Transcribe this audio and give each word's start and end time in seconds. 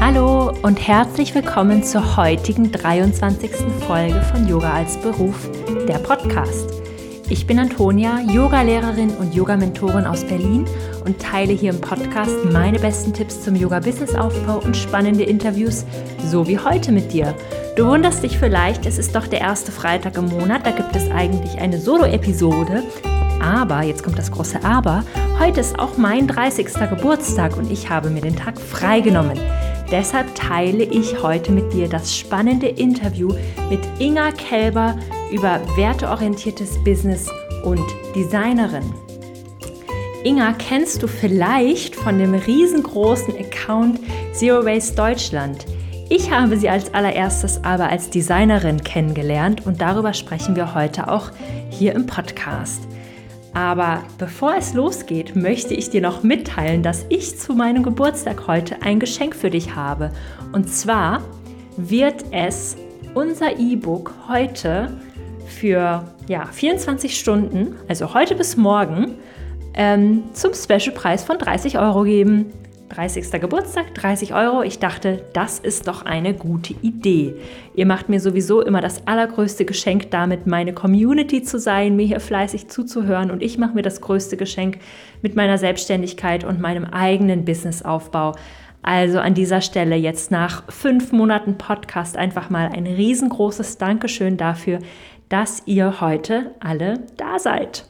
Hallo 0.00 0.50
und 0.62 0.88
herzlich 0.88 1.34
willkommen 1.34 1.84
zur 1.84 2.16
heutigen 2.16 2.72
23. 2.72 3.50
Folge 3.86 4.22
von 4.22 4.48
Yoga 4.48 4.72
als 4.72 4.96
Beruf, 4.96 5.50
der 5.86 5.98
Podcast. 5.98 6.70
Ich 7.28 7.46
bin 7.46 7.58
Antonia, 7.58 8.18
Yogalehrerin 8.20 9.10
und 9.10 9.34
Yogamentorin 9.34 10.06
aus 10.06 10.24
Berlin 10.24 10.64
und 11.04 11.20
teile 11.20 11.52
hier 11.52 11.72
im 11.74 11.82
Podcast 11.82 12.34
meine 12.50 12.78
besten 12.78 13.12
Tipps 13.12 13.42
zum 13.42 13.54
Yoga-Business-Aufbau 13.54 14.60
und 14.60 14.74
spannende 14.74 15.24
Interviews, 15.24 15.84
so 16.26 16.48
wie 16.48 16.58
heute 16.58 16.92
mit 16.92 17.12
dir. 17.12 17.34
Du 17.76 17.86
wunderst 17.86 18.22
dich 18.22 18.38
vielleicht, 18.38 18.86
es 18.86 18.96
ist 18.96 19.14
doch 19.14 19.26
der 19.26 19.42
erste 19.42 19.70
Freitag 19.70 20.16
im 20.16 20.30
Monat, 20.30 20.64
da 20.64 20.70
gibt 20.70 20.96
es 20.96 21.10
eigentlich 21.10 21.60
eine 21.60 21.78
Solo-Episode. 21.78 22.84
Aber, 23.42 23.82
jetzt 23.82 24.02
kommt 24.02 24.18
das 24.18 24.30
große 24.30 24.64
Aber, 24.64 25.04
heute 25.38 25.60
ist 25.60 25.78
auch 25.78 25.98
mein 25.98 26.26
30. 26.26 26.72
Geburtstag 26.88 27.58
und 27.58 27.70
ich 27.70 27.90
habe 27.90 28.08
mir 28.08 28.22
den 28.22 28.36
Tag 28.36 28.58
freigenommen. 28.58 29.38
Deshalb 29.90 30.34
teile 30.36 30.84
ich 30.84 31.20
heute 31.20 31.50
mit 31.50 31.72
dir 31.72 31.88
das 31.88 32.16
spannende 32.16 32.68
Interview 32.68 33.34
mit 33.68 33.80
Inga 33.98 34.30
Kelber 34.30 34.96
über 35.32 35.60
werteorientiertes 35.76 36.82
Business 36.84 37.28
und 37.64 37.84
Designerin. 38.14 38.94
Inga 40.22 40.52
kennst 40.52 41.02
du 41.02 41.08
vielleicht 41.08 41.96
von 41.96 42.18
dem 42.18 42.34
riesengroßen 42.34 43.34
Account 43.36 43.98
Zero 44.32 44.64
Waste 44.64 44.94
Deutschland. 44.94 45.66
Ich 46.08 46.30
habe 46.30 46.56
sie 46.56 46.68
als 46.68 46.94
allererstes 46.94 47.64
aber 47.64 47.88
als 47.88 48.10
Designerin 48.10 48.84
kennengelernt 48.84 49.66
und 49.66 49.80
darüber 49.80 50.12
sprechen 50.14 50.54
wir 50.54 50.74
heute 50.74 51.08
auch 51.08 51.30
hier 51.70 51.94
im 51.94 52.06
Podcast. 52.06 52.82
Aber 53.52 54.04
bevor 54.18 54.54
es 54.56 54.74
losgeht, 54.74 55.34
möchte 55.34 55.74
ich 55.74 55.90
dir 55.90 56.00
noch 56.00 56.22
mitteilen, 56.22 56.82
dass 56.82 57.04
ich 57.08 57.38
zu 57.38 57.54
meinem 57.54 57.82
Geburtstag 57.82 58.46
heute 58.46 58.82
ein 58.82 59.00
Geschenk 59.00 59.34
für 59.34 59.50
dich 59.50 59.74
habe. 59.74 60.12
Und 60.52 60.68
zwar 60.68 61.22
wird 61.76 62.24
es 62.30 62.76
unser 63.14 63.58
E-Book 63.58 64.14
heute 64.28 64.96
für 65.46 66.04
ja, 66.28 66.46
24 66.46 67.18
Stunden, 67.18 67.74
also 67.88 68.14
heute 68.14 68.36
bis 68.36 68.56
morgen, 68.56 69.16
ähm, 69.74 70.24
zum 70.32 70.52
Special-Preis 70.54 71.24
von 71.24 71.38
30 71.38 71.78
Euro 71.78 72.04
geben. 72.04 72.52
30. 72.90 73.30
Geburtstag, 73.40 73.94
30 73.94 74.34
Euro. 74.34 74.62
Ich 74.62 74.78
dachte, 74.78 75.24
das 75.32 75.58
ist 75.58 75.88
doch 75.88 76.02
eine 76.04 76.34
gute 76.34 76.74
Idee. 76.82 77.34
Ihr 77.74 77.86
macht 77.86 78.08
mir 78.08 78.20
sowieso 78.20 78.60
immer 78.60 78.80
das 78.80 79.06
allergrößte 79.06 79.64
Geschenk 79.64 80.10
damit, 80.10 80.46
meine 80.46 80.72
Community 80.72 81.42
zu 81.42 81.58
sein, 81.58 81.96
mir 81.96 82.06
hier 82.06 82.20
fleißig 82.20 82.68
zuzuhören. 82.68 83.30
Und 83.30 83.42
ich 83.42 83.58
mache 83.58 83.74
mir 83.74 83.82
das 83.82 84.00
größte 84.00 84.36
Geschenk 84.36 84.78
mit 85.22 85.36
meiner 85.36 85.56
Selbstständigkeit 85.56 86.44
und 86.44 86.60
meinem 86.60 86.84
eigenen 86.84 87.44
Businessaufbau. 87.44 88.34
Also 88.82 89.18
an 89.20 89.34
dieser 89.34 89.60
Stelle 89.60 89.96
jetzt 89.96 90.30
nach 90.30 90.64
fünf 90.70 91.12
Monaten 91.12 91.58
Podcast 91.58 92.16
einfach 92.16 92.50
mal 92.50 92.70
ein 92.74 92.86
riesengroßes 92.86 93.78
Dankeschön 93.78 94.36
dafür, 94.36 94.78
dass 95.28 95.62
ihr 95.66 96.00
heute 96.00 96.54
alle 96.60 97.04
da 97.16 97.38
seid. 97.38 97.86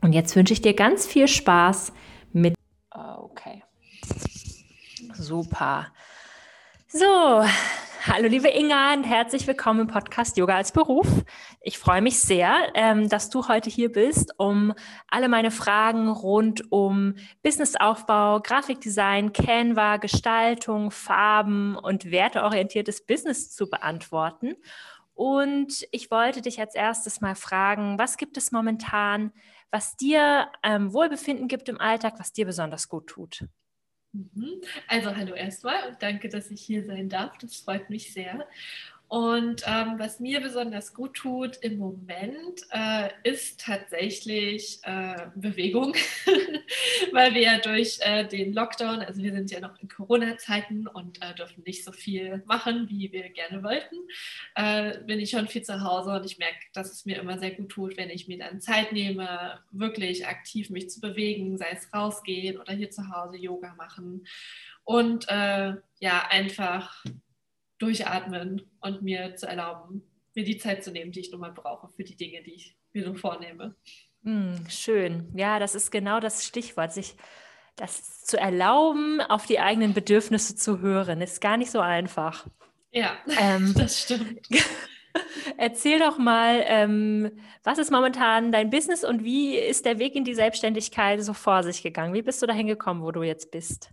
Und 0.00 0.12
jetzt 0.12 0.36
wünsche 0.36 0.52
ich 0.52 0.62
dir 0.62 0.74
ganz 0.74 1.06
viel 1.06 1.28
Spaß 1.28 1.92
mit. 2.32 2.54
Okay. 2.90 3.65
Super. 5.18 5.86
So, 6.88 7.42
hallo 8.06 8.28
liebe 8.28 8.48
Inga 8.48 8.92
und 8.92 9.04
herzlich 9.04 9.46
willkommen 9.46 9.80
im 9.80 9.86
Podcast 9.86 10.36
Yoga 10.36 10.56
als 10.56 10.72
Beruf. 10.72 11.06
Ich 11.62 11.78
freue 11.78 12.02
mich 12.02 12.18
sehr, 12.18 12.54
ähm, 12.74 13.08
dass 13.08 13.30
du 13.30 13.48
heute 13.48 13.70
hier 13.70 13.90
bist, 13.90 14.34
um 14.36 14.74
alle 15.08 15.30
meine 15.30 15.50
Fragen 15.50 16.08
rund 16.08 16.70
um 16.70 17.14
Businessaufbau, 17.42 18.40
Grafikdesign, 18.40 19.32
Canva, 19.32 19.96
Gestaltung, 19.96 20.90
Farben 20.90 21.76
und 21.76 22.10
werteorientiertes 22.10 23.06
Business 23.06 23.50
zu 23.54 23.70
beantworten. 23.70 24.54
Und 25.14 25.86
ich 25.92 26.10
wollte 26.10 26.42
dich 26.42 26.60
als 26.60 26.74
erstes 26.74 27.22
mal 27.22 27.34
fragen, 27.34 27.98
was 27.98 28.18
gibt 28.18 28.36
es 28.36 28.52
momentan, 28.52 29.32
was 29.70 29.96
dir 29.96 30.48
ähm, 30.62 30.92
Wohlbefinden 30.92 31.48
gibt 31.48 31.70
im 31.70 31.80
Alltag, 31.80 32.14
was 32.18 32.34
dir 32.34 32.44
besonders 32.44 32.90
gut 32.90 33.06
tut? 33.06 33.46
Mhm. 34.16 34.62
Also 34.88 35.14
hallo 35.14 35.34
erstmal 35.34 35.88
und 35.88 36.02
danke, 36.02 36.28
dass 36.28 36.50
ich 36.50 36.60
hier 36.62 36.84
sein 36.84 37.08
darf. 37.08 37.36
Das 37.38 37.56
freut 37.56 37.90
mich 37.90 38.12
sehr. 38.12 38.46
Und 39.08 39.62
ähm, 39.66 39.94
was 39.98 40.18
mir 40.18 40.40
besonders 40.40 40.92
gut 40.92 41.14
tut 41.14 41.58
im 41.58 41.78
Moment, 41.78 42.62
äh, 42.70 43.08
ist 43.22 43.60
tatsächlich 43.60 44.80
äh, 44.82 45.28
Bewegung, 45.36 45.94
weil 47.12 47.32
wir 47.34 47.42
ja 47.42 47.58
durch 47.58 48.00
äh, 48.00 48.26
den 48.26 48.52
Lockdown, 48.52 49.02
also 49.02 49.22
wir 49.22 49.32
sind 49.32 49.52
ja 49.52 49.60
noch 49.60 49.80
in 49.80 49.88
Corona-Zeiten 49.88 50.88
und 50.88 51.22
äh, 51.22 51.34
dürfen 51.36 51.62
nicht 51.64 51.84
so 51.84 51.92
viel 51.92 52.42
machen, 52.46 52.88
wie 52.88 53.12
wir 53.12 53.28
gerne 53.28 53.62
wollten, 53.62 53.94
äh, 54.56 54.98
bin 55.04 55.20
ich 55.20 55.30
schon 55.30 55.46
viel 55.46 55.62
zu 55.62 55.84
Hause 55.84 56.10
und 56.10 56.26
ich 56.26 56.38
merke, 56.38 56.58
dass 56.72 56.90
es 56.90 57.06
mir 57.06 57.20
immer 57.20 57.38
sehr 57.38 57.52
gut 57.52 57.68
tut, 57.68 57.96
wenn 57.96 58.10
ich 58.10 58.26
mir 58.26 58.38
dann 58.38 58.60
Zeit 58.60 58.90
nehme, 58.90 59.60
wirklich 59.70 60.26
aktiv 60.26 60.68
mich 60.68 60.90
zu 60.90 61.00
bewegen, 61.00 61.56
sei 61.58 61.70
es 61.70 61.94
rausgehen 61.94 62.58
oder 62.58 62.72
hier 62.72 62.90
zu 62.90 63.08
Hause 63.14 63.36
Yoga 63.36 63.72
machen. 63.76 64.26
Und 64.82 65.26
äh, 65.28 65.74
ja, 66.00 66.26
einfach 66.28 67.04
durchatmen 67.78 68.62
und 68.80 69.02
mir 69.02 69.36
zu 69.36 69.46
erlauben, 69.46 70.02
mir 70.34 70.44
die 70.44 70.58
Zeit 70.58 70.84
zu 70.84 70.90
nehmen, 70.90 71.12
die 71.12 71.20
ich 71.20 71.30
nun 71.30 71.40
mal 71.40 71.52
brauche 71.52 71.88
für 71.88 72.04
die 72.04 72.16
Dinge, 72.16 72.42
die 72.42 72.54
ich 72.54 72.76
mir 72.92 73.04
so 73.04 73.14
vornehme. 73.14 73.74
Mm, 74.22 74.66
schön. 74.68 75.32
Ja, 75.34 75.58
das 75.58 75.74
ist 75.74 75.90
genau 75.90 76.20
das 76.20 76.44
Stichwort, 76.44 76.92
sich 76.92 77.16
das 77.76 78.24
zu 78.24 78.38
erlauben, 78.38 79.20
auf 79.20 79.46
die 79.46 79.60
eigenen 79.60 79.92
Bedürfnisse 79.92 80.56
zu 80.56 80.80
hören, 80.80 81.20
ist 81.20 81.40
gar 81.40 81.56
nicht 81.56 81.70
so 81.70 81.80
einfach. 81.80 82.46
Ja, 82.90 83.16
ähm, 83.38 83.74
das 83.76 84.00
stimmt. 84.02 84.48
Erzähl 85.56 85.98
doch 85.98 86.18
mal, 86.18 86.62
ähm, 86.66 87.30
was 87.62 87.78
ist 87.78 87.90
momentan 87.90 88.52
dein 88.52 88.70
Business 88.70 89.04
und 89.04 89.24
wie 89.24 89.56
ist 89.56 89.86
der 89.86 89.98
Weg 89.98 90.14
in 90.14 90.24
die 90.24 90.34
Selbstständigkeit 90.34 91.22
so 91.22 91.32
vor 91.32 91.62
sich 91.62 91.82
gegangen? 91.82 92.14
Wie 92.14 92.22
bist 92.22 92.42
du 92.42 92.46
dahin 92.46 92.66
gekommen, 92.66 93.02
wo 93.02 93.12
du 93.12 93.22
jetzt 93.22 93.50
bist? 93.50 93.90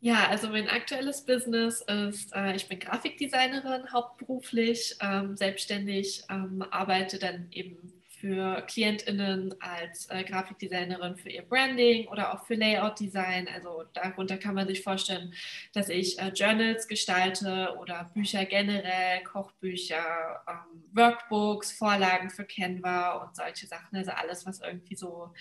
Ja, 0.00 0.28
also 0.28 0.48
mein 0.48 0.68
aktuelles 0.68 1.24
Business 1.26 1.80
ist, 1.82 2.32
äh, 2.34 2.54
ich 2.54 2.68
bin 2.68 2.78
Grafikdesignerin 2.78 3.92
hauptberuflich, 3.92 4.96
ähm, 5.00 5.36
selbstständig, 5.36 6.22
ähm, 6.30 6.62
arbeite 6.70 7.18
dann 7.18 7.48
eben 7.50 7.92
für 8.20 8.62
KlientInnen 8.62 9.54
als 9.60 10.06
äh, 10.10 10.24
Grafikdesignerin 10.24 11.16
für 11.16 11.30
ihr 11.30 11.42
Branding 11.42 12.08
oder 12.08 12.32
auch 12.32 12.46
für 12.46 12.54
Layout-Design. 12.54 13.48
Also 13.52 13.84
darunter 13.92 14.36
kann 14.38 14.54
man 14.54 14.66
sich 14.68 14.82
vorstellen, 14.82 15.34
dass 15.72 15.88
ich 15.88 16.18
äh, 16.20 16.28
Journals 16.28 16.88
gestalte 16.88 17.76
oder 17.80 18.10
Bücher 18.14 18.44
generell, 18.44 19.22
Kochbücher, 19.24 20.42
ähm, 20.48 20.82
Workbooks, 20.92 21.72
Vorlagen 21.72 22.30
für 22.30 22.44
Canva 22.44 23.22
und 23.24 23.36
solche 23.36 23.66
Sachen. 23.66 23.96
Also 23.96 24.10
alles, 24.12 24.46
was 24.46 24.60
irgendwie 24.60 24.96
so 24.96 25.32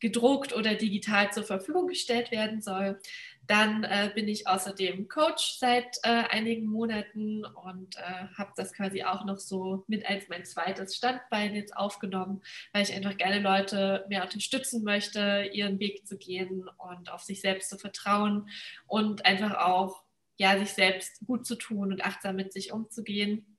gedruckt 0.00 0.54
oder 0.54 0.74
digital 0.74 1.32
zur 1.32 1.44
Verfügung 1.44 1.86
gestellt 1.86 2.30
werden 2.30 2.60
soll. 2.60 3.00
Dann 3.46 3.84
äh, 3.84 4.10
bin 4.14 4.26
ich 4.26 4.48
außerdem 4.48 5.08
Coach 5.08 5.58
seit 5.58 5.98
äh, 6.02 6.24
einigen 6.30 6.66
Monaten 6.66 7.44
und 7.44 7.96
äh, 7.96 8.26
habe 8.36 8.50
das 8.56 8.72
quasi 8.72 9.04
auch 9.04 9.24
noch 9.24 9.38
so 9.38 9.84
mit 9.86 10.04
als 10.08 10.28
mein 10.28 10.44
zweites 10.44 10.96
Standbein 10.96 11.54
jetzt 11.54 11.76
aufgenommen, 11.76 12.42
weil 12.72 12.82
ich 12.82 12.92
einfach 12.92 13.16
gerne 13.16 13.40
Leute 13.40 14.04
mehr 14.08 14.24
unterstützen 14.24 14.82
möchte, 14.82 15.48
ihren 15.52 15.78
Weg 15.78 16.06
zu 16.06 16.18
gehen 16.18 16.68
und 16.78 17.10
auf 17.10 17.22
sich 17.22 17.40
selbst 17.40 17.70
zu 17.70 17.78
vertrauen 17.78 18.48
und 18.86 19.24
einfach 19.24 19.58
auch 19.58 20.02
ja 20.38 20.58
sich 20.58 20.70
selbst 20.70 21.24
gut 21.26 21.46
zu 21.46 21.54
tun 21.54 21.92
und 21.92 22.04
achtsam 22.04 22.36
mit 22.36 22.52
sich 22.52 22.72
umzugehen. 22.72 23.55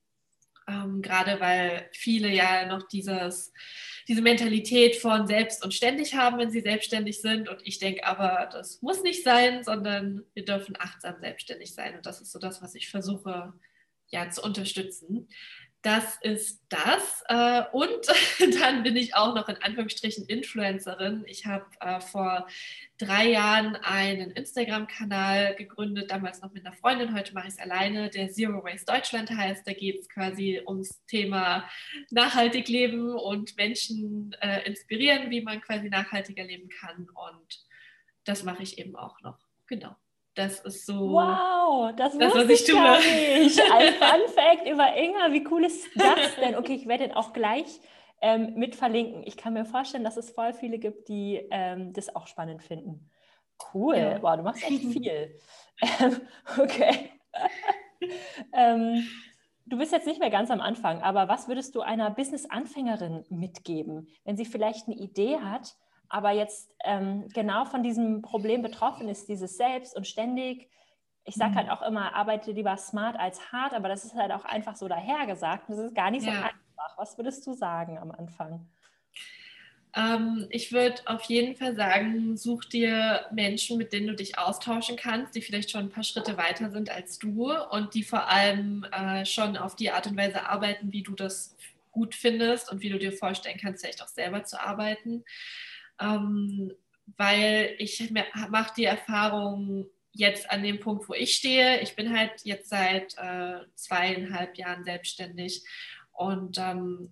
Ähm, 0.67 1.01
gerade 1.01 1.39
weil 1.39 1.89
viele 1.93 2.29
ja 2.29 2.65
noch 2.65 2.87
dieses, 2.87 3.53
diese 4.07 4.21
Mentalität 4.21 4.97
von 4.97 5.25
selbst 5.25 5.63
und 5.63 5.73
ständig 5.73 6.15
haben, 6.15 6.37
wenn 6.37 6.51
sie 6.51 6.61
selbstständig 6.61 7.21
sind. 7.21 7.47
Und 7.47 7.65
ich 7.65 7.79
denke 7.79 8.05
aber, 8.05 8.49
das 8.51 8.81
muss 8.81 9.01
nicht 9.01 9.23
sein, 9.23 9.63
sondern 9.63 10.23
wir 10.33 10.43
dürfen 10.43 10.75
achtsam 10.77 11.19
selbstständig 11.19 11.73
sein. 11.73 11.95
Und 11.95 12.05
das 12.05 12.21
ist 12.21 12.31
so 12.31 12.39
das, 12.39 12.61
was 12.61 12.75
ich 12.75 12.89
versuche 12.89 13.53
ja 14.09 14.29
zu 14.29 14.41
unterstützen. 14.41 15.29
Das 15.83 16.17
ist 16.21 16.65
das. 16.69 17.23
Äh, 17.27 17.63
und 17.71 18.07
dann 18.59 18.83
bin 18.83 18.95
ich 18.95 19.15
auch 19.15 19.35
noch 19.35 19.47
in 19.47 19.57
Anführungsstrichen 19.57 20.25
Influencerin. 20.25 21.23
Ich 21.27 21.45
habe 21.45 21.65
äh, 21.79 22.01
vor 22.01 22.47
drei 22.97 23.29
Jahren 23.29 23.75
einen 23.75 24.31
Instagram-Kanal 24.31 25.55
gegründet, 25.55 26.09
damals 26.09 26.41
noch 26.41 26.51
mit 26.51 26.65
einer 26.65 26.75
Freundin, 26.75 27.15
heute 27.15 27.33
mache 27.33 27.47
ich 27.47 27.53
es 27.53 27.59
alleine, 27.59 28.09
der 28.09 28.29
Zero 28.29 28.63
Waste 28.63 28.91
Deutschland 28.91 29.29
heißt. 29.29 29.67
Da 29.67 29.73
geht 29.73 30.01
es 30.01 30.09
quasi 30.09 30.61
ums 30.65 31.05
Thema 31.05 31.69
nachhaltig 32.09 32.67
leben 32.67 33.15
und 33.15 33.55
Menschen 33.55 34.35
äh, 34.41 34.65
inspirieren, 34.65 35.29
wie 35.29 35.41
man 35.41 35.61
quasi 35.61 35.89
nachhaltiger 35.89 36.43
leben 36.43 36.69
kann. 36.69 37.07
Und 37.09 37.65
das 38.25 38.43
mache 38.43 38.63
ich 38.63 38.79
eben 38.79 38.95
auch 38.95 39.21
noch. 39.21 39.37
Genau. 39.67 39.95
Das 40.37 40.59
ist 40.59 40.85
so. 40.85 41.13
Wow, 41.13 41.91
das, 41.95 42.15
das 42.15 42.35
was 42.35 42.47
ich 42.47 42.63
tue. 42.63 42.75
Ja 42.75 42.99
nicht. 42.99 43.59
Ein 43.71 43.93
Fun 43.93 44.33
Fact 44.35 44.69
über 44.69 44.95
Inga, 44.95 45.33
wie 45.33 45.43
cool 45.49 45.65
ist 45.65 45.87
das 45.95 46.35
denn? 46.35 46.55
Okay, 46.55 46.75
ich 46.75 46.87
werde 46.87 47.07
den 47.07 47.15
auch 47.15 47.33
gleich 47.33 47.79
ähm, 48.21 48.53
mit 48.53 48.75
verlinken. 48.75 49.23
Ich 49.25 49.35
kann 49.35 49.53
mir 49.53 49.65
vorstellen, 49.65 50.03
dass 50.03 50.15
es 50.15 50.29
voll 50.29 50.53
viele 50.53 50.77
gibt, 50.77 51.09
die 51.09 51.41
ähm, 51.49 51.91
das 51.91 52.15
auch 52.15 52.27
spannend 52.27 52.61
finden. 52.61 53.09
Cool, 53.73 53.97
ja. 53.97 54.21
wow, 54.21 54.37
du 54.37 54.43
machst 54.43 54.63
echt 54.63 54.83
viel. 54.93 55.39
Ähm, 55.81 56.21
okay. 56.59 57.09
ähm, 58.53 59.07
du 59.65 59.79
bist 59.79 59.91
jetzt 59.91 60.05
nicht 60.05 60.19
mehr 60.19 60.29
ganz 60.29 60.51
am 60.51 60.61
Anfang, 60.61 61.01
aber 61.01 61.27
was 61.27 61.47
würdest 61.47 61.73
du 61.73 61.81
einer 61.81 62.11
Business-Anfängerin 62.11 63.25
mitgeben, 63.29 64.07
wenn 64.23 64.37
sie 64.37 64.45
vielleicht 64.45 64.87
eine 64.87 64.97
Idee 64.97 65.39
hat, 65.39 65.75
aber 66.09 66.31
jetzt 66.31 66.71
ähm, 66.83 67.27
genau 67.33 67.65
von 67.65 67.83
diesem 67.83 68.21
Problem 68.21 68.61
betroffen 68.61 69.09
ist, 69.09 69.27
dieses 69.27 69.57
Selbst 69.57 69.95
und 69.95 70.07
ständig, 70.07 70.69
ich 71.25 71.35
sage 71.35 71.55
halt 71.55 71.67
mhm. 71.67 71.73
auch 71.73 71.81
immer, 71.81 72.15
arbeite 72.15 72.51
lieber 72.51 72.77
smart 72.77 73.19
als 73.19 73.51
hart, 73.51 73.73
aber 73.73 73.89
das 73.89 74.05
ist 74.05 74.15
halt 74.15 74.31
auch 74.31 74.45
einfach 74.45 74.75
so 74.75 74.87
dahergesagt. 74.87 75.69
Das 75.69 75.77
ist 75.77 75.95
gar 75.95 76.09
nicht 76.09 76.23
so 76.23 76.29
ja. 76.29 76.37
einfach. 76.37 76.97
Was 76.97 77.17
würdest 77.17 77.45
du 77.45 77.53
sagen 77.53 77.97
am 77.97 78.11
Anfang? 78.11 78.65
Ähm, 79.95 80.47
ich 80.51 80.71
würde 80.71 81.01
auf 81.05 81.23
jeden 81.23 81.55
Fall 81.55 81.75
sagen, 81.75 82.37
such 82.37 82.65
dir 82.65 83.25
Menschen, 83.31 83.77
mit 83.77 83.93
denen 83.93 84.07
du 84.07 84.15
dich 84.15 84.37
austauschen 84.37 84.95
kannst, 84.95 85.35
die 85.35 85.41
vielleicht 85.41 85.71
schon 85.71 85.81
ein 85.81 85.89
paar 85.89 86.03
Schritte 86.03 86.37
weiter 86.37 86.69
sind 86.69 86.89
als 86.89 87.19
du 87.19 87.51
und 87.51 87.93
die 87.93 88.03
vor 88.03 88.27
allem 88.27 88.85
äh, 88.91 89.25
schon 89.25 89.57
auf 89.57 89.75
die 89.75 89.91
Art 89.91 90.07
und 90.07 90.15
Weise 90.15 90.47
arbeiten, 90.47 90.93
wie 90.93 91.03
du 91.03 91.13
das 91.13 91.57
gut 91.91 92.13
findest 92.13 92.71
und 92.71 92.81
wie 92.81 92.89
du 92.89 92.99
dir 92.99 93.11
vorstellen 93.11 93.57
kannst, 93.59 93.81
vielleicht 93.81 94.03
auch 94.03 94.07
selber 94.07 94.43
zu 94.43 94.61
arbeiten. 94.61 95.23
Ähm, 95.99 96.73
weil 97.17 97.75
ich 97.79 98.11
mache 98.11 98.73
die 98.75 98.85
Erfahrung 98.85 99.87
jetzt 100.11 100.49
an 100.51 100.63
dem 100.63 100.79
Punkt, 100.79 101.07
wo 101.07 101.13
ich 101.13 101.35
stehe. 101.35 101.79
Ich 101.81 101.95
bin 101.95 102.15
halt 102.15 102.31
jetzt 102.43 102.69
seit 102.69 103.15
äh, 103.17 103.59
zweieinhalb 103.75 104.57
Jahren 104.57 104.83
selbstständig 104.83 105.63
und 106.11 106.57
ähm, 106.57 107.11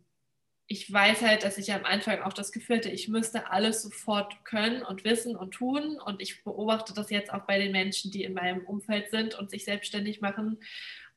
ich 0.68 0.92
weiß 0.92 1.22
halt, 1.22 1.44
dass 1.44 1.60
ich 1.60 1.72
am 1.74 1.86
Anfang 1.86 2.22
auch 2.22 2.34
das 2.34 2.52
Gefühl 2.52 2.78
hatte, 2.78 2.90
ich 2.90 3.08
müsste 3.08 3.52
alles 3.52 3.84
sofort 3.84 4.44
können 4.46 4.82
und 4.82 5.04
wissen 5.04 5.36
und 5.36 5.52
tun. 5.52 6.00
Und 6.04 6.22
ich 6.22 6.44
beobachte 6.44 6.94
das 6.94 7.12
jetzt 7.12 7.32
auch 7.32 7.44
bei 7.44 7.60
den 7.60 7.72
Menschen, 7.72 8.10
die 8.10 8.24
in 8.24 8.34
meinem 8.34 8.66
Umfeld 8.66 9.12
sind 9.12 9.36
und 9.36 9.52
sich 9.52 9.64
selbstständig 9.64 10.22
machen. 10.22 10.58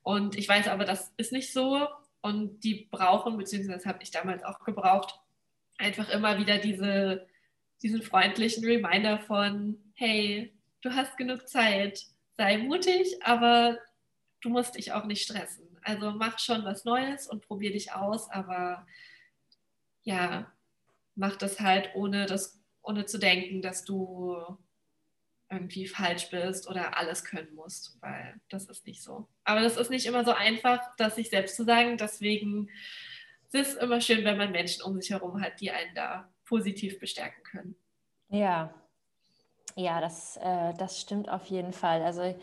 Und 0.02 0.36
ich 0.36 0.46
weiß 0.48 0.68
aber, 0.68 0.84
das 0.84 1.14
ist 1.16 1.32
nicht 1.32 1.52
so. 1.52 1.88
Und 2.20 2.62
die 2.62 2.88
brauchen, 2.90 3.38
beziehungsweise 3.38 3.88
habe 3.88 4.02
ich 4.02 4.10
damals 4.10 4.44
auch 4.44 4.58
gebraucht, 4.64 5.18
einfach 5.78 6.10
immer 6.10 6.38
wieder 6.38 6.58
diese, 6.58 7.26
diesen 7.82 8.02
freundlichen 8.02 8.64
Reminder 8.64 9.18
von, 9.20 9.78
hey, 9.94 10.52
du 10.82 10.90
hast 10.90 11.16
genug 11.16 11.48
Zeit, 11.48 12.06
sei 12.36 12.58
mutig, 12.58 13.22
aber 13.22 13.78
du 14.40 14.48
musst 14.48 14.76
dich 14.76 14.92
auch 14.92 15.04
nicht 15.04 15.22
stressen. 15.22 15.78
Also 15.82 16.12
mach 16.12 16.38
schon 16.38 16.64
was 16.64 16.84
Neues 16.84 17.26
und 17.26 17.46
probier 17.46 17.72
dich 17.72 17.92
aus, 17.92 18.30
aber 18.30 18.86
ja, 20.02 20.52
mach 21.14 21.36
das 21.36 21.60
halt 21.60 21.90
ohne 21.94 22.26
das, 22.26 22.60
ohne 22.82 23.06
zu 23.06 23.18
denken, 23.18 23.62
dass 23.62 23.84
du 23.84 24.36
irgendwie 25.50 25.86
falsch 25.86 26.30
bist 26.30 26.68
oder 26.68 26.96
alles 26.96 27.24
können 27.24 27.54
musst, 27.54 27.96
weil 28.00 28.38
das 28.50 28.66
ist 28.66 28.86
nicht 28.86 29.02
so. 29.02 29.28
Aber 29.44 29.60
das 29.60 29.76
ist 29.76 29.90
nicht 29.90 30.06
immer 30.06 30.24
so 30.24 30.32
einfach, 30.32 30.80
das 30.98 31.16
sich 31.16 31.30
selbst 31.30 31.56
zu 31.56 31.64
sagen. 31.64 31.96
Deswegen 31.96 32.68
ist 33.50 33.54
es 33.54 33.74
immer 33.74 34.00
schön, 34.00 34.24
wenn 34.24 34.36
man 34.36 34.52
Menschen 34.52 34.82
um 34.82 35.00
sich 35.00 35.10
herum 35.10 35.40
hat, 35.40 35.60
die 35.60 35.70
einen 35.70 35.94
da 35.94 36.30
positiv 36.48 36.98
bestärken 36.98 37.42
können. 37.42 37.76
Ja, 38.28 38.74
ja, 39.78 40.00
das, 40.00 40.36
äh, 40.38 40.74
das 40.76 41.00
stimmt 41.00 41.28
auf 41.28 41.46
jeden 41.46 41.72
Fall. 41.72 42.02
Also 42.02 42.34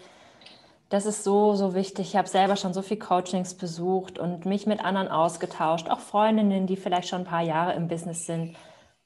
das 0.87 1.05
ist 1.05 1.25
so, 1.25 1.53
so 1.55 1.75
wichtig. 1.75 2.07
Ich 2.07 2.15
habe 2.15 2.29
selber 2.29 2.55
schon 2.55 2.73
so 2.73 2.81
viel 2.81 2.97
Coachings 2.97 3.55
besucht 3.55 4.17
und 4.17 4.45
mich 4.45 4.65
mit 4.65 4.79
anderen 4.79 5.09
ausgetauscht, 5.09 5.89
auch 5.89 5.99
Freundinnen, 5.99 6.65
die 6.65 6.77
vielleicht 6.77 7.09
schon 7.09 7.21
ein 7.21 7.27
paar 7.27 7.41
Jahre 7.41 7.73
im 7.73 7.89
Business 7.89 8.25
sind. 8.25 8.55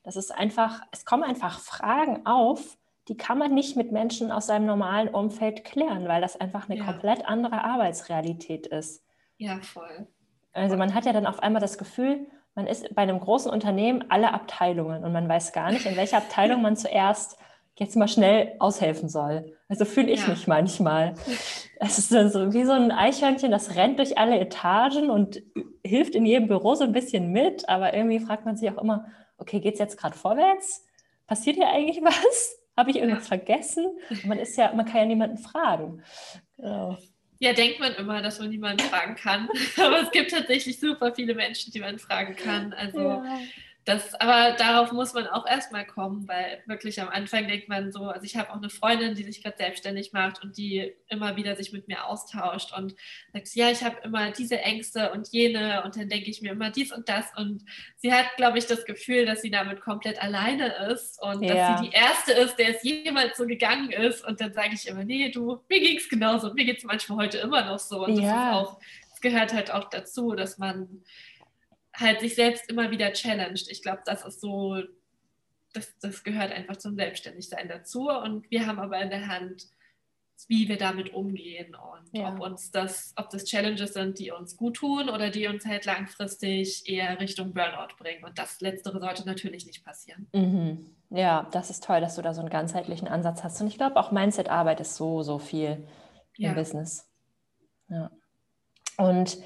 Das 0.04 0.16
ist 0.16 0.32
einfach, 0.32 0.82
es 0.92 1.06
kommen 1.06 1.24
einfach 1.24 1.60
Fragen 1.60 2.26
auf, 2.28 2.78
die 3.08 3.18
kann 3.18 3.40
man 3.40 3.56
nicht 3.56 3.76
mit 3.76 3.92
Menschen 3.92 4.32
aus 4.32 4.46
seinem 4.46 4.68
normalen 4.68 5.08
Umfeld 5.08 5.64
klären, 5.64 6.08
weil 6.08 6.22
das 6.22 6.40
einfach 6.40 6.70
eine 6.70 6.78
ja. 6.78 6.86
komplett 6.86 7.26
andere 7.26 7.64
Arbeitsrealität 7.64 8.68
ist. 8.68 9.04
Ja, 9.38 9.60
voll. 9.62 10.08
Also 10.54 10.78
man 10.78 10.94
hat 10.94 11.06
ja 11.06 11.14
dann 11.14 11.26
auf 11.26 11.40
einmal 11.40 11.62
das 11.62 11.80
Gefühl, 11.80 12.28
man 12.56 12.68
ist 12.68 12.94
bei 12.94 13.04
einem 13.04 13.20
großen 13.20 13.52
Unternehmen 13.52 14.06
alle 14.10 14.34
Abteilungen 14.34 15.04
und 15.04 15.14
man 15.14 15.30
weiß 15.30 15.54
gar 15.54 15.72
nicht, 15.72 15.86
in 15.86 15.96
welcher 15.96 16.18
Abteilung 16.18 16.62
man 16.62 16.76
zuerst 16.76 17.38
jetzt 17.76 17.96
mal 17.96 18.08
schnell 18.08 18.56
aushelfen 18.60 19.08
soll. 19.10 19.56
Also 19.70 19.86
fühle 19.86 20.12
ich 20.12 20.24
ja. 20.24 20.30
mich 20.30 20.48
manchmal. 20.48 21.14
Es 21.80 21.98
ist 21.98 22.12
dann 22.12 22.30
so 22.30 22.52
wie 22.54 22.66
so 22.66 22.74
ein 22.74 22.92
Eichhörnchen, 22.92 23.52
das 23.52 23.76
rennt 23.76 24.00
durch 24.00 24.18
alle 24.18 24.38
Etagen 24.38 25.10
und 25.10 25.42
hilft 25.84 26.16
in 26.16 26.26
jedem 26.26 26.48
Büro 26.48 26.76
so 26.76 26.84
ein 26.84 26.92
bisschen 26.92 27.32
mit, 27.32 27.70
aber 27.70 27.94
irgendwie 27.94 28.20
fragt 28.20 28.46
man 28.46 28.58
sich 28.58 28.70
auch 28.70 28.82
immer, 28.82 29.06
okay, 29.38 29.62
geht 29.62 29.76
es 29.76 29.80
jetzt 29.80 29.98
gerade 29.98 30.18
vorwärts? 30.18 30.86
Passiert 31.26 31.56
hier 31.56 31.70
eigentlich 31.70 32.04
was? 32.04 32.58
Habe 32.78 32.92
ich 32.92 32.98
irgendwas 32.98 33.24
ja. 33.24 33.38
vergessen? 33.38 33.86
Und 34.10 34.26
man 34.26 34.40
ist 34.40 34.58
ja, 34.58 34.74
man 34.74 34.86
kann 34.86 34.98
ja 34.98 35.06
niemanden 35.06 35.38
fragen. 35.38 36.02
Genau. 36.58 36.98
Ja, 37.40 37.54
denkt 37.54 37.80
man 37.80 37.96
immer, 37.96 38.22
dass 38.22 38.40
man 38.40 38.50
niemanden 38.50 38.84
fragen 38.84 39.16
kann. 39.16 39.48
Aber 39.78 40.02
es 40.02 40.12
gibt 40.12 40.32
tatsächlich 40.32 40.80
super 40.80 41.14
viele 41.16 41.34
Menschen, 41.34 41.72
die 41.72 41.80
man 41.80 41.98
fragen 41.98 42.36
kann. 42.36 42.74
Also 42.74 43.00
ja 43.00 43.40
das, 43.90 44.14
aber 44.16 44.56
darauf 44.56 44.92
muss 44.92 45.14
man 45.14 45.28
auch 45.28 45.48
erstmal 45.48 45.86
kommen, 45.86 46.28
weil 46.28 46.62
wirklich 46.68 47.02
am 47.02 47.10
Anfang 47.10 47.48
denkt 47.48 47.68
man 47.68 47.92
so, 47.92 48.04
also 48.04 48.24
ich 48.24 48.38
habe 48.38 48.52
auch 48.52 48.58
eine 48.58 48.70
Freundin, 48.70 49.16
die 49.16 49.24
sich 49.24 49.44
gerade 49.44 49.58
selbstständig 49.58 50.14
macht 50.14 50.44
und 50.44 50.58
die 50.58 50.94
immer 51.08 51.36
wieder 51.36 51.56
sich 51.56 51.74
mit 51.74 51.88
mir 51.88 52.06
austauscht 52.06 52.72
und 52.78 52.96
sagt, 53.34 53.56
ja, 53.56 53.72
ich 53.72 53.84
habe 53.84 53.98
immer 54.04 54.32
diese 54.32 54.60
Ängste 54.60 55.12
und 55.12 55.30
jene 55.30 55.84
und 55.84 55.96
dann 55.98 56.08
denke 56.08 56.30
ich 56.30 56.42
mir 56.42 56.52
immer 56.52 56.70
dies 56.70 56.92
und 56.92 57.10
das 57.10 57.26
und 57.36 57.66
sie 57.98 58.14
hat, 58.14 58.28
glaube 58.38 58.60
ich, 58.60 58.68
das 58.68 58.86
Gefühl, 58.86 59.26
dass 59.26 59.42
sie 59.42 59.52
damit 59.52 59.82
komplett 59.82 60.22
alleine 60.22 60.68
ist 60.92 61.22
und 61.22 61.42
ja. 61.42 61.54
dass 61.54 61.80
sie 61.80 61.90
die 61.90 61.96
Erste 61.96 62.34
ist, 62.34 62.58
der 62.58 62.76
es 62.76 62.84
jemals 62.84 63.38
so 63.38 63.48
gegangen 63.48 63.90
ist 63.90 64.24
und 64.24 64.40
dann 64.40 64.54
sage 64.54 64.74
ich 64.74 64.88
immer, 64.88 65.04
nee, 65.04 65.30
du, 65.32 65.60
mir 65.68 65.80
ging 65.80 65.98
es 65.98 66.08
genauso 66.08 66.50
und 66.50 66.56
mir 66.56 66.66
geht 66.66 66.78
es 66.78 66.84
manchmal 66.84 67.26
heute 67.26 67.40
immer 67.40 67.66
noch 67.66 67.80
so 67.80 68.06
und 68.06 68.20
ja. 68.20 68.22
das 68.22 68.30
ist 68.30 68.54
auch, 68.54 68.80
es 69.14 69.22
gehört 69.22 69.54
halt 69.54 69.72
auch 69.72 69.90
dazu, 69.90 70.34
dass 70.34 70.60
man 70.60 71.04
halt 72.00 72.22
sich 72.22 72.36
selbst 72.36 72.70
immer 72.70 72.92
wieder 72.92 73.12
challenged. 73.14 73.70
Ich 73.70 73.82
glaube, 73.82 74.02
das 74.06 74.26
ist 74.26 74.42
so, 74.42 74.82
das, 75.74 75.94
das 76.02 76.24
gehört 76.24 76.52
einfach 76.52 76.78
zum 76.78 76.96
Selbstständigsein 76.96 77.68
dazu. 77.68 78.10
Und 78.10 78.50
wir 78.50 78.66
haben 78.66 78.80
aber 78.80 79.00
in 79.02 79.10
der 79.10 79.28
Hand, 79.28 79.68
wie 80.48 80.70
wir 80.70 80.78
damit 80.78 81.14
umgehen 81.14 81.76
und 81.76 82.18
ja. 82.18 82.34
ob 82.34 82.40
uns 82.40 82.72
das, 82.72 83.14
ob 83.18 83.30
das 83.30 83.44
Challenges 83.44 83.94
sind, 83.94 84.20
die 84.20 84.32
uns 84.32 84.56
gut 84.56 84.78
tun 84.78 85.10
oder 85.10 85.30
die 85.30 85.48
uns 85.48 85.66
halt 85.66 85.86
langfristig 85.86 86.88
eher 86.88 87.20
Richtung 87.20 87.54
Burnout 87.54 87.96
bringen. 87.98 88.24
Und 88.24 88.40
das 88.40 88.62
Letztere 88.62 89.00
sollte 89.02 89.26
natürlich 89.26 89.66
nicht 89.66 89.84
passieren. 89.84 90.28
Mhm. 90.34 90.96
Ja, 91.10 91.48
das 91.52 91.70
ist 91.70 91.84
toll, 91.84 92.02
dass 92.02 92.16
du 92.16 92.22
da 92.22 92.34
so 92.34 92.40
einen 92.40 92.50
ganzheitlichen 92.50 93.08
Ansatz 93.08 93.44
hast. 93.44 93.60
Und 93.62 93.68
ich 93.68 93.78
glaube, 93.78 93.98
auch 93.98 94.12
Mindset-Arbeit 94.12 94.80
ist 94.80 94.96
so, 94.96 95.24
so 95.24 95.40
viel 95.40 95.88
im 96.38 96.46
ja. 96.46 96.54
Business. 96.54 97.10
Ja. 97.90 98.12
Und 98.98 99.40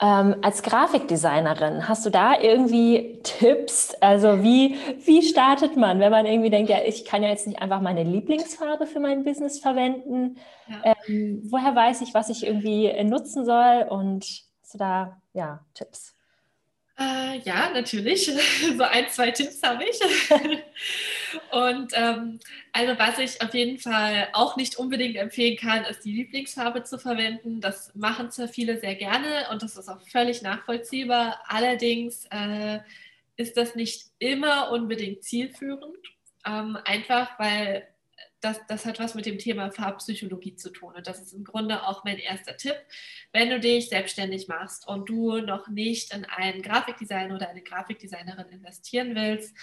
ähm, 0.00 0.36
als 0.42 0.62
Grafikdesignerin, 0.62 1.88
hast 1.88 2.04
du 2.04 2.10
da 2.10 2.38
irgendwie 2.38 3.20
Tipps? 3.22 3.94
Also 4.00 4.42
wie, 4.42 4.76
wie 5.04 5.22
startet 5.22 5.76
man, 5.76 6.00
wenn 6.00 6.10
man 6.10 6.26
irgendwie 6.26 6.50
denkt, 6.50 6.68
ja, 6.68 6.78
ich 6.84 7.04
kann 7.04 7.22
ja 7.22 7.30
jetzt 7.30 7.46
nicht 7.46 7.62
einfach 7.62 7.80
meine 7.80 8.02
Lieblingsfarbe 8.02 8.86
für 8.86 9.00
mein 9.00 9.24
Business 9.24 9.58
verwenden. 9.58 10.36
Ja. 10.68 10.94
Ähm, 11.08 11.42
woher 11.50 11.74
weiß 11.74 12.02
ich, 12.02 12.12
was 12.12 12.28
ich 12.28 12.46
irgendwie 12.46 12.92
nutzen 13.04 13.44
soll? 13.44 13.86
Und 13.88 14.24
hast 14.62 14.74
du 14.74 14.78
da 14.78 15.16
ja, 15.32 15.60
Tipps? 15.74 16.15
Äh, 16.98 17.38
ja, 17.40 17.70
natürlich. 17.72 18.30
So 18.76 18.82
ein, 18.84 19.08
zwei 19.08 19.30
Tipps 19.30 19.62
habe 19.62 19.84
ich. 19.84 20.00
und 21.52 21.92
ähm, 21.94 22.38
also 22.72 22.98
was 22.98 23.18
ich 23.18 23.40
auf 23.42 23.54
jeden 23.54 23.78
Fall 23.78 24.28
auch 24.32 24.56
nicht 24.56 24.76
unbedingt 24.76 25.16
empfehlen 25.16 25.56
kann, 25.56 25.84
ist 25.84 26.04
die 26.04 26.12
Lieblingsfarbe 26.12 26.84
zu 26.84 26.98
verwenden. 26.98 27.60
Das 27.60 27.94
machen 27.94 28.30
zwar 28.30 28.48
viele 28.48 28.78
sehr 28.80 28.94
gerne 28.94 29.48
und 29.50 29.62
das 29.62 29.76
ist 29.76 29.88
auch 29.88 30.00
völlig 30.08 30.42
nachvollziehbar. 30.42 31.40
Allerdings 31.46 32.26
äh, 32.30 32.80
ist 33.36 33.56
das 33.56 33.74
nicht 33.74 34.06
immer 34.18 34.70
unbedingt 34.72 35.22
zielführend. 35.22 35.96
Ähm, 36.46 36.78
einfach 36.84 37.38
weil 37.38 37.86
das, 38.46 38.60
das 38.68 38.86
hat 38.86 39.00
was 39.00 39.14
mit 39.14 39.26
dem 39.26 39.38
Thema 39.38 39.70
Farbpsychologie 39.70 40.54
zu 40.54 40.70
tun. 40.70 40.94
Und 40.94 41.06
das 41.06 41.20
ist 41.20 41.32
im 41.32 41.44
Grunde 41.44 41.82
auch 41.82 42.04
mein 42.04 42.18
erster 42.18 42.56
Tipp. 42.56 42.76
Wenn 43.32 43.50
du 43.50 43.58
dich 43.58 43.88
selbstständig 43.88 44.48
machst 44.48 44.86
und 44.86 45.08
du 45.08 45.38
noch 45.38 45.68
nicht 45.68 46.14
in 46.14 46.24
einen 46.24 46.62
Grafikdesigner 46.62 47.34
oder 47.34 47.48
eine 47.48 47.62
Grafikdesignerin 47.62 48.48
investieren 48.50 49.14
willst, 49.14 49.54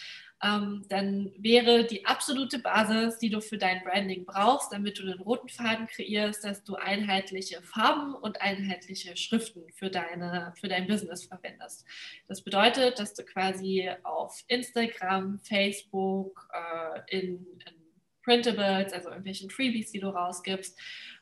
ähm, 0.43 0.83
dann 0.89 1.31
wäre 1.37 1.85
die 1.85 2.05
absolute 2.05 2.59
Basis, 2.59 3.17
die 3.17 3.29
du 3.29 3.39
für 3.39 3.57
dein 3.57 3.81
Branding 3.83 4.25
brauchst, 4.25 4.73
damit 4.73 4.99
du 4.99 5.03
einen 5.03 5.21
roten 5.21 5.47
Faden 5.47 5.87
kreierst, 5.87 6.43
dass 6.43 6.65
du 6.65 6.75
einheitliche 6.75 7.61
Farben 7.61 8.13
und 8.13 8.41
einheitliche 8.41 9.15
Schriften 9.15 9.63
für, 9.71 9.89
deine, 9.89 10.53
für 10.59 10.67
dein 10.67 10.87
Business 10.87 11.23
verwendest. 11.23 11.85
Das 12.27 12.41
bedeutet, 12.41 12.99
dass 12.99 13.13
du 13.13 13.23
quasi 13.23 13.89
auf 14.03 14.43
Instagram, 14.47 15.39
Facebook, 15.39 16.49
äh, 16.51 17.17
in, 17.17 17.45
in 17.65 17.82
Printables, 18.23 18.93
also 18.93 19.09
irgendwelchen 19.09 19.49
Freebies, 19.49 19.91
die 19.91 19.99
du 19.99 20.07
rausgibst, 20.07 20.79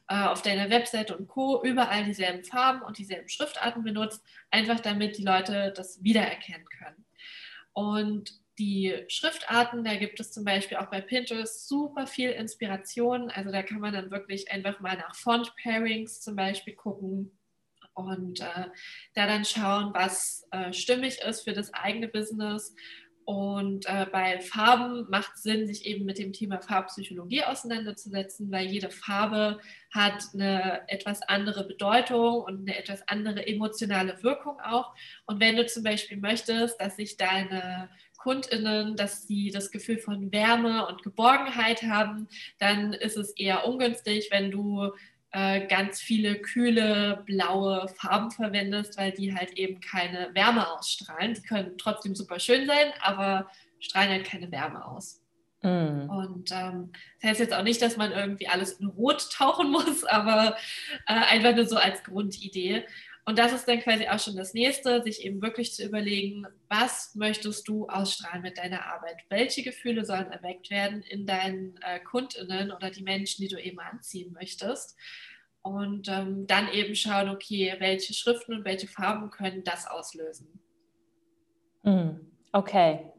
äh, 0.08 0.26
auf 0.26 0.42
deiner 0.42 0.70
Webseite 0.70 1.18
und 1.18 1.28
Co. 1.28 1.64
überall 1.64 2.04
dieselben 2.06 2.44
Farben 2.44 2.82
und 2.82 2.98
dieselben 2.98 3.30
Schriftarten 3.30 3.84
benutzt, 3.84 4.24
einfach 4.50 4.80
damit 4.80 5.18
die 5.18 5.24
Leute 5.24 5.74
das 5.76 6.04
wiedererkennen 6.04 6.68
können. 6.70 7.06
Und 7.74 8.32
die 8.60 8.94
Schriftarten, 9.08 9.84
da 9.84 9.96
gibt 9.96 10.20
es 10.20 10.32
zum 10.32 10.44
Beispiel 10.44 10.78
auch 10.78 10.88
bei 10.88 11.02
Pinterest 11.02 11.68
super 11.68 12.06
viel 12.06 12.30
Inspiration. 12.32 13.32
Also 13.32 13.52
da 13.52 13.64
kann 13.64 13.80
man 13.80 13.94
dann 13.94 14.12
wirklich 14.12 14.52
einfach 14.52 14.80
mal 14.82 14.98
nach 14.98 15.16
Font-Pairings 15.16 16.22
zum 16.22 16.36
Beispiel 16.36 16.76
gucken 16.76 17.32
und 17.94 18.40
äh, 18.42 18.68
da 19.16 19.28
dann 19.28 19.46
schauen, 19.46 19.94
was 19.94 20.48
äh, 20.52 20.72
stimmig 20.74 21.20
ist 21.22 21.42
für 21.42 21.54
das 21.54 21.74
eigene 21.74 22.08
Business 22.08 22.76
und 23.26 23.86
äh, 23.88 24.06
bei 24.12 24.40
Farben 24.40 25.08
macht 25.10 25.36
es 25.36 25.44
Sinn, 25.44 25.68
sich 25.68 25.86
eben 25.86 26.06
mit 26.06 26.18
dem 26.18 26.34
Thema 26.34 26.60
Farbpsychologie 26.60 27.44
auseinanderzusetzen, 27.44 28.52
weil 28.52 28.68
jede 28.68 28.90
Farbe 28.90 29.60
hat 29.94 30.24
eine 30.34 30.82
etwas 30.88 31.22
andere 31.24 31.66
Bedeutung 31.66 32.42
und 32.42 32.62
eine 32.62 32.78
etwas 32.78 33.08
andere 33.08 33.46
emotionale 33.46 34.22
Wirkung 34.24 34.60
auch. 34.62 34.94
Und 35.26 35.40
wenn 35.40 35.56
du 35.56 35.66
zum 35.66 35.84
Beispiel 35.84 36.18
möchtest, 36.18 36.80
dass 36.82 36.96
sich 36.96 37.18
deine 37.18 37.90
KundInnen, 38.18 38.96
dass 38.96 39.28
sie 39.28 39.50
das 39.50 39.72
Gefühl 39.72 39.98
von 39.98 40.32
Wärme 40.32 40.88
und 40.88 41.04
Geborgenheit 41.04 41.84
haben, 41.84 42.28
dann 42.60 42.94
ist 42.94 43.18
es 43.18 43.32
eher 43.32 43.68
ungünstig, 43.68 44.30
wenn 44.32 44.52
du 44.52 44.92
äh, 45.34 45.66
ganz 45.68 46.00
viele 46.02 46.36
kühle 46.36 47.24
blaue 47.26 47.88
Farben 47.88 48.32
verwendest, 48.32 48.98
weil 48.98 49.12
die 49.12 49.34
halt 49.34 49.58
eben 49.58 49.80
keine 49.80 50.30
Wärme 50.34 50.70
ausstrahlen. 50.70 51.34
Die 51.34 51.42
können 51.42 51.78
trotzdem 51.78 52.16
super 52.16 52.40
schön 52.40 52.68
sein, 52.68 52.92
aber 53.02 53.50
strahlen 53.80 54.12
halt 54.12 54.26
keine 54.26 54.52
Wärme 54.52 54.86
aus. 54.86 55.22
Mm. 55.62 56.10
Und 56.10 56.52
ähm, 56.52 56.92
das 57.22 57.32
heißt 57.32 57.40
jetzt 57.40 57.54
auch 57.54 57.64
nicht, 57.64 57.82
dass 57.82 57.96
man 57.96 58.12
irgendwie 58.12 58.48
alles 58.48 58.74
in 58.74 58.88
Rot 58.88 59.30
tauchen 59.32 59.72
muss, 59.72 60.04
aber 60.04 60.58
äh, 61.08 61.14
einfach 61.14 61.56
nur 61.56 61.66
so 61.66 61.78
als 61.78 62.04
Grundidee. 62.04 62.86
Und 63.26 63.38
das 63.38 63.54
ist 63.54 63.68
dann 63.68 63.80
quasi 63.80 64.08
auch 64.08 64.20
schon 64.20 64.36
das 64.36 64.54
nächste, 64.54 65.04
sich 65.04 65.24
eben 65.24 65.42
wirklich 65.42 65.74
zu 65.74 65.86
überlegen, 65.86 66.48
was 66.70 67.14
möchtest 67.14 67.68
du 67.68 67.88
ausstrahlen 67.88 68.42
mit 68.42 68.58
deiner 68.58 68.86
Arbeit? 68.86 69.18
Welche 69.30 69.62
Gefühle 69.62 70.06
sollen 70.06 70.32
erweckt 70.32 70.72
werden 70.72 71.04
in 71.04 71.28
deinen 71.28 71.80
äh, 71.82 72.00
KundInnen 72.00 72.72
oder 72.72 72.90
die 72.90 73.04
Menschen, 73.04 73.44
die 73.44 73.48
du 73.48 73.62
eben 73.62 73.80
anziehen 73.80 74.34
möchtest? 74.34 74.98
Und 75.62 76.08
ähm, 76.10 76.48
dann 76.48 76.70
eben 76.70 76.96
schauen, 76.96 77.30
okay, 77.30 77.76
welche 77.78 78.16
Schriften 78.16 78.56
und 78.56 78.66
welche 78.66 78.88
Farben 78.88 79.30
können 79.30 79.64
das 79.64 79.86
auslösen. 79.86 80.60
Mm, 81.84 82.12
okay. 82.52 83.12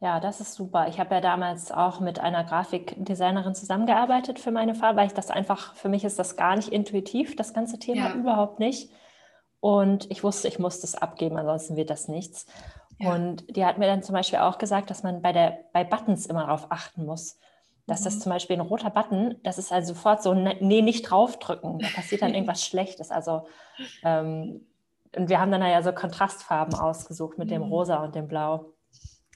Ja, 0.00 0.18
das 0.18 0.40
ist 0.40 0.54
super. 0.54 0.88
Ich 0.88 0.98
habe 0.98 1.14
ja 1.14 1.20
damals 1.20 1.70
auch 1.70 2.00
mit 2.00 2.18
einer 2.18 2.42
Grafikdesignerin 2.42 3.54
zusammengearbeitet 3.54 4.40
für 4.40 4.50
meine 4.50 4.74
Farbe, 4.74 4.98
weil 4.98 5.06
ich 5.06 5.14
das 5.14 5.30
einfach, 5.30 5.74
für 5.76 5.88
mich 5.88 6.04
ist 6.04 6.18
das 6.18 6.36
gar 6.36 6.56
nicht 6.56 6.68
intuitiv, 6.68 7.36
das 7.36 7.54
ganze 7.54 7.78
Thema 7.78 8.08
ja. 8.08 8.14
überhaupt 8.14 8.58
nicht. 8.58 8.90
Und 9.64 10.10
ich 10.10 10.22
wusste, 10.22 10.46
ich 10.46 10.58
muss 10.58 10.80
das 10.80 10.94
abgeben, 10.94 11.38
ansonsten 11.38 11.74
wird 11.74 11.88
das 11.88 12.06
nichts. 12.06 12.44
Ja. 12.98 13.14
Und 13.14 13.56
die 13.56 13.64
hat 13.64 13.78
mir 13.78 13.86
dann 13.86 14.02
zum 14.02 14.12
Beispiel 14.12 14.40
auch 14.40 14.58
gesagt, 14.58 14.90
dass 14.90 15.02
man 15.02 15.22
bei, 15.22 15.32
der, 15.32 15.58
bei 15.72 15.84
Buttons 15.84 16.26
immer 16.26 16.42
darauf 16.42 16.70
achten 16.70 17.06
muss. 17.06 17.38
Dass 17.86 18.00
mhm. 18.00 18.04
das 18.04 18.20
zum 18.20 18.30
Beispiel 18.30 18.56
ein 18.56 18.60
roter 18.60 18.90
Button, 18.90 19.36
das 19.42 19.56
ist 19.56 19.72
also 19.72 19.94
sofort 19.94 20.22
so, 20.22 20.34
ne, 20.34 20.58
nee, 20.60 20.82
nicht 20.82 21.04
draufdrücken. 21.04 21.78
Da 21.78 21.88
passiert 21.94 22.20
dann 22.20 22.34
irgendwas 22.34 22.62
Schlechtes. 22.66 23.10
Also, 23.10 23.46
ähm, 24.02 24.66
und 25.16 25.30
wir 25.30 25.40
haben 25.40 25.50
dann 25.50 25.62
ja 25.62 25.82
so 25.82 25.92
Kontrastfarben 25.92 26.74
ausgesucht 26.74 27.38
mit 27.38 27.48
mhm. 27.48 27.52
dem 27.52 27.62
Rosa 27.62 28.04
und 28.04 28.14
dem 28.14 28.28
Blau. 28.28 28.73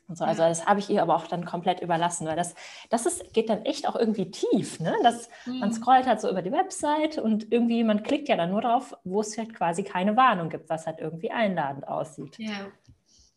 Und 0.09 0.17
so. 0.17 0.25
Also 0.25 0.43
das 0.43 0.67
habe 0.67 0.81
ich 0.81 0.89
ihr 0.89 1.03
aber 1.03 1.15
auch 1.15 1.27
dann 1.27 1.45
komplett 1.45 1.81
überlassen, 1.81 2.27
weil 2.27 2.37
das, 2.37 2.55
das 2.89 3.05
ist, 3.05 3.35
geht 3.35 3.51
dann 3.51 3.65
echt 3.67 3.87
auch 3.87 3.95
irgendwie 3.95 4.31
tief. 4.31 4.81
Ne? 4.81 4.97
Das, 5.03 5.29
mhm. 5.45 5.61
Man 5.61 5.73
scrollt 5.73 6.07
halt 6.07 6.21
so 6.21 6.31
über 6.31 6.41
die 6.41 6.51
Website 6.51 7.19
und 7.19 7.53
irgendwie, 7.53 7.85
man 7.85 8.03
klickt 8.03 8.29
ja 8.29 8.37
dann 8.37 8.51
nur 8.51 8.63
drauf, 8.63 8.97
wo 9.05 9.21
es 9.21 9.37
halt 9.37 9.55
quasi 9.55 9.85
keine 9.85 10.17
Warnung 10.17 10.49
gibt, 10.49 10.71
was 10.71 10.87
halt 10.87 10.99
irgendwie 10.99 11.31
einladend 11.31 11.87
aussieht. 11.87 12.39
Ja. 12.39 12.69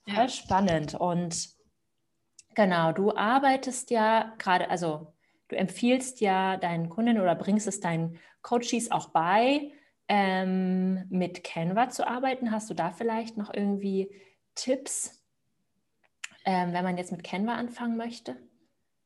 Voll 0.05 0.23
ja. 0.23 0.29
spannend. 0.29 0.95
Und 0.95 1.49
genau, 2.55 2.93
du 2.93 3.15
arbeitest 3.15 3.91
ja 3.91 4.33
gerade, 4.37 4.69
also 4.69 5.13
du 5.49 5.57
empfiehlst 5.57 6.21
ja 6.21 6.55
deinen 6.55 6.89
Kunden 6.89 7.19
oder 7.19 7.35
bringst 7.35 7.67
es 7.67 7.81
deinen 7.81 8.17
Coaches 8.41 8.91
auch 8.91 9.09
bei, 9.09 9.73
ähm, 10.07 11.05
mit 11.09 11.43
Canva 11.43 11.89
zu 11.89 12.07
arbeiten. 12.07 12.51
Hast 12.51 12.69
du 12.69 12.73
da 12.73 12.91
vielleicht 12.91 13.35
noch 13.35 13.53
irgendwie 13.53 14.09
Tipps? 14.55 15.20
Ähm, 16.45 16.73
wenn 16.73 16.83
man 16.83 16.97
jetzt 16.97 17.11
mit 17.11 17.23
Canva 17.23 17.55
anfangen 17.55 17.97
möchte? 17.97 18.35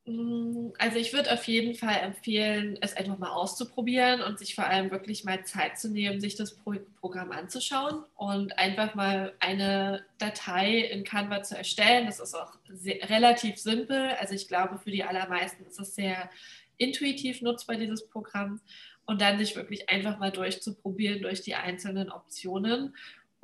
Mm, 0.05 0.69
also 0.77 0.97
ich 0.97 1.13
würde 1.13 1.33
auf 1.33 1.45
jeden 1.45 1.73
Fall 1.73 1.97
empfehlen, 2.03 2.77
es 2.81 2.95
einfach 2.95 3.17
mal 3.17 3.31
auszuprobieren 3.31 4.21
und 4.21 4.37
sich 4.37 4.53
vor 4.53 4.65
allem 4.65 4.91
wirklich 4.91 5.23
mal 5.23 5.43
Zeit 5.45 5.79
zu 5.79 5.89
nehmen, 5.89 6.21
sich 6.21 6.35
das 6.35 6.55
Pro 6.55 6.75
Programm 6.99 7.31
anzuschauen 7.31 8.03
und 8.15 8.57
einfach 8.57 8.95
mal 8.95 9.33
eine 9.39 10.05
Datei 10.17 10.79
in 10.79 11.03
Canva 11.03 11.43
zu 11.43 11.57
erstellen. 11.57 12.05
Das 12.05 12.19
ist 12.19 12.35
auch 12.35 12.53
sehr, 12.69 13.09
relativ 13.09 13.57
simpel. 13.57 14.09
Also 14.19 14.35
ich 14.35 14.47
glaube, 14.47 14.77
für 14.77 14.91
die 14.91 15.03
allermeisten 15.03 15.65
ist 15.65 15.79
es 15.79 15.95
sehr 15.95 16.29
intuitiv 16.77 17.41
nutzbar, 17.41 17.77
dieses 17.77 18.07
Programm. 18.07 18.61
Und 19.07 19.21
dann 19.21 19.37
sich 19.37 19.55
wirklich 19.55 19.87
einfach 19.89 20.17
mal 20.17 20.31
durchzuprobieren 20.31 21.21
durch 21.21 21.41
die 21.41 21.53
einzelnen 21.53 22.11
Optionen 22.11 22.95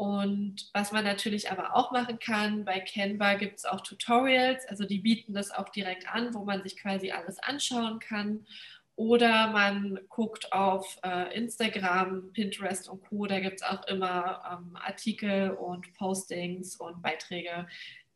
und 0.01 0.67
was 0.74 0.91
man 0.91 1.03
natürlich 1.03 1.51
aber 1.51 1.75
auch 1.75 1.91
machen 1.91 2.17
kann, 2.17 2.65
bei 2.65 2.79
Canva 2.79 3.36
gibt 3.36 3.60
es 3.60 3.65
auch 3.65 3.81
Tutorials, 3.81 4.65
also 4.65 4.84
die 4.84 4.98
bieten 4.98 5.31
das 5.36 5.51
auch 5.51 5.70
direkt 5.70 6.12
an, 6.12 6.34
wo 6.34 6.43
man 6.43 6.63
sich 6.63 6.75
quasi 6.75 7.12
alles 7.12 7.38
anschauen 7.38 8.00
kann. 8.00 8.48
Oder 8.96 9.51
man 9.51 10.00
guckt 10.10 10.53
auf 10.53 10.98
äh, 11.03 11.38
Instagram, 11.38 12.34
Pinterest 12.34 12.89
und 12.89 13.03
Co. 13.03 13.27
Da 13.27 13.41
gibt 13.41 13.62
es 13.62 13.62
auch 13.62 13.86
immer 13.86 14.41
ähm, 14.51 14.75
Artikel 14.75 15.51
und 15.51 15.93
Postings 15.93 16.77
und 16.77 17.03
Beiträge, 17.03 17.67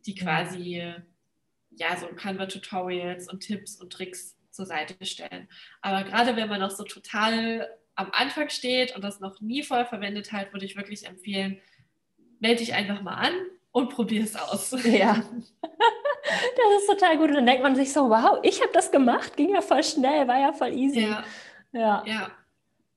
die 0.07 0.15
quasi 0.15 0.91
ja 1.69 1.97
so 1.97 2.07
Canva-Tutorials 2.07 3.31
und 3.31 3.41
Tipps 3.41 3.79
und 3.79 3.93
Tricks 3.93 4.35
zur 4.49 4.65
Seite 4.65 5.05
stellen. 5.05 5.47
Aber 5.83 6.03
gerade 6.03 6.35
wenn 6.35 6.49
man 6.49 6.61
noch 6.61 6.71
so 6.71 6.83
total 6.83 7.69
am 7.93 8.09
Anfang 8.11 8.49
steht 8.49 8.95
und 8.95 9.03
das 9.03 9.19
noch 9.19 9.39
nie 9.39 9.61
voll 9.61 9.85
verwendet 9.85 10.31
hat, 10.31 10.51
würde 10.51 10.65
ich 10.65 10.75
wirklich 10.75 11.05
empfehlen, 11.05 11.61
melde 12.45 12.59
dich 12.59 12.73
einfach 12.73 13.01
mal 13.01 13.15
an 13.15 13.33
und 13.71 13.89
probier 13.89 14.23
es 14.23 14.35
aus. 14.35 14.75
Ja. 14.85 15.21
Das 16.27 16.81
ist 16.81 16.87
total 16.89 17.19
gut. 17.19 17.29
Und 17.29 17.35
dann 17.35 17.45
denkt 17.45 17.61
man 17.61 17.75
sich 17.75 17.93
so, 17.93 18.09
wow, 18.09 18.39
ich 18.41 18.59
habe 18.59 18.71
das 18.73 18.91
gemacht, 18.91 19.37
ging 19.37 19.53
ja 19.53 19.61
voll 19.61 19.83
schnell, 19.83 20.27
war 20.27 20.39
ja 20.39 20.53
voll 20.53 20.73
easy. 20.73 21.01
Ja. 21.01 21.23
Ja. 21.71 22.03
ja. 22.03 22.31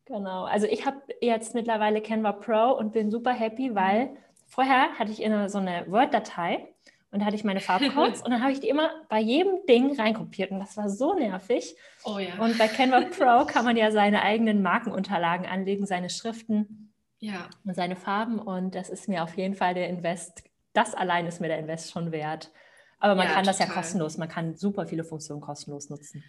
Genau. 0.06 0.44
Also 0.44 0.66
ich 0.66 0.86
habe 0.86 0.96
jetzt 1.20 1.54
mittlerweile 1.54 2.00
Canva 2.00 2.32
Pro 2.32 2.72
und 2.72 2.94
bin 2.94 3.10
super 3.10 3.32
happy, 3.32 3.74
weil 3.74 4.16
vorher 4.46 4.98
hatte 4.98 5.12
ich 5.12 5.22
in 5.22 5.46
so 5.50 5.58
eine 5.58 5.84
Word-Datei 5.88 6.68
und 7.10 7.20
da 7.20 7.26
hatte 7.26 7.36
ich 7.36 7.44
meine 7.44 7.60
Farbcodes 7.60 8.22
und 8.24 8.30
dann 8.30 8.40
habe 8.40 8.52
ich 8.52 8.60
die 8.60 8.70
immer 8.70 8.90
bei 9.10 9.20
jedem 9.20 9.66
Ding 9.68 9.94
reinkopiert 10.00 10.50
und 10.50 10.60
das 10.60 10.78
war 10.78 10.88
so 10.88 11.12
nervig. 11.12 11.76
Oh 12.06 12.18
ja. 12.18 12.42
Und 12.42 12.56
bei 12.56 12.66
Canva 12.66 13.02
Pro 13.02 13.44
kann 13.44 13.66
man 13.66 13.76
ja 13.76 13.90
seine 13.90 14.22
eigenen 14.22 14.62
Markenunterlagen 14.62 15.44
anlegen, 15.44 15.84
seine 15.84 16.08
Schriften 16.08 16.87
ja. 17.18 17.48
und 17.64 17.74
seine 17.74 17.96
Farben. 17.96 18.38
Und 18.38 18.74
das 18.74 18.90
ist 18.90 19.08
mir 19.08 19.22
auf 19.22 19.36
jeden 19.36 19.54
Fall 19.54 19.74
der 19.74 19.88
Invest, 19.88 20.42
das 20.72 20.94
allein 20.94 21.26
ist 21.26 21.40
mir 21.40 21.48
der 21.48 21.58
Invest 21.58 21.90
schon 21.90 22.12
wert. 22.12 22.50
Aber 22.98 23.14
man 23.14 23.26
ja, 23.26 23.34
kann 23.34 23.44
total. 23.44 23.58
das 23.58 23.68
ja 23.68 23.74
kostenlos, 23.74 24.18
man 24.18 24.28
kann 24.28 24.56
super 24.56 24.86
viele 24.86 25.04
Funktionen 25.04 25.40
kostenlos 25.40 25.88
nutzen. 25.88 26.24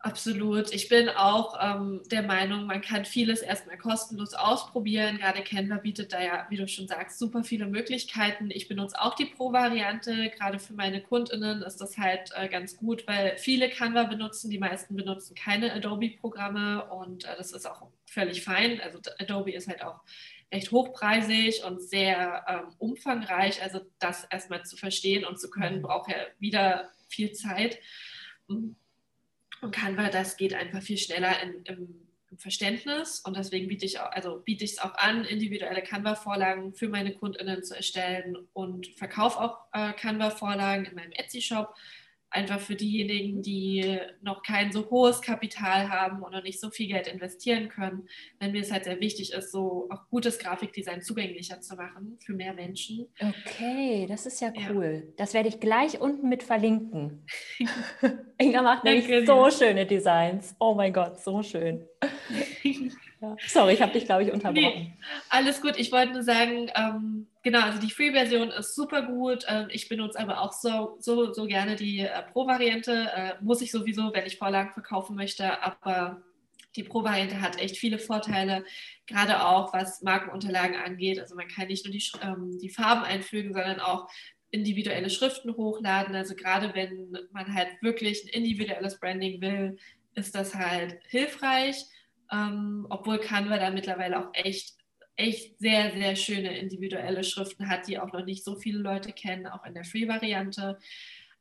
Absolut. 0.00 0.72
Ich 0.72 0.88
bin 0.88 1.08
auch 1.08 1.58
ähm, 1.60 2.02
der 2.08 2.22
Meinung, 2.22 2.66
man 2.66 2.80
kann 2.80 3.04
vieles 3.04 3.40
erstmal 3.40 3.76
kostenlos 3.78 4.32
ausprobieren. 4.32 5.18
Gerade 5.18 5.42
Canva 5.42 5.78
bietet 5.78 6.12
da 6.12 6.22
ja, 6.22 6.46
wie 6.50 6.56
du 6.56 6.68
schon 6.68 6.86
sagst, 6.86 7.18
super 7.18 7.42
viele 7.42 7.66
Möglichkeiten. 7.66 8.48
Ich 8.52 8.68
benutze 8.68 9.00
auch 9.00 9.16
die 9.16 9.24
Pro-Variante. 9.24 10.30
Gerade 10.30 10.60
für 10.60 10.74
meine 10.74 11.02
KundInnen 11.02 11.62
ist 11.62 11.80
das 11.80 11.98
halt 11.98 12.30
äh, 12.36 12.48
ganz 12.48 12.76
gut, 12.76 13.08
weil 13.08 13.36
viele 13.38 13.68
Canva 13.70 14.04
benutzen, 14.04 14.50
die 14.50 14.58
meisten 14.58 14.94
benutzen 14.94 15.34
keine 15.34 15.72
Adobe-Programme 15.72 16.88
und 16.90 17.24
äh, 17.24 17.36
das 17.36 17.50
ist 17.50 17.66
auch 17.66 17.88
völlig 18.06 18.44
fein. 18.44 18.80
Also 18.80 19.00
Adobe 19.18 19.50
ist 19.50 19.66
halt 19.66 19.82
auch 19.82 20.00
recht 20.52 20.70
hochpreisig 20.70 21.64
und 21.64 21.82
sehr 21.82 22.44
ähm, 22.46 22.74
umfangreich. 22.78 23.60
Also 23.64 23.80
das 23.98 24.22
erstmal 24.30 24.64
zu 24.64 24.76
verstehen 24.76 25.24
und 25.24 25.40
zu 25.40 25.50
können, 25.50 25.78
mhm. 25.78 25.82
braucht 25.82 26.08
ja 26.08 26.18
wieder 26.38 26.92
viel 27.08 27.32
Zeit. 27.32 27.80
Und 29.60 29.72
Canva, 29.72 30.08
das 30.10 30.36
geht 30.36 30.54
einfach 30.54 30.82
viel 30.82 30.98
schneller 30.98 31.42
in, 31.42 31.62
im, 31.64 32.08
im, 32.30 32.38
Verständnis. 32.38 33.20
Und 33.20 33.36
deswegen 33.36 33.68
biete 33.68 33.86
ich 33.86 33.98
auch, 34.00 34.10
also 34.12 34.42
es 34.46 34.78
auch 34.78 34.94
an, 34.94 35.24
individuelle 35.24 35.82
Canva-Vorlagen 35.82 36.74
für 36.74 36.88
meine 36.88 37.14
KundInnen 37.14 37.64
zu 37.64 37.74
erstellen 37.74 38.36
und 38.52 38.86
verkaufe 38.96 39.40
auch 39.40 39.58
äh, 39.72 39.92
Canva-Vorlagen 39.94 40.84
in 40.84 40.94
meinem 40.94 41.12
Etsy-Shop 41.12 41.74
einfach 42.30 42.60
für 42.60 42.76
diejenigen, 42.76 43.42
die 43.42 43.98
noch 44.20 44.42
kein 44.42 44.70
so 44.70 44.90
hohes 44.90 45.22
Kapital 45.22 45.88
haben 45.88 46.22
oder 46.22 46.42
nicht 46.42 46.60
so 46.60 46.70
viel 46.70 46.88
Geld 46.88 47.06
investieren 47.06 47.68
können, 47.68 48.08
wenn 48.38 48.52
mir 48.52 48.60
es 48.60 48.70
halt 48.70 48.84
sehr 48.84 49.00
wichtig 49.00 49.32
ist, 49.32 49.50
so 49.50 49.88
auch 49.90 50.08
gutes 50.10 50.38
Grafikdesign 50.38 51.00
zugänglicher 51.00 51.60
zu 51.60 51.76
machen 51.76 52.18
für 52.20 52.34
mehr 52.34 52.52
Menschen. 52.52 53.06
Okay, 53.20 54.06
das 54.08 54.26
ist 54.26 54.40
ja 54.40 54.52
cool. 54.70 55.04
Ja. 55.06 55.12
Das 55.16 55.34
werde 55.34 55.48
ich 55.48 55.60
gleich 55.60 56.00
unten 56.00 56.28
mit 56.28 56.42
verlinken. 56.42 57.24
Inga 58.38 58.62
macht 58.62 58.84
nämlich 58.84 59.26
so 59.26 59.50
schöne 59.50 59.86
Designs. 59.86 60.54
Oh 60.58 60.74
mein 60.74 60.92
Gott, 60.92 61.20
so 61.20 61.42
schön. 61.42 61.86
Ja. 63.20 63.36
Sorry, 63.46 63.74
ich 63.74 63.82
habe 63.82 63.92
dich, 63.92 64.04
glaube 64.04 64.22
ich, 64.22 64.32
unterbrochen. 64.32 64.54
Nee, 64.54 64.94
alles 65.28 65.60
gut. 65.60 65.74
Ich 65.76 65.90
wollte 65.90 66.12
nur 66.12 66.22
sagen, 66.22 66.70
ähm, 66.74 67.26
genau, 67.42 67.62
also 67.62 67.80
die 67.80 67.90
Free-Version 67.90 68.50
ist 68.50 68.74
super 68.74 69.02
gut. 69.02 69.44
Ähm, 69.48 69.68
ich 69.70 69.88
benutze 69.88 70.20
aber 70.20 70.40
auch 70.40 70.52
so, 70.52 70.96
so, 71.00 71.32
so 71.32 71.46
gerne 71.46 71.74
die 71.74 72.00
äh, 72.00 72.22
Pro-Variante. 72.32 73.10
Äh, 73.14 73.34
muss 73.40 73.60
ich 73.60 73.72
sowieso, 73.72 74.12
wenn 74.14 74.26
ich 74.26 74.38
Vorlagen 74.38 74.72
verkaufen 74.72 75.16
möchte. 75.16 75.62
Aber 75.62 76.22
die 76.76 76.84
Pro-Variante 76.84 77.40
hat 77.40 77.60
echt 77.60 77.76
viele 77.76 77.98
Vorteile, 77.98 78.64
gerade 79.06 79.44
auch 79.44 79.72
was 79.72 80.02
Markenunterlagen 80.02 80.76
angeht. 80.76 81.18
Also 81.18 81.34
man 81.34 81.48
kann 81.48 81.66
nicht 81.66 81.84
nur 81.84 81.92
die, 81.92 82.04
ähm, 82.22 82.58
die 82.60 82.70
Farben 82.70 83.02
einfügen, 83.02 83.52
sondern 83.52 83.80
auch 83.80 84.08
individuelle 84.50 85.10
Schriften 85.10 85.56
hochladen. 85.56 86.14
Also 86.14 86.34
gerade 86.34 86.72
wenn 86.74 87.18
man 87.32 87.52
halt 87.52 87.68
wirklich 87.82 88.24
ein 88.24 88.28
individuelles 88.28 89.00
Branding 89.00 89.40
will, 89.40 89.76
ist 90.14 90.34
das 90.34 90.54
halt 90.54 90.98
hilfreich. 91.08 91.84
Ähm, 92.32 92.86
obwohl 92.90 93.18
Canva 93.18 93.58
da 93.58 93.70
mittlerweile 93.70 94.18
auch 94.18 94.30
echt, 94.34 94.76
echt 95.16 95.58
sehr, 95.58 95.92
sehr 95.92 96.16
schöne 96.16 96.58
individuelle 96.58 97.24
Schriften 97.24 97.68
hat, 97.68 97.88
die 97.88 97.98
auch 97.98 98.12
noch 98.12 98.24
nicht 98.24 98.44
so 98.44 98.56
viele 98.56 98.78
Leute 98.78 99.12
kennen, 99.12 99.46
auch 99.46 99.64
in 99.64 99.74
der 99.74 99.84
Free-Variante. 99.84 100.78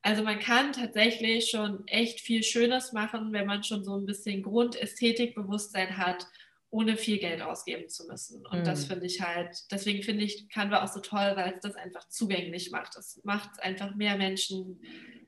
Also 0.02 0.24
man 0.24 0.40
kann 0.40 0.72
tatsächlich 0.74 1.50
schon 1.50 1.86
echt 1.88 2.22
viel 2.22 2.44
Schönes 2.44 2.94
machen, 2.94 3.34
wenn 3.34 3.48
man 3.48 3.64
schon 3.64 3.84
so 3.84 3.96
ein 3.98 4.06
bisschen 4.06 4.44
Grundästhetikbewusstsein 4.44 5.98
hat 5.98 6.26
ohne 6.70 6.98
viel 6.98 7.18
Geld 7.18 7.42
ausgeben 7.42 7.88
zu 7.90 8.06
müssen. 8.08 8.46
Und 8.46 8.60
mhm. 8.60 8.64
das 8.64 8.86
finde 8.86 9.06
ich 9.06 9.22
halt, 9.22 9.72
deswegen 9.72 10.04
finde 10.04 10.26
ich 10.26 10.50
Canva 10.50 10.84
auch 10.84 10.88
so 10.88 11.00
toll, 11.00 11.34
weil 11.36 11.54
es 11.54 11.62
das 11.62 11.76
einfach 11.76 12.08
zugänglich 12.10 12.72
macht. 12.72 12.98
Es 12.98 13.22
macht 13.24 13.62
einfach 13.62 13.96
mehr 13.96 14.18
Menschen 14.18 14.82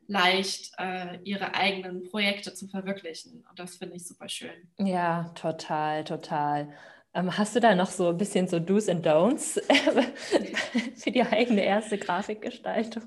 leicht, 0.09 0.71
äh, 0.79 1.19
ihre 1.23 1.53
eigenen 1.53 2.03
Projekte 2.03 2.53
zu 2.53 2.67
verwirklichen. 2.67 3.45
Und 3.47 3.59
das 3.59 3.77
finde 3.77 3.95
ich 3.95 4.07
super 4.07 4.27
schön. 4.27 4.67
Ja, 4.79 5.31
total, 5.35 6.03
total. 6.03 6.73
Ähm, 7.13 7.37
hast 7.37 7.55
du 7.55 7.59
da 7.59 7.75
noch 7.75 7.89
so 7.91 8.09
ein 8.09 8.17
bisschen 8.17 8.47
so 8.47 8.59
Do's 8.59 8.89
and 8.89 9.05
Don'ts 9.05 9.61
für 10.95 11.11
die 11.11 11.21
eigene 11.21 11.63
erste 11.63 11.97
Grafikgestaltung? 11.97 13.03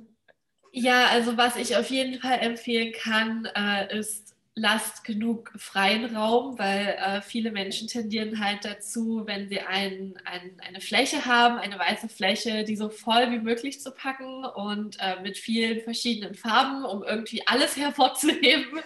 Ja, 0.71 1.09
also 1.09 1.37
was 1.37 1.57
ich 1.57 1.77
auf 1.77 1.91
jeden 1.91 2.21
Fall 2.21 2.39
empfehlen 2.39 2.93
kann, 2.93 3.47
äh, 3.55 3.99
ist 3.99 4.32
lasst 4.55 5.05
genug 5.05 5.51
freien 5.57 6.15
Raum, 6.15 6.59
weil 6.59 6.89
äh, 6.99 7.23
viele 7.23 7.51
Menschen 7.53 7.89
tendieren 7.89 8.45
halt 8.45 8.65
dazu, 8.67 9.23
wenn 9.25 9.49
sie 9.49 9.61
ein, 9.61 10.15
ein, 10.27 10.61
eine 10.61 10.81
Fläche 10.83 11.25
haben, 11.25 11.57
eine 11.59 11.79
weiße 11.79 12.11
Fläche, 12.11 12.65
die 12.65 12.77
so 12.77 12.91
voll 12.91 13.31
wie 13.31 13.39
möglich 13.39 13.81
zu 13.81 13.93
packen 13.93 14.45
und 14.45 14.99
äh, 15.01 15.23
mit 15.23 15.39
vielen 15.39 15.81
verschiedenen 15.81 16.35
Farben, 16.35 16.85
um 16.85 17.03
irgendwie 17.03 17.47
alles 17.47 17.77
hervorzuheben. 17.79 18.81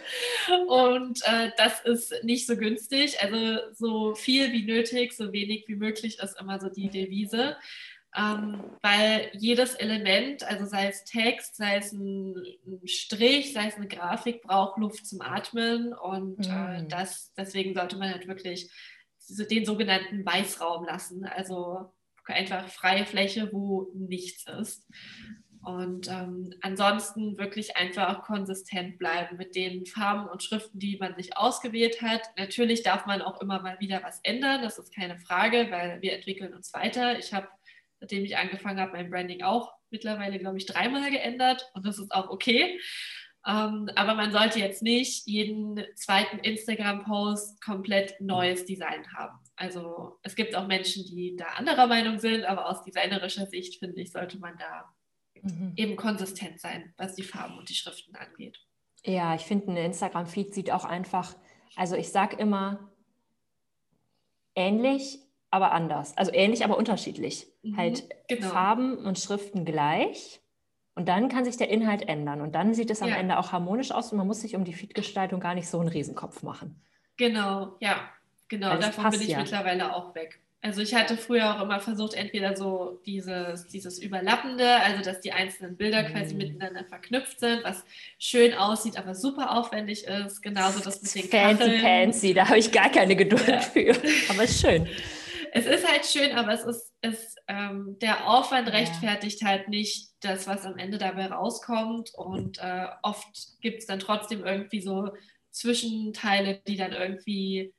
Und 0.68 1.20
äh, 1.24 1.50
das 1.56 1.80
ist 1.80 2.14
nicht 2.22 2.46
so 2.46 2.56
günstig. 2.56 3.20
Also 3.20 3.58
so 3.74 4.14
viel 4.14 4.52
wie 4.52 4.64
nötig, 4.64 5.14
so 5.14 5.32
wenig 5.32 5.64
wie 5.66 5.76
möglich 5.76 6.20
ist 6.20 6.40
immer 6.40 6.60
so 6.60 6.68
die 6.68 6.90
Devise 6.90 7.56
ähm, 8.16 8.62
weil 8.82 9.30
jedes 9.34 9.74
Element, 9.74 10.42
also 10.44 10.64
sei 10.64 10.88
es 10.88 11.04
Text, 11.04 11.56
sei 11.56 11.76
es 11.76 11.92
ein, 11.92 12.34
ein, 12.66 12.88
Strich, 12.88 13.52
sei 13.52 13.66
es 13.66 13.74
eine 13.74 13.88
Grafik, 13.88 14.42
braucht 14.42 14.78
Luft 14.78 15.06
zum 15.06 15.20
Atmen 15.20 15.92
und 15.92 16.38
mm. 16.38 16.50
äh, 16.50 16.82
mhm. 16.82 16.88
das, 16.88 17.34
deswegen 17.36 17.74
sollte 17.74 17.96
man 17.98 18.10
halt 18.10 18.26
wirklich 18.26 18.70
den 19.28 19.66
sogenannten 19.66 20.24
Weißraum 20.24 20.84
lassen, 20.84 21.26
also 21.26 21.92
einfach 22.24 22.68
freie 22.68 23.04
Fläche, 23.04 23.50
wo 23.52 23.90
nichts 23.94 24.46
ist. 24.60 24.86
Und 25.62 26.08
ähm, 26.08 26.54
ansonsten 26.62 27.38
wirklich 27.38 27.76
einfach 27.76 28.22
konsistent 28.22 28.98
bleiben 28.98 29.36
mit 29.36 29.56
den 29.56 29.84
Farben 29.84 30.28
und 30.28 30.42
Schriften, 30.44 30.78
die 30.78 30.96
man 30.96 31.16
sich 31.16 31.36
ausgewählt 31.36 32.00
hat. 32.02 32.22
Natürlich 32.38 32.84
darf 32.84 33.04
man 33.06 33.20
auch 33.20 33.40
immer 33.40 33.60
mal 33.60 33.78
wieder 33.80 34.00
was 34.04 34.20
ändern, 34.22 34.62
das 34.62 34.78
ist 34.78 34.94
keine 34.94 35.18
Frage, 35.18 35.66
weil 35.70 36.00
wir 36.02 36.12
entwickeln 36.12 36.54
uns 36.54 36.72
weiter. 36.72 37.18
Ich 37.18 37.34
habe 37.34 37.48
seitdem 38.00 38.24
ich 38.24 38.36
angefangen 38.36 38.80
habe, 38.80 38.92
mein 38.92 39.10
Branding 39.10 39.42
auch 39.42 39.72
mittlerweile, 39.90 40.38
glaube 40.38 40.58
ich, 40.58 40.66
dreimal 40.66 41.10
geändert 41.10 41.70
und 41.74 41.86
das 41.86 41.98
ist 41.98 42.12
auch 42.12 42.28
okay. 42.30 42.80
Ähm, 43.46 43.88
aber 43.94 44.14
man 44.14 44.32
sollte 44.32 44.58
jetzt 44.58 44.82
nicht 44.82 45.26
jeden 45.26 45.80
zweiten 45.94 46.38
Instagram-Post 46.38 47.62
komplett 47.62 48.20
neues 48.20 48.64
Design 48.64 49.06
haben. 49.16 49.38
Also 49.54 50.18
es 50.22 50.34
gibt 50.34 50.56
auch 50.56 50.66
Menschen, 50.66 51.04
die 51.04 51.36
da 51.36 51.46
anderer 51.56 51.86
Meinung 51.86 52.18
sind, 52.18 52.44
aber 52.44 52.68
aus 52.68 52.82
designerischer 52.82 53.46
Sicht 53.46 53.78
finde 53.78 54.00
ich, 54.02 54.10
sollte 54.10 54.38
man 54.38 54.58
da 54.58 54.92
mhm. 55.42 55.72
eben 55.76 55.96
konsistent 55.96 56.60
sein, 56.60 56.92
was 56.96 57.14
die 57.14 57.22
Farben 57.22 57.56
und 57.56 57.68
die 57.68 57.74
Schriften 57.74 58.16
angeht. 58.16 58.58
Ja, 59.04 59.36
ich 59.36 59.42
finde, 59.42 59.70
ein 59.70 59.76
Instagram-Feed 59.76 60.52
sieht 60.52 60.72
auch 60.72 60.84
einfach, 60.84 61.36
also 61.76 61.94
ich 61.94 62.10
sage 62.10 62.36
immer, 62.36 62.90
ähnlich, 64.56 65.20
aber 65.56 65.72
anders. 65.72 66.16
Also 66.16 66.32
ähnlich, 66.32 66.64
aber 66.64 66.76
unterschiedlich. 66.76 67.46
Mhm, 67.62 67.76
halt 67.76 68.04
genau. 68.28 68.48
Farben 68.48 68.98
und 68.98 69.18
Schriften 69.18 69.64
gleich. 69.64 70.40
Und 70.94 71.08
dann 71.08 71.28
kann 71.28 71.44
sich 71.44 71.56
der 71.56 71.70
Inhalt 71.70 72.08
ändern. 72.08 72.40
Und 72.40 72.54
dann 72.54 72.74
sieht 72.74 72.90
es 72.90 73.02
am 73.02 73.08
ja. 73.08 73.16
Ende 73.16 73.38
auch 73.38 73.52
harmonisch 73.52 73.90
aus 73.90 74.12
und 74.12 74.18
man 74.18 74.26
muss 74.26 74.42
sich 74.42 74.54
um 74.54 74.64
die 74.64 74.72
Feed-Gestaltung 74.72 75.40
gar 75.40 75.54
nicht 75.54 75.68
so 75.68 75.80
einen 75.80 75.88
Riesenkopf 75.88 76.42
machen. 76.42 76.80
Genau, 77.16 77.76
ja, 77.80 77.96
genau. 78.48 78.70
Also 78.70 78.88
Davon 78.88 79.10
bin 79.10 79.20
ich 79.22 79.28
ja. 79.28 79.38
mittlerweile 79.38 79.94
auch 79.94 80.14
weg. 80.14 80.38
Also 80.62 80.80
ich 80.80 80.94
hatte 80.94 81.16
früher 81.16 81.54
auch 81.54 81.62
immer 81.62 81.80
versucht, 81.80 82.14
entweder 82.14 82.56
so 82.56 83.00
dieses, 83.06 83.68
dieses 83.68 83.98
Überlappende, 83.98 84.68
also 84.80 85.02
dass 85.02 85.20
die 85.20 85.32
einzelnen 85.32 85.76
Bilder 85.76 86.02
mm. 86.02 86.06
quasi 86.12 86.34
miteinander 86.34 86.84
verknüpft 86.84 87.38
sind, 87.38 87.62
was 87.62 87.84
schön 88.18 88.52
aussieht, 88.52 88.98
aber 88.98 89.14
super 89.14 89.56
aufwendig 89.56 90.04
ist. 90.06 90.42
Genauso 90.42 90.80
das 90.80 91.02
mit 91.02 91.14
den 91.14 91.30
Fancy 91.30 91.58
Kacheln. 91.58 91.80
Fancy, 91.80 92.34
da 92.34 92.48
habe 92.48 92.58
ich 92.58 92.72
gar 92.72 92.90
keine 92.90 93.14
Geduld 93.16 93.46
ja. 93.46 93.60
für. 93.60 93.94
Aber 94.30 94.44
ist 94.44 94.60
schön 94.60 94.88
es 95.56 95.64
ist 95.64 95.90
halt 95.90 96.04
schön, 96.04 96.32
aber 96.36 96.52
es 96.52 96.64
ist, 96.64 96.92
es, 97.00 97.34
ähm, 97.48 97.96
der 98.00 98.28
Aufwand 98.28 98.68
rechtfertigt 98.68 99.40
ja. 99.40 99.48
halt 99.48 99.68
nicht 99.68 100.10
das, 100.20 100.46
was 100.46 100.66
am 100.66 100.76
Ende 100.76 100.98
dabei 100.98 101.26
rauskommt. 101.28 102.12
Und 102.14 102.58
äh, 102.58 102.88
oft 103.02 103.60
gibt 103.62 103.78
es 103.78 103.86
dann 103.86 103.98
trotzdem 103.98 104.44
irgendwie 104.44 104.82
so 104.82 105.14
Zwischenteile, 105.50 106.60
die 106.66 106.76
dann 106.76 106.92
irgendwie 106.92 107.72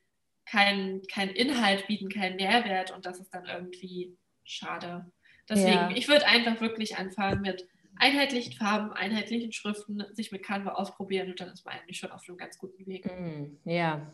keinen 0.44 1.02
kein 1.06 1.28
Inhalt 1.28 1.86
bieten, 1.86 2.08
keinen 2.08 2.34
Mehrwert. 2.34 2.90
Und 2.90 3.06
das 3.06 3.20
ist 3.20 3.32
dann 3.32 3.46
irgendwie 3.46 4.16
schade. 4.42 5.06
Deswegen, 5.48 5.70
ja. 5.70 5.90
ich 5.94 6.08
würde 6.08 6.26
einfach 6.26 6.60
wirklich 6.60 6.96
anfangen 6.96 7.42
mit 7.42 7.68
einheitlichen 7.94 8.54
Farben, 8.54 8.92
einheitlichen 8.92 9.52
Schriften, 9.52 10.04
sich 10.12 10.32
mit 10.32 10.42
Canva 10.42 10.72
ausprobieren 10.72 11.30
und 11.30 11.40
dann 11.40 11.50
ist 11.50 11.64
man 11.64 11.74
eigentlich 11.74 11.98
schon 11.98 12.10
auf 12.10 12.28
einem 12.28 12.38
ganz 12.38 12.58
guten 12.58 12.86
Weg. 12.86 13.06
Mm, 13.06 13.56
ja, 13.64 14.12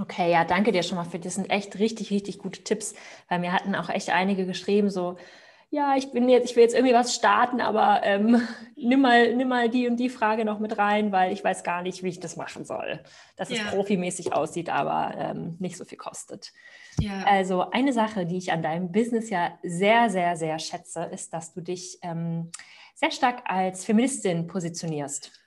Okay, 0.00 0.30
ja, 0.30 0.44
danke 0.44 0.72
dir 0.72 0.82
schon 0.82 0.96
mal 0.96 1.04
für 1.04 1.18
das 1.18 1.34
sind 1.34 1.50
echt 1.50 1.78
richtig, 1.78 2.10
richtig 2.10 2.38
gute 2.38 2.62
Tipps, 2.62 2.94
weil 3.28 3.40
mir 3.40 3.52
hatten 3.52 3.74
auch 3.74 3.88
echt 3.88 4.10
einige 4.10 4.46
geschrieben, 4.46 4.90
so, 4.90 5.16
ja, 5.72 5.96
ich 5.96 6.12
bin 6.12 6.28
jetzt, 6.28 6.50
ich 6.50 6.56
will 6.56 6.62
jetzt 6.62 6.74
irgendwie 6.74 6.94
was 6.94 7.14
starten, 7.14 7.60
aber 7.62 8.02
ähm, 8.04 8.46
nimm, 8.76 9.00
mal, 9.00 9.34
nimm 9.34 9.48
mal 9.48 9.70
die 9.70 9.88
und 9.88 9.96
die 9.96 10.10
Frage 10.10 10.44
noch 10.44 10.58
mit 10.58 10.76
rein, 10.76 11.12
weil 11.12 11.32
ich 11.32 11.42
weiß 11.42 11.64
gar 11.64 11.82
nicht, 11.82 12.02
wie 12.02 12.08
ich 12.08 12.20
das 12.20 12.36
machen 12.36 12.64
soll. 12.64 13.00
Dass 13.36 13.48
ja. 13.48 13.56
es 13.56 13.70
profimäßig 13.70 14.34
aussieht, 14.34 14.68
aber 14.68 15.14
ähm, 15.16 15.56
nicht 15.58 15.78
so 15.78 15.84
viel 15.84 15.98
kostet. 15.98 16.52
Ja. 17.00 17.24
Also 17.24 17.70
eine 17.70 17.94
Sache, 17.94 18.26
die 18.26 18.36
ich 18.36 18.52
an 18.52 18.62
deinem 18.62 18.92
Business 18.92 19.30
ja 19.30 19.58
sehr, 19.62 20.10
sehr, 20.10 20.36
sehr 20.36 20.58
schätze, 20.58 21.04
ist, 21.04 21.32
dass 21.32 21.54
du 21.54 21.62
dich 21.62 21.98
ähm, 22.02 22.50
sehr 22.94 23.10
stark 23.10 23.42
als 23.46 23.84
Feministin 23.86 24.46
positionierst. 24.46 25.41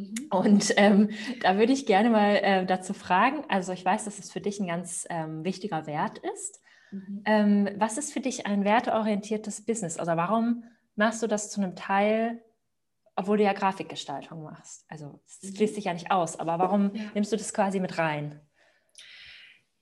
Mhm. 0.00 0.14
Und 0.30 0.74
ähm, 0.76 1.10
da 1.42 1.58
würde 1.58 1.72
ich 1.72 1.86
gerne 1.86 2.10
mal 2.10 2.36
äh, 2.36 2.66
dazu 2.66 2.94
fragen, 2.94 3.44
also 3.48 3.72
ich 3.72 3.84
weiß, 3.84 4.04
dass 4.04 4.18
es 4.18 4.32
für 4.32 4.40
dich 4.40 4.60
ein 4.60 4.66
ganz 4.66 5.06
ähm, 5.10 5.44
wichtiger 5.44 5.86
Wert 5.86 6.18
ist. 6.34 6.60
Mhm. 6.90 7.22
Ähm, 7.24 7.68
was 7.76 7.98
ist 7.98 8.12
für 8.12 8.20
dich 8.20 8.46
ein 8.46 8.64
werteorientiertes 8.64 9.64
Business? 9.64 9.98
Also 9.98 10.12
warum 10.16 10.64
machst 10.96 11.22
du 11.22 11.26
das 11.26 11.50
zu 11.50 11.60
einem 11.60 11.76
Teil, 11.76 12.42
obwohl 13.16 13.36
du 13.36 13.44
ja 13.44 13.52
Grafikgestaltung 13.52 14.42
machst? 14.42 14.84
Also 14.88 15.20
es 15.26 15.42
mhm. 15.42 15.56
schließt 15.56 15.74
sich 15.74 15.84
ja 15.84 15.92
nicht 15.92 16.10
aus, 16.10 16.38
aber 16.38 16.58
warum 16.58 16.94
ja. 16.94 17.02
nimmst 17.14 17.32
du 17.32 17.36
das 17.36 17.52
quasi 17.52 17.80
mit 17.80 17.98
rein? 17.98 18.40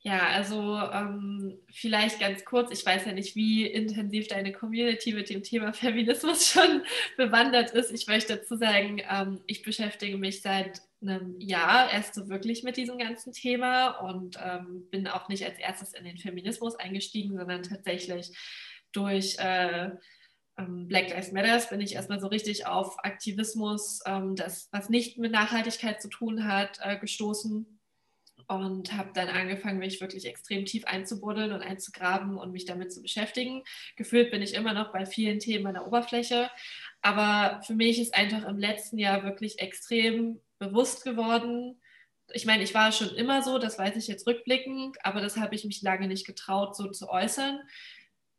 Ja, 0.09 0.27
also 0.29 0.79
ähm, 0.79 1.59
vielleicht 1.71 2.19
ganz 2.19 2.43
kurz, 2.47 2.71
ich 2.73 2.87
weiß 2.87 3.05
ja 3.05 3.13
nicht, 3.13 3.37
wie 3.37 3.67
intensiv 3.67 4.27
deine 4.27 4.53
Community 4.53 5.13
mit 5.13 5.29
dem 5.29 5.43
Thema 5.43 5.73
Feminismus 5.75 6.47
schon 6.47 6.83
bewandert 7.19 7.73
ist. 7.73 7.93
Ich 7.93 8.07
möchte 8.07 8.37
dazu 8.37 8.57
sagen, 8.57 9.03
ähm, 9.11 9.43
ich 9.47 9.63
beschäftige 9.63 10.17
mich 10.17 10.41
seit 10.41 10.81
einem 11.03 11.39
Jahr 11.39 11.93
erst 11.93 12.15
so 12.15 12.31
wirklich 12.31 12.63
mit 12.63 12.79
diesem 12.79 12.97
ganzen 12.97 13.35
Thema 13.35 13.99
und 13.99 14.39
ähm, 14.43 14.89
bin 14.91 15.09
auch 15.09 15.29
nicht 15.29 15.45
als 15.45 15.59
erstes 15.59 15.93
in 15.93 16.05
den 16.05 16.17
Feminismus 16.17 16.77
eingestiegen, 16.77 17.37
sondern 17.37 17.63
tatsächlich 17.63 18.35
durch 18.93 19.37
äh, 19.39 19.91
ähm, 20.57 20.89
Black 20.89 21.11
Lives 21.11 21.33
Matter 21.33 21.61
bin 21.69 21.83
ich 21.83 21.97
erstmal 21.97 22.19
so 22.19 22.29
richtig 22.29 22.67
auf 22.67 22.97
Aktivismus, 23.05 24.01
ähm, 24.07 24.37
das, 24.37 24.71
was 24.73 24.89
nicht 24.89 25.19
mit 25.19 25.33
Nachhaltigkeit 25.33 26.01
zu 26.01 26.09
tun 26.09 26.47
hat, 26.47 26.79
äh, 26.83 26.99
gestoßen 26.99 27.78
und 28.49 28.95
habe 28.95 29.11
dann 29.15 29.29
angefangen, 29.29 29.79
mich 29.79 30.01
wirklich 30.01 30.27
extrem 30.27 30.65
tief 30.65 30.85
einzubuddeln 30.87 31.53
und 31.53 31.63
einzugraben 31.63 32.37
und 32.37 32.51
mich 32.51 32.65
damit 32.65 32.93
zu 32.93 33.03
beschäftigen. 33.03 33.63
Gefühlt 33.97 34.31
bin 34.31 34.43
ich 34.43 34.55
immer 34.55 34.73
noch 34.73 34.91
bei 34.93 35.07
vielen 35.07 35.39
Themen 35.39 35.67
an 35.67 35.75
der 35.75 35.87
Oberfläche, 35.87 36.51
aber 37.03 37.63
für 37.65 37.75
mich 37.75 38.01
ist 38.01 38.15
einfach 38.15 38.49
im 38.49 38.59
letzten 38.59 38.99
Jahr 38.99 39.23
wirklich 39.23 39.61
extrem 39.61 40.41
bewusst 40.59 41.05
geworden, 41.05 41.79
ich 42.33 42.45
meine, 42.45 42.63
ich 42.63 42.75
war 42.75 42.93
schon 42.93 43.15
immer 43.15 43.43
so, 43.43 43.59
das 43.59 43.79
weiß 43.79 43.97
ich 43.97 44.07
jetzt 44.07 44.27
rückblickend, 44.27 44.99
aber 45.05 45.21
das 45.21 45.37
habe 45.37 45.55
ich 45.55 45.65
mich 45.65 45.83
lange 45.83 46.09
nicht 46.09 46.27
getraut, 46.27 46.77
so 46.77 46.91
zu 46.91 47.09
äußern. 47.09 47.61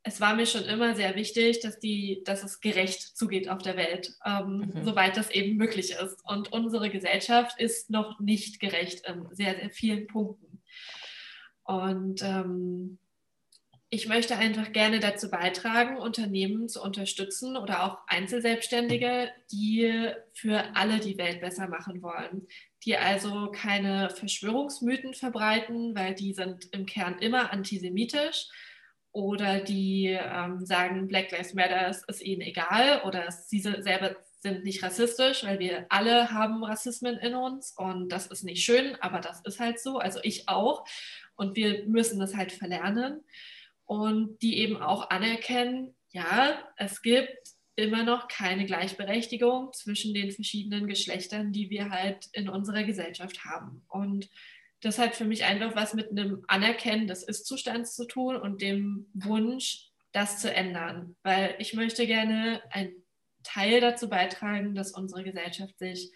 Es 0.04 0.22
war 0.22 0.36
mir 0.36 0.46
schon 0.46 0.64
immer 0.64 0.96
sehr 0.96 1.16
wichtig, 1.16 1.60
dass, 1.60 1.80
die, 1.80 2.22
dass 2.26 2.44
es 2.44 2.62
gerecht 2.62 3.02
zugeht 3.18 3.50
auf 3.50 3.62
der 3.62 3.76
Welt, 3.76 4.14
ähm, 4.26 4.72
mhm. 4.74 4.84
soweit 4.84 5.18
das 5.18 5.30
eben 5.30 5.58
möglich 5.58 5.92
ist. 5.92 6.24
Und 6.24 6.52
unsere 6.54 6.90
Gesellschaft 6.90 7.60
ist 7.60 7.90
noch 7.90 8.20
nicht 8.20 8.60
gerecht 8.60 9.06
in 9.08 9.28
sehr, 9.32 9.56
sehr 9.56 9.70
vielen 9.70 10.08
Punkten. 10.08 10.62
Und 11.64 12.24
ähm, 12.24 12.98
ich 13.92 14.08
möchte 14.08 14.38
einfach 14.38 14.72
gerne 14.72 15.00
dazu 15.00 15.32
beitragen, 15.32 15.98
Unternehmen 15.98 16.70
zu 16.70 16.82
unterstützen 16.82 17.58
oder 17.58 17.84
auch 17.84 17.98
Einzelselbstständige, 18.08 19.32
die 19.52 20.12
für 20.34 20.76
alle 20.76 21.00
die 21.00 21.18
Welt 21.18 21.42
besser 21.42 21.68
machen 21.68 22.04
wollen, 22.04 22.48
die 22.86 22.98
also 22.98 23.52
keine 23.52 24.12
Verschwörungsmythen 24.12 25.16
verbreiten, 25.16 25.96
weil 25.96 26.14
die 26.14 26.34
sind 26.34 26.70
im 26.72 26.86
Kern 26.86 27.18
immer 27.18 27.52
antisemitisch 27.52 28.48
oder 29.12 29.60
die 29.60 30.08
ähm, 30.08 30.66
sagen, 30.66 31.08
Black 31.08 31.32
Lives 31.32 31.54
Matter 31.54 31.90
ist 31.90 32.22
ihnen 32.22 32.42
egal 32.42 33.02
oder 33.06 33.32
sie 33.32 33.60
selber 33.60 34.16
sind 34.42 34.64
nicht 34.64 34.82
rassistisch, 34.84 35.44
weil 35.44 35.60
wir 35.60 35.86
alle 35.90 36.32
haben 36.32 36.64
Rassismen 36.64 37.18
in 37.18 37.36
uns 37.36 37.74
und 37.76 38.10
das 38.10 38.28
ist 38.28 38.44
nicht 38.44 38.64
schön, 38.64 38.96
aber 39.02 39.20
das 39.20 39.42
ist 39.42 39.60
halt 39.60 39.80
so, 39.80 39.98
also 39.98 40.20
ich 40.24 40.48
auch 40.48 40.86
und 41.36 41.56
wir 41.56 41.86
müssen 41.86 42.20
das 42.20 42.36
halt 42.36 42.52
verlernen 42.52 43.22
und 43.86 44.42
die 44.42 44.60
eben 44.60 44.78
auch 44.78 45.10
anerkennen, 45.10 45.96
ja, 46.12 46.60
es 46.78 47.02
gibt 47.02 47.38
immer 47.76 48.04
noch 48.04 48.28
keine 48.28 48.66
Gleichberechtigung 48.66 49.74
zwischen 49.74 50.14
den 50.14 50.32
verschiedenen 50.32 50.88
Geschlechtern, 50.88 51.52
die 51.52 51.70
wir 51.70 51.90
halt 51.90 52.28
in 52.34 52.50
unserer 52.50 52.84
Gesellschaft 52.84 53.46
haben. 53.46 53.84
Und 53.88 54.30
das 54.82 54.98
hat 54.98 55.16
für 55.16 55.26
mich 55.26 55.44
einfach 55.44 55.76
was 55.76 55.94
mit 55.94 56.12
einem 56.12 56.44
Anerkennen 56.48 57.08
des 57.08 57.24
Ist-Zustands 57.24 57.96
zu 57.96 58.06
tun 58.06 58.36
und 58.36 58.62
dem 58.62 59.08
Wunsch, 59.14 59.90
das 60.12 60.40
zu 60.40 60.54
ändern. 60.54 61.16
Weil 61.24 61.56
ich 61.60 61.74
möchte 61.74 62.08
gerne 62.08 62.62
einen 62.72 62.94
Teil 63.44 63.82
dazu 63.82 64.10
beitragen, 64.10 64.76
dass 64.76 64.92
unsere 64.92 65.24
Gesellschaft 65.24 65.78
sich 65.80 66.12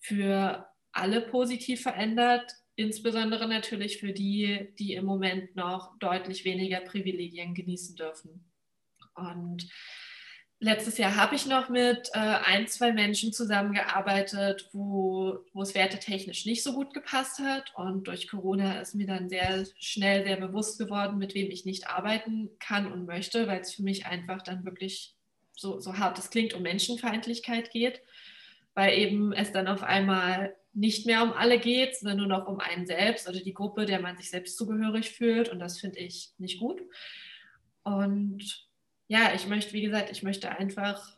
für 0.00 0.66
alle 0.92 1.22
positiv 1.22 1.82
verändert, 1.82 2.52
insbesondere 2.76 3.48
natürlich 3.48 3.98
für 3.98 4.12
die, 4.12 4.72
die 4.78 4.94
im 4.94 5.04
Moment 5.04 5.56
noch 5.56 5.98
deutlich 5.98 6.44
weniger 6.44 6.80
Privilegien 6.80 7.54
genießen 7.54 7.96
dürfen. 7.96 8.50
Und 9.14 9.68
letztes 10.62 10.96
Jahr 10.96 11.16
habe 11.16 11.34
ich 11.34 11.46
noch 11.46 11.68
mit 11.68 12.10
äh, 12.14 12.18
ein, 12.18 12.68
zwei 12.68 12.92
Menschen 12.92 13.32
zusammengearbeitet, 13.32 14.68
wo, 14.72 15.40
wo 15.52 15.62
es 15.62 15.74
wertetechnisch 15.74 16.46
nicht 16.46 16.62
so 16.62 16.72
gut 16.72 16.94
gepasst 16.94 17.40
hat. 17.40 17.72
Und 17.74 18.06
durch 18.06 18.28
Corona 18.28 18.80
ist 18.80 18.94
mir 18.94 19.08
dann 19.08 19.28
sehr 19.28 19.66
schnell 19.80 20.24
sehr 20.24 20.36
bewusst 20.36 20.78
geworden, 20.78 21.18
mit 21.18 21.34
wem 21.34 21.50
ich 21.50 21.64
nicht 21.64 21.88
arbeiten 21.88 22.48
kann 22.60 22.90
und 22.90 23.06
möchte, 23.06 23.48
weil 23.48 23.60
es 23.60 23.74
für 23.74 23.82
mich 23.82 24.06
einfach 24.06 24.40
dann 24.42 24.64
wirklich 24.64 25.16
so, 25.56 25.80
so 25.80 25.98
hart 25.98 26.18
es 26.20 26.30
klingt, 26.30 26.54
um 26.54 26.62
Menschenfeindlichkeit 26.62 27.72
geht, 27.72 28.00
weil 28.74 28.96
eben 28.96 29.32
es 29.32 29.50
dann 29.50 29.66
auf 29.66 29.82
einmal 29.82 30.54
nicht 30.72 31.06
mehr 31.06 31.24
um 31.24 31.32
alle 31.32 31.58
geht, 31.58 31.96
sondern 31.96 32.18
nur 32.18 32.28
noch 32.28 32.46
um 32.46 32.60
einen 32.60 32.86
selbst 32.86 33.28
oder 33.28 33.40
die 33.40 33.52
Gruppe, 33.52 33.84
der 33.84 34.00
man 34.00 34.16
sich 34.16 34.30
selbst 34.30 34.56
zugehörig 34.56 35.10
fühlt. 35.10 35.48
Und 35.48 35.58
das 35.58 35.80
finde 35.80 35.98
ich 35.98 36.30
nicht 36.38 36.60
gut. 36.60 36.80
Und 37.82 38.71
ja, 39.12 39.34
ich 39.34 39.46
möchte, 39.46 39.74
wie 39.74 39.82
gesagt, 39.82 40.10
ich 40.10 40.22
möchte 40.22 40.48
einfach 40.56 41.12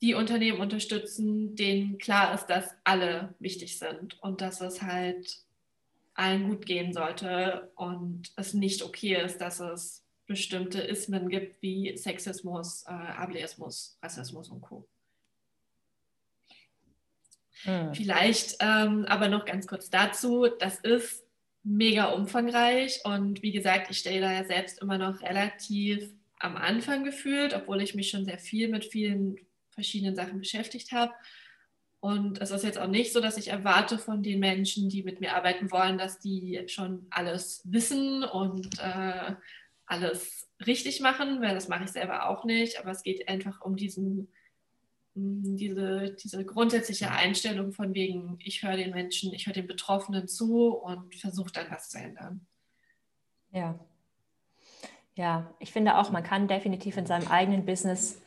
die 0.00 0.14
Unternehmen 0.14 0.60
unterstützen, 0.60 1.56
denen 1.56 1.98
klar 1.98 2.32
ist, 2.32 2.46
dass 2.46 2.76
alle 2.84 3.34
wichtig 3.40 3.76
sind 3.76 4.22
und 4.22 4.40
dass 4.40 4.60
es 4.60 4.82
halt 4.82 5.42
allen 6.14 6.48
gut 6.48 6.64
gehen 6.64 6.92
sollte 6.92 7.72
und 7.74 8.30
es 8.36 8.54
nicht 8.54 8.84
okay 8.84 9.20
ist, 9.20 9.38
dass 9.38 9.58
es 9.58 10.04
bestimmte 10.28 10.80
Ismen 10.80 11.28
gibt 11.28 11.60
wie 11.60 11.96
Sexismus, 11.96 12.84
äh, 12.86 12.92
Ableismus, 12.92 13.98
Rassismus 14.00 14.48
und 14.50 14.60
Co. 14.60 14.86
Hm. 17.64 17.94
Vielleicht 17.94 18.58
ähm, 18.60 19.06
aber 19.06 19.28
noch 19.28 19.44
ganz 19.44 19.66
kurz 19.66 19.90
dazu, 19.90 20.46
das 20.60 20.78
ist 20.78 21.26
mega 21.64 22.12
umfangreich 22.12 23.00
und 23.04 23.42
wie 23.42 23.50
gesagt, 23.50 23.90
ich 23.90 23.98
stelle 23.98 24.20
da 24.20 24.32
ja 24.32 24.44
selbst 24.44 24.80
immer 24.80 24.98
noch 24.98 25.20
relativ 25.20 26.12
am 26.38 26.56
Anfang 26.56 27.04
gefühlt, 27.04 27.54
obwohl 27.54 27.82
ich 27.82 27.94
mich 27.94 28.10
schon 28.10 28.24
sehr 28.24 28.38
viel 28.38 28.68
mit 28.68 28.84
vielen 28.84 29.36
verschiedenen 29.70 30.14
Sachen 30.14 30.38
beschäftigt 30.38 30.92
habe. 30.92 31.12
Und 32.00 32.40
es 32.40 32.50
ist 32.50 32.64
jetzt 32.64 32.78
auch 32.78 32.88
nicht 32.88 33.12
so, 33.12 33.20
dass 33.20 33.38
ich 33.38 33.48
erwarte 33.48 33.98
von 33.98 34.22
den 34.22 34.38
Menschen, 34.38 34.90
die 34.90 35.02
mit 35.02 35.20
mir 35.20 35.34
arbeiten 35.34 35.70
wollen, 35.70 35.96
dass 35.96 36.20
die 36.20 36.62
schon 36.66 37.06
alles 37.10 37.62
wissen 37.64 38.24
und 38.24 38.78
äh, 38.78 39.34
alles 39.86 40.48
richtig 40.66 41.00
machen, 41.00 41.40
weil 41.40 41.54
das 41.54 41.68
mache 41.68 41.84
ich 41.84 41.90
selber 41.90 42.28
auch 42.28 42.44
nicht. 42.44 42.78
Aber 42.78 42.90
es 42.90 43.02
geht 43.02 43.26
einfach 43.28 43.62
um 43.62 43.76
diesen 43.76 44.28
diese, 45.16 46.16
diese 46.20 46.44
grundsätzliche 46.44 47.10
Einstellung 47.10 47.72
von 47.72 47.94
wegen, 47.94 48.36
ich 48.40 48.62
höre 48.62 48.76
den 48.76 48.90
Menschen, 48.90 49.32
ich 49.32 49.46
höre 49.46 49.52
den 49.52 49.68
Betroffenen 49.68 50.26
zu 50.26 50.68
und 50.68 51.14
versuche 51.14 51.52
dann 51.52 51.70
was 51.70 51.88
zu 51.88 51.98
ändern. 51.98 52.44
Ja. 53.52 53.78
Ja, 55.14 55.50
ich 55.60 55.72
finde 55.72 55.98
auch, 55.98 56.10
man 56.10 56.22
kann 56.22 56.48
definitiv 56.48 56.96
in 56.96 57.06
seinem 57.06 57.28
eigenen 57.28 57.64
Business 57.64 58.20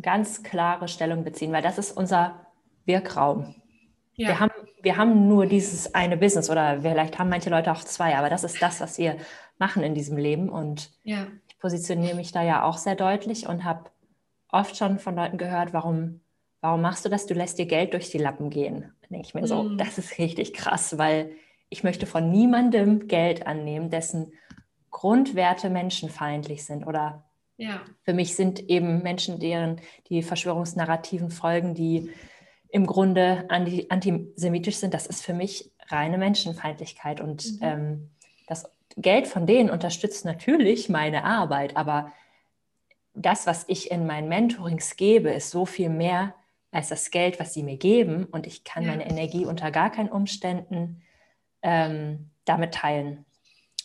ganz 0.00 0.42
klare 0.42 0.88
Stellung 0.88 1.24
beziehen, 1.24 1.52
weil 1.52 1.62
das 1.62 1.78
ist 1.78 1.96
unser 1.96 2.46
Wirkraum. 2.84 3.54
Ja. 4.14 4.28
Wir, 4.28 4.40
haben, 4.40 4.52
wir 4.82 4.96
haben 4.96 5.28
nur 5.28 5.46
dieses 5.46 5.94
eine 5.94 6.16
Business 6.16 6.50
oder 6.50 6.82
vielleicht 6.82 7.18
haben 7.18 7.30
manche 7.30 7.50
Leute 7.50 7.72
auch 7.72 7.82
zwei, 7.84 8.16
aber 8.16 8.30
das 8.30 8.44
ist 8.44 8.60
das, 8.62 8.80
was 8.80 8.98
wir 8.98 9.16
machen 9.58 9.82
in 9.82 9.94
diesem 9.94 10.16
Leben. 10.16 10.48
Und 10.48 10.90
ja. 11.04 11.26
ich 11.48 11.58
positioniere 11.58 12.16
mich 12.16 12.32
da 12.32 12.42
ja 12.42 12.64
auch 12.64 12.78
sehr 12.78 12.94
deutlich 12.94 13.48
und 13.48 13.64
habe 13.64 13.90
oft 14.48 14.76
schon 14.76 14.98
von 14.98 15.16
Leuten 15.16 15.38
gehört, 15.38 15.72
warum, 15.72 16.20
warum 16.60 16.80
machst 16.80 17.04
du 17.04 17.08
das? 17.08 17.26
Du 17.26 17.34
lässt 17.34 17.58
dir 17.58 17.66
Geld 17.66 17.92
durch 17.92 18.10
die 18.10 18.18
Lappen 18.18 18.50
gehen. 18.50 18.92
Dann 19.02 19.10
denke 19.10 19.26
ich 19.26 19.34
mir 19.34 19.46
so, 19.46 19.62
mm. 19.62 19.78
das 19.78 19.98
ist 19.98 20.18
richtig 20.18 20.54
krass, 20.54 20.98
weil 20.98 21.32
ich 21.68 21.84
möchte 21.84 22.06
von 22.06 22.30
niemandem 22.30 23.06
Geld 23.06 23.46
annehmen, 23.46 23.90
dessen 23.90 24.32
Grundwerte 24.90 25.70
menschenfeindlich 25.70 26.64
sind 26.64 26.86
oder 26.86 27.24
ja. 27.56 27.80
für 28.02 28.14
mich 28.14 28.36
sind 28.36 28.68
eben 28.68 29.02
Menschen, 29.02 29.38
deren 29.38 29.80
die 30.08 30.22
Verschwörungsnarrativen 30.22 31.30
folgen, 31.30 31.74
die 31.74 32.10
im 32.70 32.86
Grunde 32.86 33.44
anti, 33.48 33.86
antisemitisch 33.88 34.76
sind, 34.76 34.94
das 34.94 35.06
ist 35.06 35.24
für 35.24 35.34
mich 35.34 35.72
reine 35.88 36.18
Menschenfeindlichkeit. 36.18 37.20
Und 37.20 37.44
mhm. 37.44 37.58
ähm, 37.62 38.10
das 38.46 38.70
Geld 38.96 39.26
von 39.26 39.46
denen 39.46 39.70
unterstützt 39.70 40.24
natürlich 40.24 40.88
meine 40.88 41.24
Arbeit, 41.24 41.76
aber 41.76 42.12
das, 43.14 43.46
was 43.46 43.64
ich 43.66 43.90
in 43.90 44.06
meinen 44.06 44.28
Mentorings 44.28 44.96
gebe, 44.96 45.30
ist 45.30 45.50
so 45.50 45.66
viel 45.66 45.88
mehr 45.88 46.34
als 46.70 46.88
das 46.88 47.10
Geld, 47.10 47.40
was 47.40 47.52
sie 47.52 47.64
mir 47.64 47.76
geben. 47.76 48.24
Und 48.24 48.46
ich 48.46 48.62
kann 48.62 48.84
ja. 48.84 48.90
meine 48.90 49.08
Energie 49.08 49.46
unter 49.46 49.72
gar 49.72 49.90
keinen 49.90 50.08
Umständen 50.08 51.02
ähm, 51.62 52.30
damit 52.44 52.74
teilen 52.74 53.26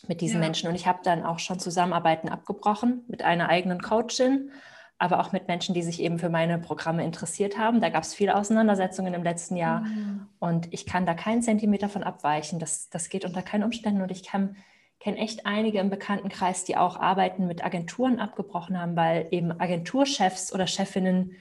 mit 0.08 0.20
diesen 0.20 0.40
ja. 0.40 0.46
Menschen. 0.46 0.68
Und 0.68 0.74
ich 0.74 0.86
habe 0.86 1.00
dann 1.02 1.24
auch 1.24 1.38
schon 1.38 1.58
Zusammenarbeiten 1.58 2.28
abgebrochen 2.28 3.04
mit 3.08 3.22
einer 3.22 3.48
eigenen 3.48 3.80
Coachin, 3.80 4.50
aber 4.98 5.20
auch 5.20 5.32
mit 5.32 5.48
Menschen, 5.48 5.74
die 5.74 5.82
sich 5.82 6.00
eben 6.00 6.18
für 6.18 6.30
meine 6.30 6.58
Programme 6.58 7.04
interessiert 7.04 7.58
haben. 7.58 7.80
Da 7.80 7.90
gab 7.90 8.02
es 8.02 8.14
viele 8.14 8.34
Auseinandersetzungen 8.34 9.12
im 9.14 9.22
letzten 9.22 9.56
Jahr. 9.56 9.80
Mhm. 9.80 10.26
Und 10.38 10.72
ich 10.72 10.86
kann 10.86 11.04
da 11.04 11.14
keinen 11.14 11.42
Zentimeter 11.42 11.88
von 11.88 12.02
abweichen. 12.02 12.58
Das, 12.58 12.88
das 12.88 13.08
geht 13.08 13.24
unter 13.24 13.42
keinen 13.42 13.64
Umständen. 13.64 14.00
Und 14.00 14.10
ich 14.10 14.22
kann 14.22 14.56
kenne 15.00 15.18
echt 15.18 15.46
einige 15.46 15.78
im 15.78 15.90
Bekanntenkreis, 15.90 16.64
die 16.64 16.76
auch 16.76 16.98
Arbeiten 16.98 17.46
mit 17.46 17.64
Agenturen 17.64 18.18
abgebrochen 18.18 18.80
haben, 18.80 18.96
weil 18.96 19.28
eben 19.30 19.52
Agenturchefs 19.60 20.52
oder 20.52 20.66
Chefinnen 20.66 21.36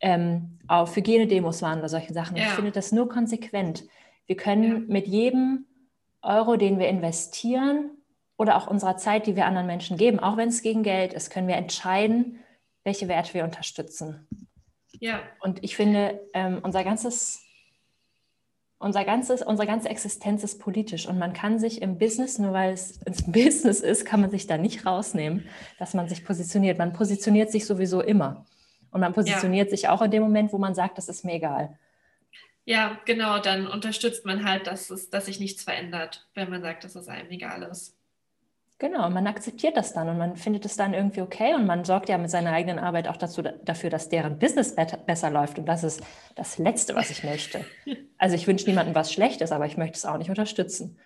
ähm, 0.00 0.58
auf 0.68 0.96
Hygienedemos 0.96 1.60
waren 1.62 1.80
oder 1.80 1.88
solche 1.88 2.12
Sachen. 2.12 2.36
Ja. 2.36 2.44
Ich 2.44 2.50
finde 2.50 2.70
das 2.70 2.92
nur 2.92 3.08
konsequent. 3.08 3.84
Wir 4.26 4.36
können 4.36 4.64
ja. 4.64 4.78
mit 4.86 5.06
jedem 5.06 5.66
Euro, 6.22 6.56
den 6.56 6.78
wir 6.78 6.88
investieren 6.88 7.90
oder 8.40 8.56
auch 8.56 8.66
unserer 8.66 8.96
Zeit, 8.96 9.26
die 9.26 9.36
wir 9.36 9.44
anderen 9.44 9.66
Menschen 9.66 9.98
geben, 9.98 10.18
auch 10.18 10.38
wenn 10.38 10.48
es 10.48 10.62
gegen 10.62 10.82
Geld 10.82 11.12
ist, 11.12 11.28
können 11.28 11.46
wir 11.46 11.56
entscheiden, 11.56 12.38
welche 12.84 13.06
Werte 13.06 13.34
wir 13.34 13.44
unterstützen. 13.44 14.26
Ja. 14.98 15.20
Und 15.40 15.62
ich 15.62 15.76
finde, 15.76 16.18
ähm, 16.32 16.60
unser 16.62 16.82
ganzes 16.82 17.44
unser 18.78 19.04
ganzes, 19.04 19.42
unsere 19.42 19.68
ganze 19.68 19.90
Existenz 19.90 20.42
ist 20.42 20.58
politisch 20.58 21.06
und 21.06 21.18
man 21.18 21.34
kann 21.34 21.58
sich 21.58 21.82
im 21.82 21.98
Business, 21.98 22.38
nur 22.38 22.54
weil 22.54 22.72
es 22.72 22.96
ins 23.02 23.22
Business 23.30 23.80
ist, 23.80 24.06
kann 24.06 24.22
man 24.22 24.30
sich 24.30 24.46
da 24.46 24.56
nicht 24.56 24.86
rausnehmen, 24.86 25.46
dass 25.78 25.92
man 25.92 26.08
sich 26.08 26.24
positioniert. 26.24 26.78
Man 26.78 26.94
positioniert 26.94 27.52
sich 27.52 27.66
sowieso 27.66 28.00
immer. 28.00 28.46
Und 28.90 29.00
man 29.00 29.12
positioniert 29.12 29.68
ja. 29.70 29.76
sich 29.76 29.88
auch 29.90 30.00
in 30.00 30.10
dem 30.10 30.22
Moment, 30.22 30.50
wo 30.54 30.56
man 30.56 30.74
sagt, 30.74 30.96
das 30.96 31.10
ist 31.10 31.26
mir 31.26 31.34
egal. 31.34 31.78
Ja, 32.64 32.98
genau, 33.04 33.38
dann 33.38 33.66
unterstützt 33.66 34.24
man 34.24 34.46
halt, 34.46 34.66
dass, 34.66 34.88
es, 34.88 35.10
dass 35.10 35.26
sich 35.26 35.40
nichts 35.40 35.62
verändert, 35.62 36.26
wenn 36.32 36.48
man 36.48 36.62
sagt, 36.62 36.84
dass 36.84 36.94
es 36.94 37.06
einem 37.06 37.30
egal 37.30 37.64
ist. 37.64 37.99
Genau, 38.80 39.10
man 39.10 39.26
akzeptiert 39.26 39.76
das 39.76 39.92
dann 39.92 40.08
und 40.08 40.16
man 40.16 40.36
findet 40.36 40.64
es 40.64 40.74
dann 40.74 40.94
irgendwie 40.94 41.20
okay 41.20 41.54
und 41.54 41.66
man 41.66 41.84
sorgt 41.84 42.08
ja 42.08 42.16
mit 42.16 42.30
seiner 42.30 42.52
eigenen 42.52 42.78
Arbeit 42.78 43.08
auch 43.08 43.18
dazu, 43.18 43.42
dafür, 43.42 43.90
dass 43.90 44.08
deren 44.08 44.38
Business 44.38 44.74
besser 45.06 45.28
läuft. 45.28 45.58
Und 45.58 45.66
das 45.66 45.84
ist 45.84 46.02
das 46.34 46.56
Letzte, 46.56 46.94
was 46.94 47.10
ich 47.10 47.22
möchte. 47.22 47.64
Also 48.16 48.36
ich 48.36 48.46
wünsche 48.46 48.66
niemandem 48.66 48.94
was 48.94 49.10
Schlechtes, 49.14 49.50
aber 49.50 49.64
ich 49.64 49.78
möchte 49.78 49.96
es 49.96 50.04
auch 50.04 50.18
nicht 50.18 50.28
unterstützen. 50.28 50.98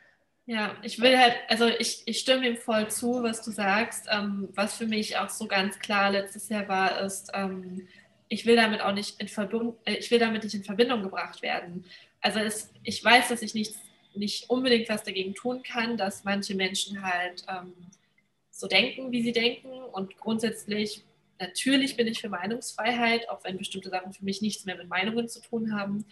Ja, 0.47 0.73
ich 0.83 1.01
will 1.01 1.17
halt, 1.17 1.37
also 1.49 1.69
ich, 1.69 2.03
ich 2.07 2.19
stimme 2.19 2.43
dem 2.43 2.57
voll 2.57 2.89
zu, 2.89 3.23
was 3.23 3.41
du 3.43 3.53
sagst. 3.53 4.09
Ähm, 4.11 4.49
was 4.55 4.75
für 4.75 4.87
mich 4.87 5.17
auch 5.17 5.29
so 5.29 5.47
ganz 5.47 5.79
klar 5.79 6.11
letztes 6.11 6.49
Jahr 6.49 6.67
war, 6.67 7.01
ist, 7.03 7.31
ähm, 7.33 7.87
ich 8.29 8.47
will 8.47 8.57
damit 8.57 8.81
auch 8.81 8.93
nicht 8.93 9.21
in 9.21 9.29
Verbindung, 9.29 9.77
äh, 9.85 9.95
ich 9.95 10.11
will 10.11 10.19
damit 10.19 10.43
nicht 10.43 10.55
in 10.55 10.65
Verbindung 10.65 11.05
gebracht 11.05 11.41
werden. 11.41 11.85
Also 12.21 12.41
es, 12.41 12.73
ich 12.83 13.05
weiß, 13.05 13.29
dass 13.29 13.43
ich 13.43 13.55
nicht 13.55 13.77
nicht 14.17 14.51
unbedingt 14.51 14.89
was 14.89 15.03
dagegen 15.03 15.35
tun 15.35 15.63
kann, 15.63 15.97
dass 15.97 16.25
manche 16.25 16.55
Menschen 16.55 17.03
halt 17.03 17.45
ähm, 17.49 17.75
so 18.51 18.67
denken, 18.67 19.13
wie 19.13 19.23
sie 19.23 19.33
denken. 19.33 19.71
Und 19.71 20.17
grundsätzlich, 20.17 21.05
natürlich 21.39 21.97
bin 21.97 22.07
ich 22.07 22.21
für 22.21 22.29
Meinungsfreiheit, 22.29 23.29
auch 23.29 23.45
wenn 23.45 23.59
bestimmte 23.59 23.91
Sachen 23.91 24.13
für 24.13 24.25
mich 24.25 24.43
nichts 24.43 24.65
mehr 24.65 24.77
mit 24.77 24.89
Meinungen 24.89 25.29
zu 25.29 25.41
tun 25.41 25.75
haben. 25.75 26.05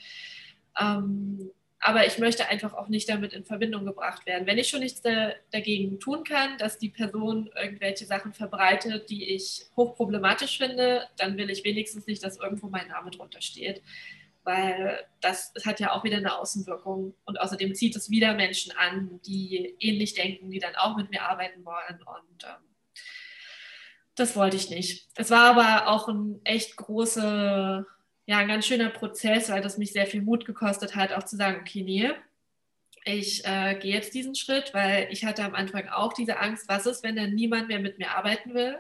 Ähm, 0.81 1.51
aber 1.85 2.07
ich 2.07 2.19
möchte 2.19 2.49
einfach 2.49 2.75
auch 2.75 2.89
nicht 2.89 3.09
damit 3.09 3.33
in 3.33 3.45
Verbindung 3.45 3.85
gebracht 3.85 4.25
werden. 4.25 4.47
Wenn 4.47 4.59
ich 4.59 4.69
schon 4.69 4.81
nichts 4.81 5.03
da, 5.03 5.33
dagegen 5.51 5.99
tun 5.99 6.23
kann, 6.23 6.57
dass 6.59 6.79
die 6.79 6.91
Person 6.91 7.51
irgendwelche 7.61 8.07
Sachen 8.07 8.33
verbreitet, 8.33 9.11
die 9.11 9.35
ich 9.35 9.67
hochproblematisch 9.77 10.59
finde, 10.59 11.09
dann 11.17 11.37
will 11.37 11.51
ich 11.51 11.65
wenigstens 11.65 12.07
nicht, 12.07 12.23
dass 12.23 12.39
irgendwo 12.39 12.69
mein 12.69 12.87
Name 12.87 13.11
drunter 13.11 13.41
steht 13.41 13.83
weil 14.45 15.05
das 15.21 15.53
hat 15.65 15.81
ja 15.81 15.93
auch 15.93 16.05
wieder 16.05 16.17
eine 16.17 16.39
Außenwirkung. 16.39 17.15
Und 17.25 17.41
außerdem 17.41 17.75
zieht 17.75 17.97
es 17.97 18.11
wieder 18.11 18.35
Menschen 18.35 18.73
an, 18.77 19.21
die 19.27 19.77
ähnlich 19.79 20.15
denken, 20.15 20.51
die 20.51 20.59
dann 20.59 20.75
auch 20.77 20.97
mit 20.97 21.11
mir 21.11 21.23
arbeiten 21.23 21.65
wollen. 21.65 22.03
Und 22.03 22.45
ähm, 22.45 22.75
das 24.15 24.37
wollte 24.37 24.57
ich 24.57 24.71
nicht. 24.71 25.09
Es 25.17 25.31
war 25.31 25.57
aber 25.57 25.89
auch 25.89 26.09
ein 26.09 26.41
echt 26.45 26.77
großer, 26.77 27.87
ja, 28.27 28.39
ein 28.39 28.49
ganz 28.49 28.67
schöner 28.67 28.91
Prozess, 28.91 29.49
weil 29.51 29.63
das 29.63 29.79
mich 29.79 29.93
sehr 29.93 30.07
viel 30.07 30.23
Mut 30.23 30.45
gekostet 30.45 30.97
hat, 30.97 31.13
auch 31.13 31.25
zu 31.25 31.37
sagen, 31.37 31.61
okay, 31.61 31.83
nee, 31.83 32.11
ich 33.05 33.45
äh, 33.45 33.77
gehe 33.81 33.95
jetzt 33.95 34.15
diesen 34.15 34.35
Schritt, 34.35 34.75
weil 34.75 35.09
ich 35.11 35.25
hatte 35.25 35.45
am 35.45 35.55
Anfang 35.55 35.89
auch 35.89 36.13
diese 36.13 36.39
Angst, 36.39 36.69
was 36.69 36.87
ist, 36.87 37.03
wenn 37.03 37.17
dann 37.17 37.35
niemand 37.35 37.69
mehr 37.69 37.81
mit 37.81 37.99
mir 37.99 38.13
arbeiten 38.13 38.55
will 38.55 38.79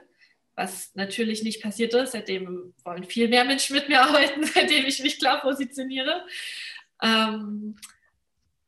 was 0.62 0.94
natürlich 0.94 1.42
nicht 1.42 1.62
passiert 1.62 1.94
ist. 1.94 2.12
Seitdem 2.12 2.72
wollen 2.84 3.04
viel 3.04 3.28
mehr 3.28 3.44
Menschen 3.44 3.74
mit 3.76 3.88
mir 3.88 4.02
arbeiten, 4.02 4.44
seitdem 4.54 4.86
ich 4.86 5.02
mich 5.02 5.18
klar 5.18 5.40
positioniere. 5.40 6.24
Ähm, 7.02 7.76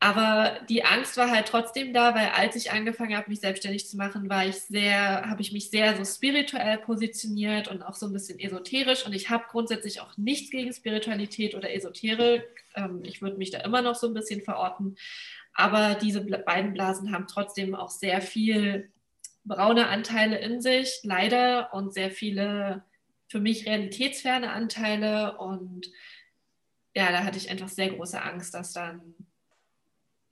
aber 0.01 0.59
die 0.69 0.85
Angst 0.85 1.17
war 1.17 1.31
halt 1.31 1.49
trotzdem 1.49 1.95
da, 1.95 2.15
weil 2.15 2.29
als 2.29 2.57
ich 2.57 2.73
angefangen 2.73 3.17
habe, 3.17 3.31
mich 3.31 3.41
selbstständig 3.41 3.89
zu 3.89 3.97
machen, 3.97 4.29
war 4.29 4.45
ich 4.45 4.57
sehr, 4.57 5.31
habe 5.31 5.41
ich 5.41 5.51
mich 5.53 5.71
sehr 5.71 5.97
so 5.97 6.05
spirituell 6.05 6.77
positioniert 6.77 7.69
und 7.69 7.83
auch 7.83 7.95
so 7.95 8.07
ein 8.07 8.13
bisschen 8.13 8.39
esoterisch. 8.39 9.07
Und 9.07 9.15
ich 9.15 9.31
habe 9.31 9.45
grundsätzlich 9.51 10.01
auch 10.03 10.15
nichts 10.19 10.51
gegen 10.51 10.75
Spiritualität 10.75 11.55
oder 11.55 11.73
Esoterik. 11.73 12.45
Ähm, 12.75 13.01
ich 13.05 13.23
würde 13.23 13.39
mich 13.39 13.51
da 13.51 13.61
immer 13.61 13.81
noch 13.81 13.95
so 13.95 14.09
ein 14.09 14.15
bisschen 14.15 14.43
verorten. 14.43 14.97
Aber 15.55 15.95
diese 15.95 16.21
beiden 16.21 16.75
Blasen 16.75 17.13
haben 17.13 17.27
trotzdem 17.27 17.75
auch 17.75 17.91
sehr 17.91 18.21
viel 18.21 18.91
braune 19.45 19.89
Anteile 19.89 20.39
in 20.39 20.61
sich, 20.61 21.01
leider, 21.03 21.73
und 21.75 21.93
sehr 21.93 22.11
viele 22.11 22.85
für 23.29 23.41
mich 23.41 23.67
realitätsferne 23.67 24.51
Anteile. 24.51 25.37
Und 25.39 25.91
ja, 26.95 27.11
da 27.11 27.25
hatte 27.25 27.39
ich 27.39 27.51
einfach 27.51 27.69
sehr 27.69 27.91
große 27.91 28.21
Angst, 28.21 28.55
dass 28.55 28.73
dann, 28.73 29.15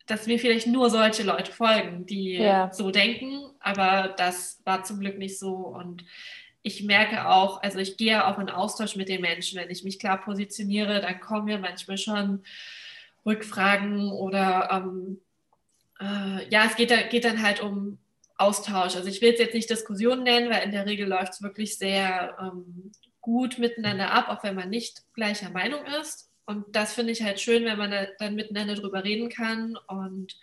dass 0.07 0.27
mir 0.27 0.38
vielleicht 0.38 0.66
nur 0.66 0.90
solche 0.90 1.22
Leute 1.22 1.53
folgen, 1.53 2.07
die 2.07 2.35
ja. 2.35 2.72
so 2.72 2.90
denken. 2.90 3.40
Aber 3.61 4.14
das 4.16 4.61
war 4.64 4.85
zum 4.85 5.01
Glück 5.01 5.18
nicht 5.18 5.38
so. 5.38 5.55
Und 5.55 6.05
ich 6.62 6.85
merke 6.85 7.29
auch, 7.29 7.62
also 7.62 7.79
ich 7.79 7.96
gehe 7.96 8.27
auch 8.27 8.38
in 8.38 8.48
Austausch 8.48 8.96
mit 8.96 9.09
den 9.09 9.20
Menschen. 9.20 9.59
Wenn 9.59 9.70
ich 9.70 9.85
mich 9.85 9.98
klar 9.98 10.20
positioniere, 10.20 11.01
dann 11.01 11.20
kommen 11.20 11.46
mir 11.46 11.59
manchmal 11.59 11.98
schon 11.98 12.44
Rückfragen 13.27 14.11
oder 14.11 14.68
ähm, 14.70 15.20
äh, 16.01 16.48
ja, 16.48 16.64
es 16.66 16.77
geht, 16.77 16.90
da, 16.90 17.03
geht 17.03 17.25
dann 17.25 17.42
halt 17.42 17.61
um 17.61 17.98
Austausch. 18.42 18.96
Also 18.96 19.09
ich 19.09 19.20
will 19.20 19.33
es 19.33 19.38
jetzt 19.38 19.55
nicht 19.55 19.70
Diskussion 19.70 20.22
nennen, 20.22 20.50
weil 20.50 20.64
in 20.64 20.72
der 20.72 20.87
Regel 20.87 21.09
läuft 21.09 21.35
es 21.35 21.42
wirklich 21.42 21.78
sehr 21.78 22.37
ähm, 22.40 22.92
gut 23.20 23.59
miteinander 23.59 24.11
ab, 24.11 24.28
auch 24.28 24.42
wenn 24.42 24.57
man 24.57 24.68
nicht 24.68 25.02
gleicher 25.14 25.50
Meinung 25.50 25.85
ist. 26.00 26.31
Und 26.44 26.74
das 26.74 26.92
finde 26.92 27.12
ich 27.12 27.22
halt 27.22 27.40
schön, 27.40 27.64
wenn 27.64 27.78
man 27.78 27.90
da 27.90 28.07
dann 28.18 28.35
miteinander 28.35 28.74
drüber 28.74 29.05
reden 29.05 29.28
kann 29.28 29.76
und 29.87 30.37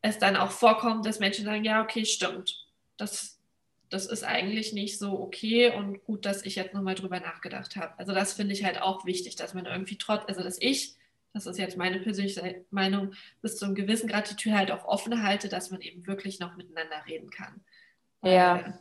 es 0.00 0.18
dann 0.18 0.36
auch 0.36 0.50
vorkommt, 0.50 1.06
dass 1.06 1.20
Menschen 1.20 1.44
sagen, 1.44 1.64
ja, 1.64 1.82
okay, 1.82 2.04
stimmt. 2.04 2.66
Das, 2.96 3.38
das 3.90 4.06
ist 4.06 4.24
eigentlich 4.24 4.72
nicht 4.72 4.98
so 4.98 5.20
okay 5.20 5.70
und 5.70 6.02
gut, 6.04 6.24
dass 6.24 6.44
ich 6.44 6.56
jetzt 6.56 6.74
nochmal 6.74 6.94
drüber 6.94 7.20
nachgedacht 7.20 7.76
habe. 7.76 7.96
Also 7.98 8.12
das 8.12 8.32
finde 8.32 8.54
ich 8.54 8.64
halt 8.64 8.80
auch 8.80 9.04
wichtig, 9.04 9.36
dass 9.36 9.54
man 9.54 9.66
irgendwie 9.66 9.98
trotz, 9.98 10.24
also 10.26 10.42
dass 10.42 10.60
ich 10.60 10.96
das 11.32 11.46
ist 11.46 11.58
jetzt 11.58 11.76
meine 11.76 11.98
persönliche 11.98 12.64
Meinung, 12.70 13.12
bis 13.40 13.56
zu 13.56 13.64
einem 13.64 13.74
gewissen 13.74 14.08
Grad 14.08 14.30
die 14.30 14.36
Tür 14.36 14.56
halt 14.56 14.70
auch 14.70 14.84
offen 14.84 15.22
halte, 15.22 15.48
dass 15.48 15.70
man 15.70 15.80
eben 15.80 16.06
wirklich 16.06 16.40
noch 16.40 16.56
miteinander 16.56 17.02
reden 17.06 17.30
kann. 17.30 17.60
Ja. 18.22 18.78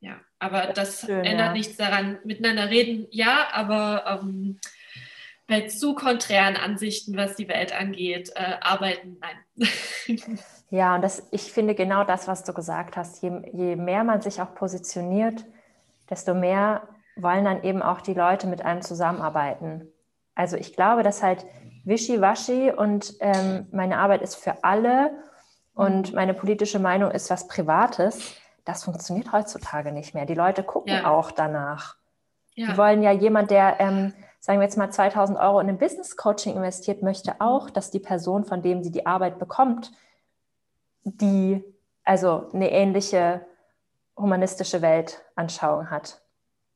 Ja, 0.00 0.20
aber 0.38 0.66
das, 0.66 1.00
das 1.00 1.06
schön, 1.06 1.24
ändert 1.24 1.46
ja. 1.46 1.52
nichts 1.52 1.76
daran. 1.76 2.18
Miteinander 2.24 2.68
reden, 2.68 3.06
ja, 3.10 3.48
aber 3.52 4.20
ähm, 4.22 4.58
bei 5.46 5.62
zu 5.62 5.94
konträren 5.94 6.56
Ansichten, 6.56 7.16
was 7.16 7.36
die 7.36 7.48
Welt 7.48 7.72
angeht, 7.78 8.30
äh, 8.34 8.56
arbeiten, 8.60 9.18
nein. 9.20 9.68
ja, 10.70 10.94
und 10.94 11.02
das, 11.02 11.26
ich 11.30 11.52
finde 11.52 11.74
genau 11.74 12.04
das, 12.04 12.28
was 12.28 12.44
du 12.44 12.52
gesagt 12.52 12.96
hast. 12.96 13.22
Je, 13.22 13.30
je 13.52 13.76
mehr 13.76 14.04
man 14.04 14.20
sich 14.20 14.42
auch 14.42 14.54
positioniert, 14.54 15.44
desto 16.10 16.34
mehr 16.34 16.86
wollen 17.16 17.44
dann 17.44 17.62
eben 17.62 17.80
auch 17.80 18.00
die 18.00 18.14
Leute 18.14 18.46
mit 18.46 18.62
einem 18.62 18.82
zusammenarbeiten. 18.82 19.86
Also 20.34 20.56
ich 20.56 20.74
glaube, 20.74 21.02
dass 21.02 21.22
halt 21.22 21.46
wischiwaschi 21.84 22.72
und 22.72 23.14
ähm, 23.20 23.66
meine 23.72 23.98
Arbeit 23.98 24.22
ist 24.22 24.36
für 24.36 24.62
alle 24.64 25.12
und 25.74 26.12
meine 26.12 26.34
politische 26.34 26.78
Meinung 26.78 27.10
ist 27.10 27.30
was 27.30 27.48
Privates, 27.48 28.34
das 28.64 28.84
funktioniert 28.84 29.32
heutzutage 29.32 29.92
nicht 29.92 30.14
mehr. 30.14 30.26
Die 30.26 30.34
Leute 30.34 30.62
gucken 30.62 30.92
ja. 30.92 31.10
auch 31.10 31.30
danach. 31.30 31.96
Ja. 32.54 32.68
Die 32.68 32.76
wollen 32.78 33.02
ja 33.02 33.12
jemand, 33.12 33.50
der, 33.50 33.80
ähm, 33.80 34.14
sagen 34.40 34.60
wir 34.60 34.64
jetzt 34.64 34.78
mal, 34.78 34.90
2000 34.90 35.38
Euro 35.38 35.60
in 35.60 35.68
ein 35.68 35.78
Business 35.78 36.16
Coaching 36.16 36.56
investiert, 36.56 37.02
möchte 37.02 37.40
auch, 37.40 37.68
dass 37.68 37.90
die 37.90 37.98
Person, 37.98 38.44
von 38.44 38.62
dem 38.62 38.82
sie 38.82 38.92
die 38.92 39.06
Arbeit 39.06 39.38
bekommt, 39.38 39.92
die 41.02 41.62
also 42.04 42.48
eine 42.52 42.70
ähnliche 42.70 43.44
humanistische 44.16 44.80
Weltanschauung 44.80 45.90
hat. 45.90 46.20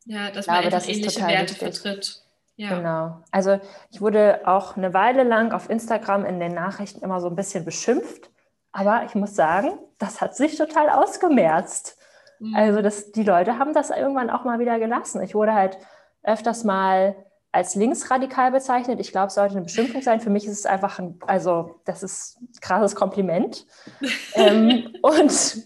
Ja, 0.04 0.30
dass 0.30 0.46
man 0.46 0.60
glaube, 0.60 0.70
das 0.70 0.88
ähnliche 0.88 1.20
Werte 1.26 1.52
wichtig. 1.52 1.80
vertritt. 1.80 2.22
Ja. 2.58 2.76
Genau. 2.76 3.22
Also 3.30 3.60
ich 3.90 4.00
wurde 4.00 4.40
auch 4.44 4.76
eine 4.76 4.92
Weile 4.92 5.22
lang 5.22 5.52
auf 5.52 5.70
Instagram 5.70 6.24
in 6.24 6.40
den 6.40 6.54
Nachrichten 6.54 7.04
immer 7.04 7.20
so 7.20 7.28
ein 7.28 7.36
bisschen 7.36 7.64
beschimpft. 7.64 8.30
Aber 8.72 9.04
ich 9.06 9.14
muss 9.14 9.36
sagen, 9.36 9.78
das 9.98 10.20
hat 10.20 10.34
sich 10.34 10.56
total 10.56 10.90
ausgemerzt. 10.90 11.96
Mhm. 12.40 12.56
Also 12.56 12.82
das, 12.82 13.12
die 13.12 13.22
Leute 13.22 13.60
haben 13.60 13.74
das 13.74 13.90
irgendwann 13.90 14.28
auch 14.28 14.44
mal 14.44 14.58
wieder 14.58 14.80
gelassen. 14.80 15.22
Ich 15.22 15.36
wurde 15.36 15.54
halt 15.54 15.78
öfters 16.24 16.64
mal 16.64 17.14
als 17.52 17.76
linksradikal 17.76 18.50
bezeichnet. 18.50 18.98
Ich 18.98 19.12
glaube, 19.12 19.28
es 19.28 19.34
sollte 19.34 19.54
eine 19.54 19.62
Beschimpfung 19.62 20.02
sein. 20.02 20.20
Für 20.20 20.30
mich 20.30 20.44
ist 20.44 20.58
es 20.58 20.66
einfach 20.66 20.98
ein, 20.98 21.20
also 21.28 21.76
das 21.84 22.02
ist 22.02 22.40
ein 22.40 22.48
krasses 22.60 22.96
Kompliment. 22.96 23.66
ähm, 24.34 24.96
und 25.02 25.62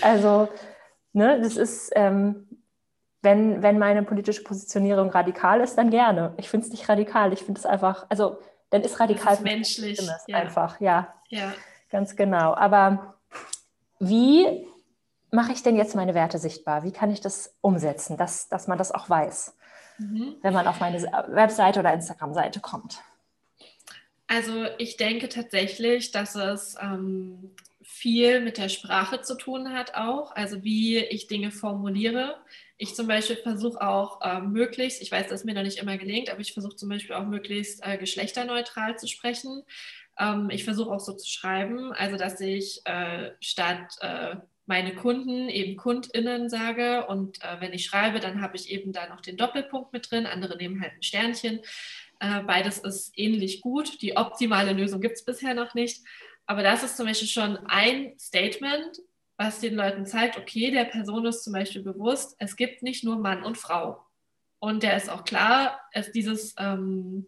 also, 0.00 0.48
ne, 1.12 1.42
das 1.42 1.58
ist, 1.58 1.92
ähm, 1.94 2.45
wenn, 3.22 3.62
wenn 3.62 3.78
meine 3.78 4.02
politische 4.02 4.42
Positionierung 4.42 5.10
radikal 5.10 5.60
ist, 5.60 5.76
dann 5.76 5.90
gerne. 5.90 6.34
Ich 6.36 6.48
finde 6.48 6.66
es 6.66 6.72
nicht 6.72 6.88
radikal. 6.88 7.32
Ich 7.32 7.40
finde 7.40 7.58
es 7.58 7.66
einfach, 7.66 8.06
also 8.08 8.38
dann 8.70 8.82
ist 8.82 9.00
radikal 9.00 9.34
ist 9.34 9.42
menschlich. 9.42 10.00
Ja. 10.26 10.38
Einfach, 10.38 10.80
ja. 10.80 11.14
ja. 11.28 11.52
Ganz 11.90 12.16
genau. 12.16 12.54
Aber 12.54 13.14
wie 13.98 14.66
mache 15.30 15.52
ich 15.52 15.62
denn 15.62 15.76
jetzt 15.76 15.94
meine 15.94 16.14
Werte 16.14 16.38
sichtbar? 16.38 16.84
Wie 16.84 16.92
kann 16.92 17.10
ich 17.10 17.20
das 17.20 17.54
umsetzen, 17.60 18.16
dass, 18.16 18.48
dass 18.48 18.66
man 18.66 18.78
das 18.78 18.92
auch 18.92 19.08
weiß, 19.08 19.56
mhm. 19.98 20.36
wenn 20.42 20.54
man 20.54 20.66
auf 20.66 20.80
meine 20.80 21.02
Webseite 21.28 21.80
oder 21.80 21.92
Instagram-Seite 21.92 22.60
kommt? 22.60 23.02
Also 24.28 24.66
ich 24.78 24.96
denke 24.96 25.28
tatsächlich, 25.28 26.10
dass 26.10 26.34
es 26.34 26.76
ähm, 26.80 27.54
viel 27.82 28.40
mit 28.40 28.58
der 28.58 28.68
Sprache 28.68 29.22
zu 29.22 29.36
tun 29.36 29.72
hat 29.72 29.94
auch, 29.94 30.34
also 30.34 30.64
wie 30.64 30.98
ich 30.98 31.28
Dinge 31.28 31.52
formuliere. 31.52 32.36
Ich 32.78 32.94
zum 32.94 33.06
Beispiel 33.06 33.36
versuche 33.36 33.80
auch 33.80 34.20
äh, 34.20 34.40
möglichst, 34.40 35.00
ich 35.00 35.10
weiß, 35.10 35.28
das 35.28 35.44
mir 35.44 35.54
noch 35.54 35.62
nicht 35.62 35.78
immer 35.78 35.96
gelingt, 35.96 36.30
aber 36.30 36.40
ich 36.40 36.52
versuche 36.52 36.76
zum 36.76 36.88
Beispiel 36.88 37.14
auch 37.14 37.24
möglichst 37.24 37.84
äh, 37.86 37.96
geschlechterneutral 37.96 38.98
zu 38.98 39.06
sprechen. 39.06 39.62
Ähm, 40.18 40.50
ich 40.50 40.64
versuche 40.64 40.90
auch 40.90 41.00
so 41.00 41.14
zu 41.14 41.28
schreiben, 41.28 41.92
also 41.92 42.16
dass 42.16 42.40
ich 42.40 42.82
äh, 42.84 43.32
statt 43.40 43.96
äh, 44.00 44.36
meine 44.66 44.94
Kunden 44.94 45.48
eben 45.48 45.76
KundInnen 45.76 46.48
sage 46.48 47.06
und 47.06 47.42
äh, 47.42 47.60
wenn 47.60 47.72
ich 47.72 47.86
schreibe, 47.86 48.20
dann 48.20 48.42
habe 48.42 48.56
ich 48.56 48.70
eben 48.70 48.92
da 48.92 49.08
noch 49.08 49.20
den 49.20 49.36
Doppelpunkt 49.36 49.92
mit 49.92 50.10
drin, 50.10 50.26
andere 50.26 50.56
nehmen 50.56 50.80
halt 50.82 50.92
ein 50.94 51.02
Sternchen. 51.02 51.60
Äh, 52.18 52.42
beides 52.42 52.78
ist 52.78 53.12
ähnlich 53.16 53.60
gut. 53.60 54.02
Die 54.02 54.16
optimale 54.16 54.72
Lösung 54.72 55.00
gibt 55.00 55.16
es 55.16 55.24
bisher 55.24 55.54
noch 55.54 55.74
nicht. 55.74 56.04
Aber 56.46 56.62
das 56.62 56.82
ist 56.82 56.96
zum 56.96 57.06
Beispiel 57.06 57.28
schon 57.28 57.56
ein 57.66 58.18
Statement, 58.18 59.00
was 59.36 59.60
den 59.60 59.74
Leuten 59.74 60.06
zeigt, 60.06 60.38
okay, 60.38 60.70
der 60.70 60.84
Person 60.84 61.26
ist 61.26 61.44
zum 61.44 61.52
Beispiel 61.52 61.82
bewusst, 61.82 62.36
es 62.38 62.56
gibt 62.56 62.82
nicht 62.82 63.04
nur 63.04 63.18
Mann 63.18 63.42
und 63.42 63.58
Frau. 63.58 64.04
Und 64.58 64.82
der 64.82 64.96
ist 64.96 65.10
auch 65.10 65.24
klar, 65.24 65.80
es 65.92 66.12
dieses 66.12 66.54
ähm, 66.58 67.26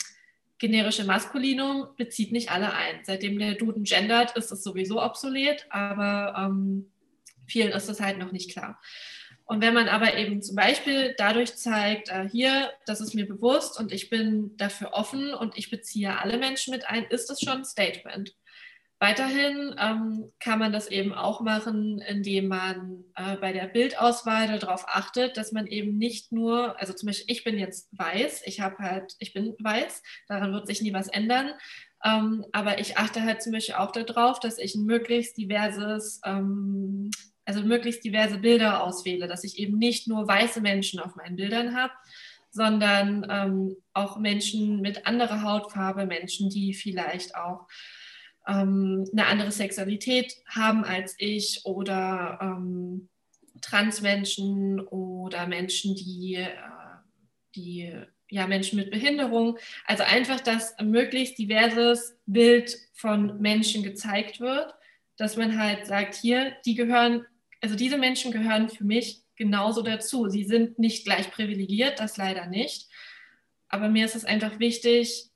generische 0.59 1.05
Maskulinum 1.05 1.89
bezieht 1.97 2.33
nicht 2.33 2.51
alle 2.51 2.73
ein. 2.73 3.01
Seitdem 3.05 3.39
der 3.39 3.55
Duden 3.55 3.85
gendert, 3.85 4.37
ist 4.37 4.51
es 4.51 4.63
sowieso 4.63 5.03
obsolet, 5.03 5.67
aber 5.71 6.35
ähm, 6.39 6.91
vielen 7.47 7.73
ist 7.73 7.89
es 7.89 8.01
halt 8.01 8.19
noch 8.19 8.33
nicht 8.33 8.51
klar. 8.51 8.81
Und 9.45 9.63
wenn 9.63 9.73
man 9.73 9.89
aber 9.89 10.15
eben 10.17 10.43
zum 10.43 10.57
Beispiel 10.57 11.15
dadurch 11.17 11.57
zeigt, 11.57 12.11
äh, 12.11 12.29
hier, 12.29 12.71
das 12.87 13.01
ist 13.01 13.15
mir 13.15 13.27
bewusst 13.27 13.79
und 13.79 13.93
ich 13.93 14.11
bin 14.11 14.57
dafür 14.59 14.93
offen 14.93 15.33
und 15.33 15.57
ich 15.57 15.71
beziehe 15.71 16.19
alle 16.19 16.37
Menschen 16.37 16.73
mit 16.73 16.87
ein, 16.87 17.05
ist 17.05 17.31
das 17.31 17.41
schon 17.41 17.59
ein 17.59 17.65
Statement. 17.65 18.35
Weiterhin 19.01 19.77
ähm, 19.79 20.33
kann 20.41 20.59
man 20.59 20.73
das 20.73 20.89
eben 20.89 21.15
auch 21.15 21.41
machen, 21.41 22.01
indem 22.01 22.49
man 22.49 23.05
äh, 23.15 23.37
bei 23.37 23.53
der 23.53 23.69
Bildauswahl 23.69 24.59
darauf 24.59 24.87
achtet, 24.89 25.37
dass 25.37 25.53
man 25.53 25.69
eben 25.69 25.99
nicht 25.99 26.33
nur, 26.33 26.79
also 26.81 26.93
zum 26.93 27.07
Beispiel 27.07 27.33
ich 27.33 27.45
bin 27.45 27.59
jetzt 27.59 27.89
weiß, 27.97 28.43
ich 28.47 28.61
habe 28.61 28.79
halt, 28.79 29.15
ich 29.21 29.33
bin 29.33 29.55
weiß, 29.61 30.03
daran 30.27 30.53
wird 30.53 30.67
sich 30.67 30.83
nie 30.83 30.93
was 30.93 31.07
ändern, 31.07 31.53
ähm, 32.05 32.45
aber 32.51 32.81
ich 32.81 32.99
achte 32.99 33.23
halt 33.23 33.41
zum 33.41 33.53
Beispiel 33.53 33.77
auch 33.77 33.93
darauf, 33.93 34.41
dass 34.41 34.59
ich 34.59 34.75
ein 34.75 34.85
möglichst 34.85 35.37
diverses, 35.37 36.21
ähm, 36.25 37.13
also 37.45 37.63
möglichst 37.63 38.05
diverse 38.05 38.39
Bilder 38.39 38.83
auswähle, 38.83 39.29
dass 39.29 39.45
ich 39.45 39.61
eben 39.61 39.79
nicht 39.79 40.09
nur 40.09 40.27
weiße 40.27 40.61
Menschen 40.61 40.99
auf 40.99 41.15
meinen 41.15 41.37
Bildern 41.37 41.77
habe, 41.77 41.93
sondern 42.51 43.27
ähm, 43.31 43.77
auch 43.93 44.19
Menschen 44.19 44.81
mit 44.81 45.07
anderer 45.07 45.43
Hautfarbe, 45.43 46.07
Menschen, 46.07 46.51
die 46.51 46.75
vielleicht 46.75 47.37
auch 47.37 47.69
ähm, 48.49 49.05
eine 49.13 49.27
andere 49.27 49.53
Sexualität 49.53 50.35
haben 50.47 50.85
als 50.85 51.15
ich 51.19 51.61
oder 51.65 52.39
ähm, 52.41 53.09
Transmenschen 53.61 54.81
oder 54.81 55.47
Menschen, 55.47 55.95
die, 55.95 56.37
äh, 56.37 56.49
die 57.55 57.93
ja, 58.31 58.47
Menschen 58.47 58.79
mit 58.79 58.91
Behinderung. 58.91 59.59
Also 59.87 60.03
einfach, 60.03 60.41
dass 60.41 60.79
ein 60.79 60.91
möglichst 60.91 61.39
diverses 61.39 62.17
Bild 62.27 62.77
von 62.95 63.41
Menschen 63.41 63.83
gezeigt 63.83 64.41
wird, 64.41 64.75
dass 65.17 65.37
man 65.37 65.59
halt 65.59 65.87
sagt, 65.87 66.15
hier, 66.15 66.53
die 66.65 66.75
gehören, 66.75 67.27
also 67.61 67.75
diese 67.75 67.99
Menschen 67.99 68.33
gehören 68.33 68.69
für 68.69 68.85
mich 68.85 69.23
genauso 69.37 69.83
dazu. 69.83 70.29
Sie 70.29 70.45
sind 70.45 70.79
nicht 70.79 71.05
gleich 71.05 71.31
privilegiert, 71.31 72.01
das 72.01 72.17
leider 72.17 72.47
nicht. 72.47 72.89
Aber 73.69 73.89
mir 73.89 74.05
ist 74.05 74.17
es 74.17 74.25
einfach 74.25 74.59
wichtig, 74.59 75.28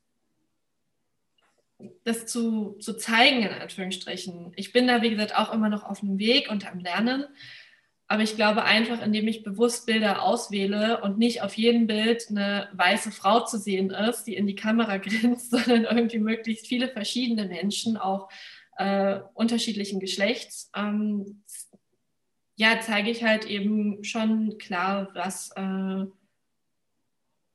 das 2.04 2.26
zu, 2.26 2.76
zu 2.78 2.96
zeigen, 2.96 3.42
in 3.42 3.52
Anführungsstrichen. 3.52 4.52
Ich 4.56 4.72
bin 4.72 4.86
da, 4.86 5.02
wie 5.02 5.10
gesagt, 5.10 5.36
auch 5.36 5.52
immer 5.52 5.68
noch 5.68 5.84
auf 5.84 6.00
dem 6.00 6.18
Weg 6.18 6.50
und 6.50 6.70
am 6.70 6.80
Lernen. 6.80 7.24
Aber 8.08 8.22
ich 8.22 8.36
glaube 8.36 8.64
einfach, 8.64 9.00
indem 9.00 9.26
ich 9.28 9.42
bewusst 9.42 9.86
Bilder 9.86 10.22
auswähle 10.22 11.00
und 11.02 11.18
nicht 11.18 11.42
auf 11.42 11.54
jedem 11.54 11.86
Bild 11.86 12.26
eine 12.28 12.68
weiße 12.74 13.10
Frau 13.10 13.40
zu 13.44 13.58
sehen 13.58 13.90
ist, 13.90 14.24
die 14.24 14.34
in 14.34 14.46
die 14.46 14.54
Kamera 14.54 14.96
grinst, 14.98 15.50
sondern 15.50 15.84
irgendwie 15.84 16.18
möglichst 16.18 16.66
viele 16.66 16.88
verschiedene 16.88 17.46
Menschen, 17.46 17.96
auch 17.96 18.28
äh, 18.76 19.20
unterschiedlichen 19.34 20.00
Geschlechts, 20.00 20.70
ähm, 20.76 21.42
ja, 22.56 22.80
zeige 22.80 23.10
ich 23.10 23.24
halt 23.24 23.46
eben 23.46 24.04
schon 24.04 24.58
klar, 24.58 25.08
was, 25.14 25.50
äh, 25.56 26.06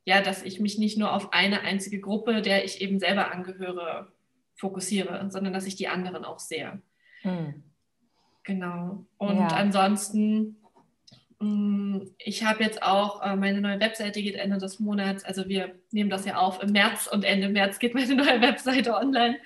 ja, 0.04 0.22
dass 0.22 0.42
ich 0.42 0.60
mich 0.60 0.78
nicht 0.78 0.98
nur 0.98 1.12
auf 1.12 1.32
eine 1.32 1.60
einzige 1.60 2.00
Gruppe, 2.00 2.42
der 2.42 2.64
ich 2.64 2.80
eben 2.80 2.98
selber 2.98 3.30
angehöre, 3.30 4.12
fokussiere, 4.58 5.28
sondern 5.30 5.52
dass 5.52 5.66
ich 5.66 5.76
die 5.76 5.88
anderen 5.88 6.24
auch 6.24 6.38
sehe. 6.38 6.82
Hm. 7.22 7.62
Genau. 8.44 9.04
Und 9.18 9.38
ja. 9.38 9.48
ansonsten, 9.48 10.56
mm, 11.38 12.00
ich 12.18 12.44
habe 12.44 12.62
jetzt 12.62 12.82
auch, 12.82 13.22
äh, 13.22 13.36
meine 13.36 13.60
neue 13.60 13.80
Webseite 13.80 14.22
geht 14.22 14.34
Ende 14.34 14.58
des 14.58 14.80
Monats, 14.80 15.24
also 15.24 15.48
wir 15.48 15.74
nehmen 15.90 16.10
das 16.10 16.24
ja 16.24 16.36
auf 16.36 16.62
im 16.62 16.72
März 16.72 17.06
und 17.06 17.24
Ende 17.24 17.48
März 17.48 17.78
geht 17.78 17.94
meine 17.94 18.14
neue 18.16 18.40
Webseite 18.40 18.94
online. 18.94 19.38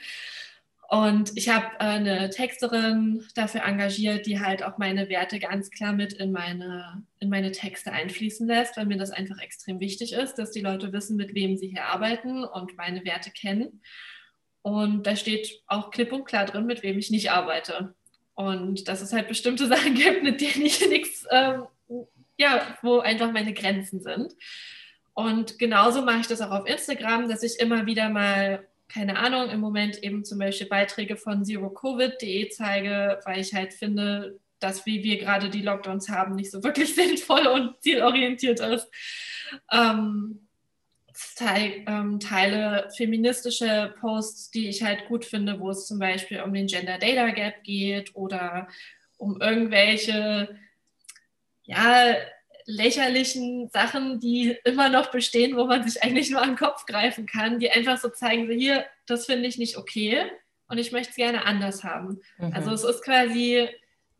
Und 0.88 1.32
ich 1.36 1.48
habe 1.48 1.66
äh, 1.78 1.84
eine 1.84 2.28
Texterin 2.30 3.24
dafür 3.34 3.64
engagiert, 3.64 4.26
die 4.26 4.40
halt 4.40 4.62
auch 4.62 4.76
meine 4.76 5.08
Werte 5.08 5.38
ganz 5.38 5.70
klar 5.70 5.94
mit 5.94 6.12
in 6.12 6.32
meine, 6.32 7.02
in 7.18 7.30
meine 7.30 7.50
Texte 7.50 7.92
einfließen 7.92 8.46
lässt, 8.46 8.76
weil 8.76 8.86
mir 8.86 8.98
das 8.98 9.10
einfach 9.10 9.38
extrem 9.38 9.80
wichtig 9.80 10.12
ist, 10.12 10.34
dass 10.34 10.50
die 10.50 10.60
Leute 10.60 10.92
wissen, 10.92 11.16
mit 11.16 11.34
wem 11.34 11.56
sie 11.56 11.68
hier 11.68 11.86
arbeiten 11.86 12.44
und 12.44 12.76
meine 12.76 13.04
Werte 13.04 13.30
kennen. 13.30 13.80
Und 14.62 15.06
da 15.06 15.16
steht 15.16 15.60
auch 15.66 15.90
klipp 15.90 16.12
und 16.12 16.24
klar 16.24 16.46
drin, 16.46 16.66
mit 16.66 16.82
wem 16.82 16.98
ich 16.98 17.10
nicht 17.10 17.30
arbeite. 17.30 17.94
Und 18.34 18.88
dass 18.88 19.02
es 19.02 19.12
halt 19.12 19.28
bestimmte 19.28 19.66
Sachen 19.68 19.94
gibt, 19.94 20.22
mit 20.22 20.40
denen 20.40 20.64
ich 20.64 20.88
nichts, 20.88 21.26
ähm, 21.30 21.64
ja, 22.38 22.78
wo 22.82 23.00
einfach 23.00 23.32
meine 23.32 23.52
Grenzen 23.52 24.00
sind. 24.00 24.34
Und 25.14 25.58
genauso 25.58 26.02
mache 26.02 26.20
ich 26.20 26.26
das 26.26 26.40
auch 26.40 26.50
auf 26.50 26.66
Instagram, 26.66 27.28
dass 27.28 27.42
ich 27.42 27.60
immer 27.60 27.86
wieder 27.86 28.08
mal, 28.08 28.66
keine 28.88 29.18
Ahnung, 29.18 29.50
im 29.50 29.60
Moment 29.60 30.02
eben 30.02 30.24
zum 30.24 30.38
Beispiel 30.38 30.68
Beiträge 30.68 31.16
von 31.16 31.44
zerocovid.de 31.44 32.48
zeige, 32.48 33.20
weil 33.24 33.40
ich 33.40 33.52
halt 33.52 33.74
finde, 33.74 34.38
dass 34.58 34.86
wie 34.86 35.02
wir 35.02 35.18
gerade 35.18 35.50
die 35.50 35.62
Lockdowns 35.62 36.08
haben, 36.08 36.36
nicht 36.36 36.50
so 36.50 36.62
wirklich 36.62 36.94
sinnvoll 36.94 37.46
und 37.46 37.82
zielorientiert 37.82 38.60
ist. 38.60 38.88
Ähm, 39.70 40.46
ähm, 41.40 42.20
teile 42.20 42.88
feministische 42.96 43.94
Posts, 44.00 44.50
die 44.50 44.68
ich 44.68 44.82
halt 44.82 45.06
gut 45.08 45.24
finde, 45.24 45.58
wo 45.60 45.70
es 45.70 45.86
zum 45.86 45.98
Beispiel 45.98 46.40
um 46.40 46.52
den 46.52 46.66
Gender 46.66 46.98
Data 46.98 47.30
Gap 47.30 47.62
geht 47.64 48.14
oder 48.14 48.68
um 49.16 49.40
irgendwelche 49.40 50.58
ja, 51.64 52.14
lächerlichen 52.66 53.68
Sachen, 53.70 54.20
die 54.20 54.56
immer 54.64 54.88
noch 54.88 55.10
bestehen, 55.10 55.56
wo 55.56 55.64
man 55.64 55.88
sich 55.88 56.02
eigentlich 56.02 56.30
nur 56.30 56.42
an 56.42 56.50
den 56.50 56.56
Kopf 56.56 56.86
greifen 56.86 57.26
kann, 57.26 57.58
die 57.58 57.70
einfach 57.70 57.98
so 57.98 58.08
zeigen, 58.08 58.46
so 58.46 58.52
hier, 58.52 58.84
das 59.06 59.26
finde 59.26 59.48
ich 59.48 59.58
nicht 59.58 59.76
okay 59.76 60.30
und 60.68 60.78
ich 60.78 60.92
möchte 60.92 61.10
es 61.10 61.16
gerne 61.16 61.44
anders 61.44 61.84
haben. 61.84 62.20
Mhm. 62.38 62.52
Also 62.52 62.72
es 62.72 62.84
ist 62.84 63.02
quasi 63.02 63.68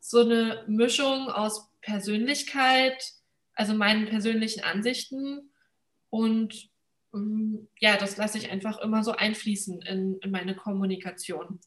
so 0.00 0.20
eine 0.20 0.64
Mischung 0.66 1.28
aus 1.28 1.70
Persönlichkeit, 1.80 3.02
also 3.54 3.74
meinen 3.74 4.06
persönlichen 4.06 4.64
Ansichten 4.64 5.50
und 6.10 6.71
ja, 7.78 7.96
das 7.96 8.16
lasse 8.16 8.38
ich 8.38 8.50
einfach 8.50 8.78
immer 8.80 9.04
so 9.04 9.12
einfließen 9.12 9.82
in, 9.82 10.18
in 10.20 10.30
meine 10.30 10.54
Kommunikation. 10.54 11.60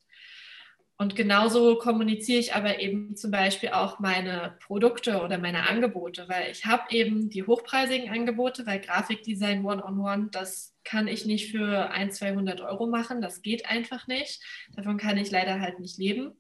Und 0.98 1.18
genauso 1.18 1.78
kommuniziere 1.78 2.40
ich 2.40 2.56
aber 2.56 2.80
eben 2.80 3.18
zum 3.18 3.30
Beispiel 3.30 3.70
auch 3.70 4.00
meine 4.00 4.58
Produkte 4.66 5.22
oder 5.22 5.38
meine 5.38 5.68
Angebote, 5.68 6.30
weil 6.30 6.50
ich 6.52 6.66
habe 6.66 6.84
eben 6.92 7.30
die 7.30 7.44
hochpreisigen 7.44 8.10
Angebote, 8.10 8.66
weil 8.66 8.80
Grafikdesign 8.80 9.66
One-on-One, 9.66 10.30
das 10.32 10.74
kann 10.86 11.10
ich 11.10 11.26
nicht 11.26 11.52
für 11.52 11.90
1, 11.92 12.16
200 12.16 12.62
Euro 12.62 12.88
machen, 12.88 13.22
das 13.22 13.42
geht 13.42 13.66
einfach 13.66 14.08
nicht. 14.08 14.42
Davon 14.74 14.98
kann 14.98 15.18
ich 15.18 15.30
leider 15.32 15.60
halt 15.60 15.80
nicht 15.82 15.98
leben. 15.98 16.38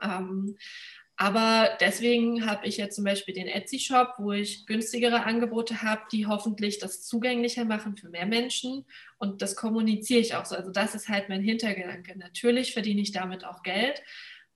Ähm, 0.00 0.56
aber 1.22 1.68
deswegen 1.80 2.50
habe 2.50 2.66
ich 2.66 2.78
jetzt 2.78 2.96
zum 2.96 3.04
Beispiel 3.04 3.32
den 3.32 3.46
Etsy-Shop, 3.46 4.14
wo 4.18 4.32
ich 4.32 4.66
günstigere 4.66 5.22
Angebote 5.22 5.80
habe, 5.80 6.02
die 6.10 6.26
hoffentlich 6.26 6.80
das 6.80 7.04
zugänglicher 7.04 7.64
machen 7.64 7.96
für 7.96 8.08
mehr 8.08 8.26
Menschen. 8.26 8.84
Und 9.18 9.40
das 9.40 9.54
kommuniziere 9.54 10.18
ich 10.18 10.34
auch 10.34 10.46
so. 10.46 10.56
Also 10.56 10.72
das 10.72 10.96
ist 10.96 11.08
halt 11.08 11.28
mein 11.28 11.40
Hintergedanke. 11.40 12.18
Natürlich 12.18 12.72
verdiene 12.72 13.02
ich 13.02 13.12
damit 13.12 13.44
auch 13.44 13.62
Geld, 13.62 14.02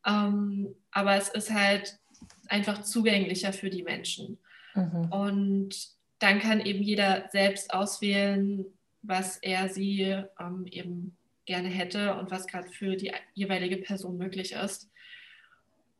ähm, 0.05 0.75
aber 0.91 1.15
es 1.15 1.29
ist 1.29 1.55
halt 1.55 2.01
einfach 2.49 2.83
zugänglicher 2.83 3.53
für 3.53 3.71
die 3.71 3.85
Menschen. 3.85 4.37
Mhm. 4.75 5.13
Und 5.13 5.89
dann 6.19 6.41
kann 6.41 6.61
eben 6.61 6.83
jeder 6.83 7.29
selbst 7.31 7.73
auswählen, 7.73 8.67
was 9.03 9.37
er 9.37 9.69
sie 9.69 10.21
ähm, 10.41 10.67
eben 10.69 11.17
gerne 11.45 11.69
hätte 11.69 12.17
und 12.17 12.33
was 12.33 12.49
gerade 12.49 12.69
für 12.69 12.97
die 12.97 13.13
jeweilige 13.35 13.77
Person 13.77 14.19
möglich 14.19 14.51
ist. 14.51 14.91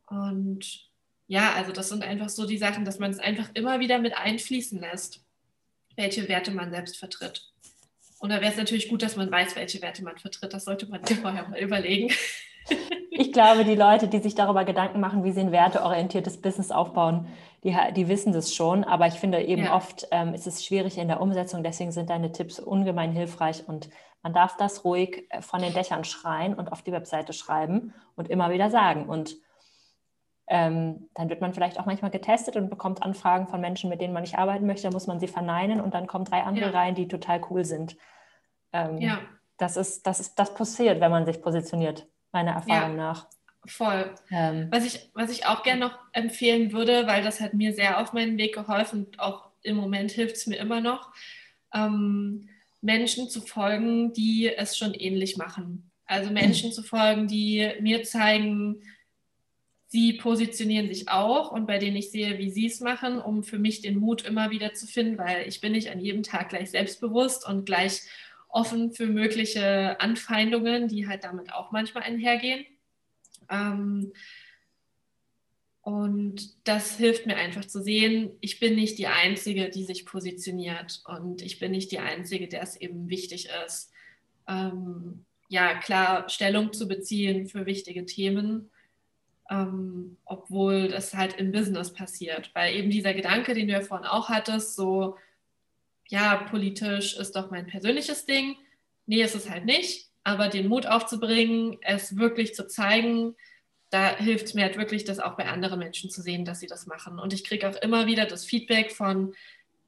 Und 0.09 0.89
ja, 1.27 1.53
also 1.53 1.71
das 1.71 1.89
sind 1.89 2.03
einfach 2.03 2.29
so 2.29 2.47
die 2.47 2.57
Sachen, 2.57 2.85
dass 2.85 2.99
man 2.99 3.11
es 3.11 3.19
einfach 3.19 3.49
immer 3.53 3.79
wieder 3.79 3.99
mit 3.99 4.17
einfließen 4.17 4.79
lässt, 4.79 5.23
welche 5.95 6.27
Werte 6.29 6.51
man 6.51 6.71
selbst 6.71 6.97
vertritt. 6.97 7.51
Und 8.19 8.29
da 8.29 8.41
wäre 8.41 8.51
es 8.51 8.57
natürlich 8.57 8.89
gut, 8.89 9.03
dass 9.03 9.15
man 9.15 9.31
weiß, 9.31 9.55
welche 9.55 9.81
Werte 9.81 10.03
man 10.03 10.17
vertritt. 10.17 10.53
Das 10.53 10.65
sollte 10.65 10.87
man 10.87 11.03
sich 11.05 11.17
vorher 11.21 11.47
mal 11.47 11.59
überlegen. 11.59 12.13
Ich 13.19 13.33
glaube, 13.33 13.65
die 13.65 13.73
Leute, 13.73 14.07
die 14.07 14.19
sich 14.19 14.35
darüber 14.35 14.63
Gedanken 14.63 14.99
machen, 14.99 15.23
wie 15.23 15.31
sie 15.31 15.39
ein 15.39 15.51
werteorientiertes 15.51 16.39
Business 16.39 16.69
aufbauen, 16.69 17.27
die, 17.63 17.75
die 17.95 18.07
wissen 18.07 18.31
das 18.31 18.53
schon. 18.53 18.83
Aber 18.83 19.07
ich 19.07 19.15
finde 19.15 19.41
eben 19.41 19.63
ja. 19.63 19.75
oft 19.75 20.07
ähm, 20.11 20.35
ist 20.35 20.45
es 20.45 20.63
schwierig 20.63 20.99
in 20.99 21.07
der 21.07 21.19
Umsetzung. 21.19 21.63
Deswegen 21.63 21.91
sind 21.91 22.11
deine 22.11 22.31
Tipps 22.31 22.59
ungemein 22.59 23.11
hilfreich 23.11 23.67
und 23.67 23.89
man 24.21 24.33
darf 24.33 24.55
das 24.57 24.83
ruhig 24.83 25.25
äh, 25.29 25.41
von 25.41 25.61
den 25.61 25.73
Dächern 25.73 26.03
schreien 26.03 26.53
und 26.53 26.71
auf 26.71 26.83
die 26.83 26.91
Webseite 26.91 27.33
schreiben 27.33 27.93
und 28.15 28.29
immer 28.29 28.51
wieder 28.51 28.69
sagen. 28.69 29.07
Und 29.09 29.37
ähm, 30.47 31.09
dann 31.13 31.29
wird 31.29 31.41
man 31.41 31.53
vielleicht 31.53 31.79
auch 31.79 31.85
manchmal 31.85 32.11
getestet 32.11 32.55
und 32.55 32.69
bekommt 32.69 33.03
Anfragen 33.03 33.47
von 33.47 33.59
Menschen, 33.59 33.89
mit 33.89 33.99
denen 33.99 34.13
man 34.13 34.23
nicht 34.23 34.37
arbeiten 34.37 34.65
möchte. 34.65 34.83
Da 34.83 34.91
muss 34.91 35.07
man 35.07 35.19
sie 35.19 35.27
verneinen 35.27 35.81
und 35.81 35.93
dann 35.93 36.07
kommen 36.07 36.25
drei 36.25 36.43
andere 36.43 36.71
ja. 36.71 36.79
rein, 36.79 36.95
die 36.95 37.07
total 37.07 37.41
cool 37.49 37.65
sind. 37.65 37.97
Ähm, 38.71 38.97
ja. 38.99 39.19
Das 39.57 39.75
ist, 39.75 40.07
das 40.07 40.19
ist, 40.19 40.35
das 40.35 40.53
passiert, 40.53 41.01
wenn 41.01 41.11
man 41.11 41.25
sich 41.25 41.41
positioniert, 41.41 42.07
meiner 42.31 42.51
Erfahrung 42.51 42.91
ja. 42.91 42.97
nach. 42.97 43.27
Voll. 43.65 44.13
Ähm, 44.31 44.67
was, 44.71 44.85
ich, 44.85 45.09
was 45.13 45.29
ich 45.29 45.45
auch 45.45 45.63
gerne 45.63 45.81
noch 45.81 45.99
empfehlen 46.13 46.71
würde, 46.71 47.05
weil 47.07 47.23
das 47.23 47.41
hat 47.41 47.53
mir 47.53 47.73
sehr 47.73 47.99
auf 47.99 48.13
meinen 48.13 48.37
Weg 48.37 48.55
geholfen 48.55 49.05
und 49.05 49.19
auch 49.19 49.49
im 49.63 49.75
Moment 49.75 50.11
hilft 50.11 50.37
es 50.37 50.47
mir 50.47 50.57
immer 50.57 50.79
noch, 50.79 51.11
ähm, 51.73 52.47
Menschen 52.81 53.29
zu 53.29 53.41
folgen, 53.41 54.13
die 54.13 54.53
es 54.55 54.77
schon 54.77 54.93
ähnlich 54.93 55.35
machen. 55.35 55.91
Also 56.05 56.31
Menschen 56.31 56.71
zu 56.71 56.83
folgen, 56.83 57.27
die 57.27 57.69
mir 57.81 58.03
zeigen, 58.03 58.81
sie 59.87 60.13
positionieren 60.13 60.87
sich 60.87 61.09
auch 61.09 61.51
und 61.51 61.65
bei 61.65 61.77
denen 61.77 61.95
ich 61.95 62.11
sehe, 62.11 62.37
wie 62.37 62.51
sie 62.51 62.67
es 62.67 62.81
machen, 62.81 63.19
um 63.19 63.43
für 63.43 63.57
mich 63.57 63.81
den 63.81 63.97
Mut 63.97 64.23
immer 64.23 64.51
wieder 64.51 64.73
zu 64.73 64.85
finden, 64.85 65.17
weil 65.17 65.47
ich 65.47 65.61
bin 65.61 65.71
nicht 65.71 65.89
an 65.89 65.99
jedem 65.99 66.23
Tag 66.23 66.49
gleich 66.49 66.71
selbstbewusst 66.71 67.47
und 67.47 67.65
gleich 67.65 68.01
offen 68.49 68.91
für 68.91 69.05
mögliche 69.05 69.99
Anfeindungen, 69.99 70.87
die 70.87 71.07
halt 71.07 71.23
damit 71.23 71.53
auch 71.53 71.71
manchmal 71.71 72.03
einhergehen. 72.03 72.65
Ähm, 73.49 74.11
und 75.81 76.67
das 76.67 76.97
hilft 76.97 77.27
mir 77.27 77.37
einfach 77.37 77.63
zu 77.63 77.81
sehen, 77.81 78.31
ich 78.41 78.59
bin 78.59 78.75
nicht 78.75 78.97
die 78.97 79.07
Einzige, 79.07 79.69
die 79.69 79.85
sich 79.85 80.05
positioniert 80.05 81.01
und 81.05 81.41
ich 81.41 81.59
bin 81.59 81.71
nicht 81.71 81.93
die 81.93 81.99
Einzige, 81.99 82.49
der 82.49 82.61
es 82.61 82.75
eben 82.75 83.09
wichtig 83.09 83.47
ist, 83.65 83.91
ähm, 84.49 85.25
ja, 85.47 85.79
klar 85.79 86.27
Stellung 86.27 86.73
zu 86.73 86.89
beziehen 86.89 87.47
für 87.47 87.65
wichtige 87.65 88.05
Themen, 88.05 88.69
ähm, 89.49 90.17
obwohl 90.25 90.87
das 90.89 91.13
halt 91.13 91.37
im 91.37 91.51
Business 91.51 91.93
passiert. 91.93 92.51
Weil 92.53 92.75
eben 92.75 92.89
dieser 92.89 93.13
Gedanke, 93.13 93.53
den 93.53 93.67
du 93.67 93.73
ja 93.73 93.81
vorhin 93.81 94.07
auch 94.07 94.29
hattest, 94.29 94.75
so, 94.75 95.15
ja, 96.07 96.35
politisch 96.49 97.17
ist 97.17 97.35
doch 97.35 97.51
mein 97.51 97.67
persönliches 97.67 98.25
Ding. 98.25 98.55
Nee, 99.05 99.21
ist 99.21 99.35
es 99.35 99.49
halt 99.49 99.65
nicht 99.65 100.07
aber 100.27 100.49
den 100.49 100.67
Mut 100.67 100.87
aufzubringen, 100.87 101.77
es 101.83 102.17
wirklich 102.17 102.53
zu 102.53 102.67
zeigen, 102.67 103.33
da 103.91 104.13
hilft 104.17 104.47
es 104.47 104.53
mir 104.53 104.63
halt 104.63 104.77
wirklich, 104.77 105.05
das 105.05 105.21
auch 105.21 105.37
bei 105.37 105.45
anderen 105.45 105.79
Menschen 105.79 106.09
zu 106.09 106.21
sehen, 106.21 106.43
dass 106.43 106.59
sie 106.59 106.67
das 106.67 106.85
machen. 106.85 107.17
Und 107.17 107.31
ich 107.31 107.45
kriege 107.45 107.65
auch 107.69 107.77
immer 107.77 108.07
wieder 108.07 108.25
das 108.25 108.43
Feedback 108.43 108.91
von 108.91 109.33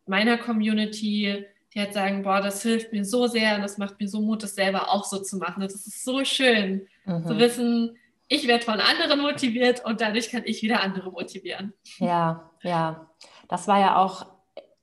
meiner 0.05 0.38
Community, 0.38 1.43
die 1.74 1.80
halt 1.80 1.93
sagen, 1.93 2.24
boah, 2.24 2.39
das 2.39 2.64
hilft 2.64 2.93
mir 2.93 3.03
so 3.03 3.28
sehr 3.28 3.55
und 3.55 3.64
das 3.64 3.78
macht 3.78 3.99
mir 3.99 4.07
so 4.07 4.22
Mut, 4.22 4.41
das 4.41 4.55
selber 4.55 4.89
auch 4.89 5.03
so 5.03 5.20
zu 5.20 5.36
machen. 5.36 5.60
Das 5.60 5.74
ist 5.74 6.05
so 6.05 6.24
schön 6.24 6.88
mhm. 7.03 7.28
zu 7.28 7.38
wissen, 7.38 7.97
ich 8.30 8.48
werde 8.48 8.64
von 8.64 8.80
anderen 8.80 9.22
motiviert 9.22 9.84
und 9.84 10.02
dadurch 10.02 10.30
kann 10.30 10.44
ich 10.46 10.62
wieder 10.62 10.82
andere 10.82 11.12
motivieren. 11.12 11.74
Ja, 11.98 12.52
ja. 12.62 13.10
Das 13.50 13.68
war 13.68 13.80
ja 13.80 13.98
auch 13.98 14.28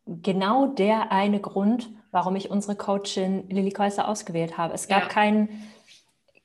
genau 0.05 0.67
der 0.67 1.13
eine 1.13 1.41
Grund, 1.41 1.89
warum 2.11 2.35
ich 2.35 2.51
unsere 2.51 2.77
Coachin 2.77 3.49
Lilly 3.49 3.71
Käuser 3.71 4.09
ausgewählt 4.09 4.59
habe. 4.59 4.75
Es 4.75 4.89
gab, 4.89 5.03
ja. 5.05 5.09
keinen, 5.09 5.71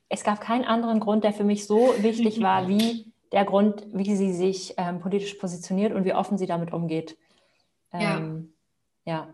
es 0.09 0.23
gab 0.23 0.41
keinen 0.41 0.63
anderen 0.63 0.99
Grund, 0.99 1.23
der 1.23 1.33
für 1.33 1.43
mich 1.43 1.65
so 1.65 1.93
wichtig 1.97 2.39
war, 2.39 2.67
wie 2.69 3.11
der 3.31 3.45
Grund, 3.45 3.83
wie 3.93 4.15
sie 4.15 4.33
sich 4.33 4.75
ähm, 4.77 4.99
politisch 4.99 5.33
positioniert 5.35 5.93
und 5.93 6.05
wie 6.05 6.13
offen 6.13 6.37
sie 6.37 6.47
damit 6.47 6.71
umgeht. 6.71 7.17
Ähm, 7.93 8.53
ja. 9.05 9.13
ja. 9.13 9.33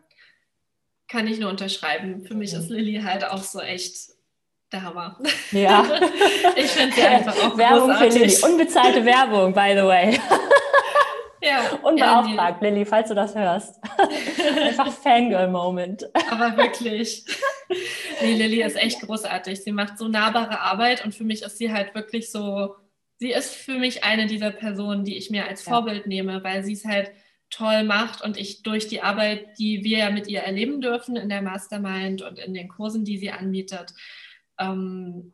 Kann 1.09 1.27
ich 1.27 1.39
nur 1.39 1.49
unterschreiben. 1.49 2.21
Für 2.25 2.35
mich 2.35 2.53
ist 2.53 2.69
Lilly 2.69 3.01
halt 3.01 3.25
auch 3.25 3.43
so 3.43 3.59
echt 3.59 4.16
der 4.71 4.83
Hammer. 4.83 5.17
Ja. 5.51 5.85
ich 6.55 6.67
finde 6.67 6.95
sie 6.95 7.01
einfach 7.03 7.35
auch 7.43 7.57
Werbung 7.57 7.89
großartig. 7.89 8.13
für 8.13 8.19
Lilly. 8.19 8.43
Unbezahlte 8.43 9.05
Werbung, 9.05 9.53
by 9.53 9.73
the 9.75 9.85
way. 9.85 10.19
Ja. 11.39 11.69
Unbeauftragt, 11.83 12.61
ja, 12.61 12.69
Lilly, 12.69 12.83
falls 12.83 13.09
du 13.09 13.15
das 13.15 13.35
hörst. 13.35 13.79
Einfach 14.59 14.91
Fangirl-Moment. 14.91 16.09
Aber 16.31 16.57
wirklich. 16.57 17.25
Nee, 18.21 18.33
Lilly 18.33 18.63
ist 18.63 18.75
echt 18.75 19.01
großartig. 19.01 19.63
Sie 19.63 19.71
macht 19.71 19.99
so 19.99 20.07
nahbare 20.07 20.59
Arbeit 20.59 21.05
und 21.05 21.13
für 21.13 21.23
mich 21.23 21.43
ist 21.43 21.59
sie 21.59 21.71
halt 21.71 21.93
wirklich 21.93 22.31
so, 22.31 22.75
sie 23.19 23.31
ist 23.31 23.53
für 23.53 23.77
mich 23.77 24.03
eine 24.03 24.25
dieser 24.25 24.49
Personen, 24.49 25.05
die 25.05 25.15
ich 25.15 25.29
mir 25.29 25.47
als 25.47 25.63
ja. 25.63 25.71
Vorbild 25.71 26.07
nehme, 26.07 26.43
weil 26.43 26.63
sie 26.63 26.73
es 26.73 26.85
halt 26.85 27.11
toll 27.49 27.83
macht 27.83 28.21
und 28.21 28.35
ich 28.37 28.63
durch 28.63 28.87
die 28.87 29.01
Arbeit, 29.01 29.57
die 29.57 29.83
wir 29.83 29.99
ja 29.99 30.09
mit 30.09 30.27
ihr 30.27 30.41
erleben 30.41 30.81
dürfen 30.81 31.15
in 31.15 31.29
der 31.29 31.41
Mastermind 31.41 32.23
und 32.23 32.39
in 32.39 32.53
den 32.53 32.67
Kursen, 32.67 33.05
die 33.05 33.17
sie 33.17 33.31
anbietet, 33.31 33.93
ähm, 34.59 35.33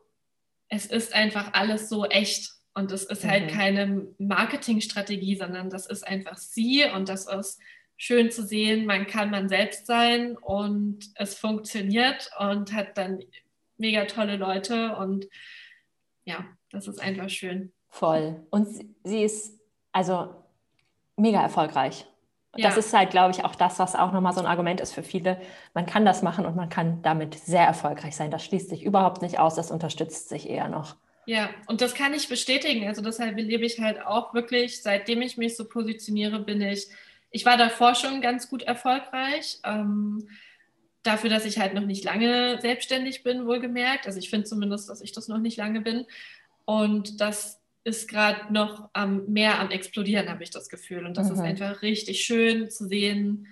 es 0.68 0.86
ist 0.86 1.14
einfach 1.14 1.52
alles 1.52 1.88
so 1.88 2.04
echt 2.04 2.52
und 2.74 2.90
das 2.90 3.04
ist 3.04 3.24
halt 3.24 3.44
mhm. 3.44 3.56
keine 3.56 4.06
Marketingstrategie, 4.18 5.36
sondern 5.36 5.70
das 5.70 5.86
ist 5.86 6.06
einfach 6.06 6.36
sie 6.36 6.84
und 6.84 7.08
das 7.08 7.26
ist 7.26 7.60
schön 7.96 8.30
zu 8.30 8.44
sehen, 8.44 8.86
man 8.86 9.06
kann 9.06 9.30
man 9.30 9.48
selbst 9.48 9.86
sein 9.86 10.36
und 10.36 11.10
es 11.14 11.36
funktioniert 11.36 12.30
und 12.38 12.72
hat 12.72 12.98
dann 12.98 13.20
mega 13.76 14.04
tolle 14.06 14.36
Leute 14.36 14.96
und 14.96 15.26
ja, 16.24 16.44
das 16.70 16.88
ist 16.88 17.00
einfach 17.00 17.30
schön. 17.30 17.72
Voll. 17.88 18.44
Und 18.50 18.66
sie 19.04 19.22
ist 19.22 19.60
also 19.92 20.34
mega 21.16 21.40
erfolgreich. 21.40 22.06
Ja. 22.56 22.68
Das 22.68 22.76
ist 22.76 22.92
halt, 22.92 23.10
glaube 23.10 23.32
ich, 23.32 23.44
auch 23.44 23.54
das, 23.54 23.78
was 23.78 23.94
auch 23.94 24.12
nochmal 24.12 24.32
so 24.32 24.40
ein 24.40 24.46
Argument 24.46 24.80
ist 24.80 24.92
für 24.92 25.02
viele. 25.02 25.40
Man 25.74 25.86
kann 25.86 26.04
das 26.04 26.22
machen 26.22 26.46
und 26.46 26.56
man 26.56 26.68
kann 26.68 27.02
damit 27.02 27.34
sehr 27.34 27.64
erfolgreich 27.64 28.16
sein. 28.16 28.30
Das 28.30 28.44
schließt 28.44 28.68
sich 28.68 28.84
überhaupt 28.84 29.22
nicht 29.22 29.38
aus, 29.38 29.54
das 29.54 29.70
unterstützt 29.70 30.28
sich 30.28 30.48
eher 30.48 30.68
noch. 30.68 30.96
Ja, 31.26 31.50
und 31.66 31.80
das 31.80 31.94
kann 31.94 32.12
ich 32.12 32.28
bestätigen. 32.28 32.86
Also 32.86 33.02
deshalb 33.02 33.36
lebe 33.36 33.64
ich 33.64 33.80
halt 33.80 34.04
auch 34.04 34.34
wirklich, 34.34 34.82
seitdem 34.82 35.22
ich 35.22 35.36
mich 35.36 35.56
so 35.56 35.64
positioniere, 35.64 36.40
bin 36.40 36.60
ich, 36.60 36.88
ich 37.30 37.46
war 37.46 37.56
davor 37.56 37.94
schon 37.94 38.20
ganz 38.20 38.48
gut 38.48 38.62
erfolgreich. 38.62 39.58
Ähm, 39.64 40.28
dafür, 41.02 41.30
dass 41.30 41.44
ich 41.44 41.58
halt 41.58 41.74
noch 41.74 41.84
nicht 41.84 42.04
lange 42.04 42.60
selbstständig 42.60 43.22
bin, 43.22 43.46
wohlgemerkt. 43.46 44.06
Also 44.06 44.18
ich 44.18 44.30
finde 44.30 44.46
zumindest, 44.46 44.88
dass 44.88 45.00
ich 45.00 45.12
das 45.12 45.28
noch 45.28 45.38
nicht 45.38 45.56
lange 45.56 45.80
bin. 45.80 46.06
Und 46.66 47.20
das 47.20 47.60
ist 47.84 48.08
gerade 48.08 48.52
noch 48.52 48.88
am, 48.94 49.26
mehr 49.26 49.60
am 49.60 49.70
Explodieren, 49.70 50.30
habe 50.30 50.42
ich 50.42 50.50
das 50.50 50.68
Gefühl. 50.68 51.06
Und 51.06 51.16
das 51.16 51.28
mhm. 51.28 51.34
ist 51.34 51.40
einfach 51.40 51.82
richtig 51.82 52.24
schön 52.24 52.70
zu 52.70 52.88
sehen, 52.88 53.46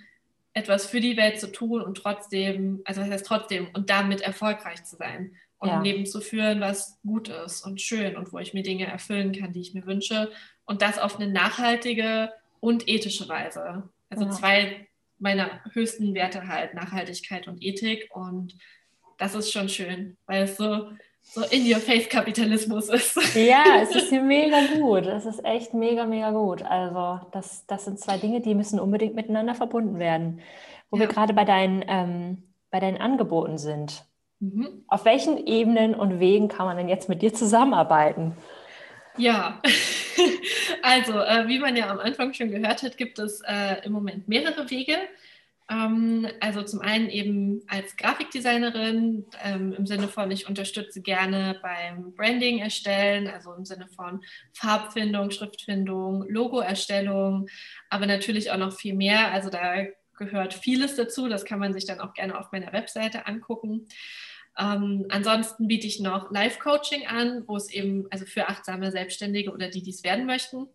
etwas 0.55 0.87
für 0.87 1.01
die 1.01 1.17
Welt 1.17 1.41
zu 1.41 1.51
tun 1.51 1.81
und 1.83 1.97
trotzdem, 1.97 2.83
also 2.85 3.01
das 3.01 3.11
heißt 3.11 3.27
trotzdem 3.27 3.69
und 3.73 3.89
damit 3.89 4.21
erfolgreich 4.21 4.85
zu 4.85 4.97
sein 4.97 5.35
und 5.59 5.69
ja. 5.69 5.77
ein 5.77 5.85
Leben 5.85 6.07
zu 6.07 6.21
führen, 6.21 6.61
was 6.61 7.01
gut 7.03 7.29
ist 7.29 7.65
und 7.65 7.81
schön 7.81 8.17
und 8.17 8.33
wo 8.33 8.39
ich 8.39 8.53
mir 8.53 8.63
Dinge 8.63 8.87
erfüllen 8.87 9.33
kann, 9.33 9.53
die 9.53 9.61
ich 9.61 9.75
mir 9.75 9.87
wünsche. 9.87 10.31
Und 10.65 10.83
das 10.83 10.99
auf 10.99 11.19
eine 11.19 11.31
nachhaltige 11.31 12.33
und 12.61 12.89
ethische 12.89 13.29
Weise. 13.29 13.89
Also 14.11 14.25
ja. 14.25 14.31
zwei 14.31 14.89
meiner 15.19 15.63
höchsten 15.73 16.15
Werte 16.15 16.49
halt, 16.49 16.75
Nachhaltigkeit 16.75 17.49
und 17.49 17.63
Ethik. 17.63 18.11
Und 18.15 18.57
das 19.19 19.35
ist 19.35 19.53
schon 19.53 19.69
schön, 19.69 20.17
weil 20.27 20.43
es 20.43 20.57
so, 20.57 20.91
so 21.23 21.43
in-your-face-Kapitalismus 21.43 22.89
ist. 22.89 23.35
Ja, 23.35 23.65
es 23.83 23.95
ist 23.95 24.11
hier 24.11 24.23
mega 24.23 24.59
gut. 24.79 25.07
Es 25.07 25.25
ist 25.25 25.45
echt 25.45 25.73
mega, 25.73 26.05
mega 26.05 26.31
gut. 26.31 26.63
Also 26.63 27.27
das, 27.33 27.67
das 27.67 27.85
sind 27.85 27.99
zwei 27.99 28.19
Dinge, 28.19 28.41
die 28.41 28.55
müssen 28.55 28.79
unbedingt 28.79 29.15
miteinander 29.15 29.55
verbunden 29.55 29.99
werden. 29.99 30.41
Wo 30.91 30.97
ja. 30.97 31.03
wir 31.03 31.09
gerade 31.09 31.33
bei 31.33 31.45
deinen, 31.45 31.85
ähm, 31.89 32.43
bei 32.71 32.81
deinen 32.81 32.99
Angeboten 32.99 33.57
sind. 33.57 34.05
Mhm. 34.41 34.85
Auf 34.89 35.05
welchen 35.05 35.47
Ebenen 35.47 35.95
und 35.95 36.21
Wegen 36.21 36.49
kann 36.49 36.67
man 36.67 36.77
denn 36.77 36.89
jetzt 36.89 37.09
mit 37.09 37.23
dir 37.23 37.33
zusammenarbeiten? 37.33 38.37
Ja, 39.17 39.61
also 40.83 41.13
äh, 41.19 41.47
wie 41.47 41.59
man 41.59 41.77
ja 41.77 41.91
am 41.91 41.99
Anfang 41.99 42.33
schon 42.33 42.51
gehört 42.51 42.83
hat, 42.83 42.97
gibt 42.97 43.19
es 43.19 43.43
äh, 43.47 43.85
im 43.85 43.93
Moment 43.93 44.29
mehrere 44.29 44.69
Wege. 44.71 44.97
Ähm, 45.71 46.29
also 46.41 46.63
zum 46.63 46.81
einen 46.81 47.09
eben 47.09 47.63
als 47.69 47.97
Grafikdesignerin 47.97 49.27
ähm, 49.43 49.73
im 49.73 49.87
Sinne 49.87 50.09
von, 50.09 50.31
ich 50.31 50.49
unterstütze 50.49 51.01
gerne 51.01 51.59
beim 51.63 52.15
Branding 52.15 52.59
erstellen, 52.59 53.29
also 53.29 53.53
im 53.55 53.65
Sinne 53.65 53.89
von 53.89 54.23
Farbfindung, 54.53 55.31
Schriftfindung, 55.31 56.29
Logoerstellung, 56.29 57.49
aber 57.91 58.07
natürlich 58.07 58.51
auch 58.51 58.59
noch 58.59 58.73
viel 58.73 58.95
mehr. 58.95 59.33
Also 59.33 59.51
da 59.51 59.87
gehört 60.17 60.55
vieles 60.55 60.97
dazu. 60.97 61.29
Das 61.29 61.45
kann 61.45 61.59
man 61.59 61.73
sich 61.73 61.87
dann 61.87 62.01
auch 62.01 62.15
gerne 62.15 62.39
auf 62.39 62.53
meiner 62.53 62.73
Webseite 62.73 63.27
angucken. 63.27 63.87
Ähm, 64.59 65.07
ansonsten 65.09 65.67
biete 65.67 65.87
ich 65.87 66.01
noch 66.01 66.31
Live-Coaching 66.31 67.07
an, 67.07 67.45
wo 67.47 67.57
es 67.57 67.71
eben 67.71 68.07
also 68.11 68.27
für 68.27 68.49
achtsame 68.49 68.91
Selbstständige 68.91 69.53
oder 69.53 69.69
die, 69.69 69.83
die 69.83 69.91
es 69.91 70.05
werden 70.05 70.27
möchten. 70.27 70.69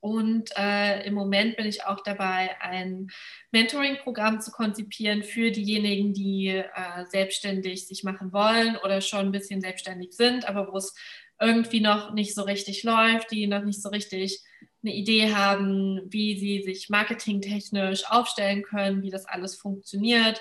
Und 0.00 0.50
äh, 0.56 1.06
im 1.06 1.14
Moment 1.14 1.56
bin 1.56 1.66
ich 1.66 1.84
auch 1.84 2.02
dabei, 2.02 2.58
ein 2.60 3.08
Mentoring-Programm 3.52 4.40
zu 4.40 4.50
konzipieren 4.50 5.22
für 5.22 5.50
diejenigen, 5.50 6.14
die 6.14 6.48
äh, 6.48 7.06
selbstständig 7.06 7.86
sich 7.86 8.02
machen 8.02 8.32
wollen 8.32 8.76
oder 8.82 9.02
schon 9.02 9.26
ein 9.26 9.32
bisschen 9.32 9.60
selbstständig 9.60 10.12
sind, 10.12 10.48
aber 10.48 10.72
wo 10.72 10.78
es 10.78 10.94
irgendwie 11.38 11.80
noch 11.80 12.12
nicht 12.12 12.34
so 12.34 12.42
richtig 12.42 12.82
läuft, 12.82 13.30
die 13.30 13.46
noch 13.46 13.62
nicht 13.62 13.82
so 13.82 13.90
richtig 13.90 14.42
eine 14.82 14.94
Idee 14.94 15.34
haben, 15.34 16.00
wie 16.08 16.38
sie 16.38 16.62
sich 16.62 16.88
marketingtechnisch 16.88 18.04
aufstellen 18.08 18.62
können, 18.62 19.02
wie 19.02 19.10
das 19.10 19.26
alles 19.26 19.56
funktioniert 19.56 20.40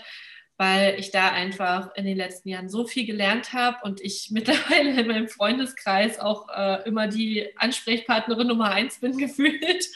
weil 0.59 0.99
ich 0.99 1.11
da 1.11 1.31
einfach 1.31 1.95
in 1.95 2.03
den 2.03 2.17
letzten 2.17 2.49
Jahren 2.49 2.67
so 2.67 2.85
viel 2.85 3.05
gelernt 3.05 3.53
habe 3.53 3.77
und 3.83 4.01
ich 4.01 4.29
mittlerweile 4.31 4.99
in 4.99 5.07
meinem 5.07 5.29
Freundeskreis 5.29 6.19
auch 6.19 6.49
äh, 6.49 6.85
immer 6.85 7.07
die 7.07 7.47
Ansprechpartnerin 7.55 8.47
Nummer 8.47 8.69
eins 8.69 8.99
bin 8.99 9.17
gefühlt 9.17 9.87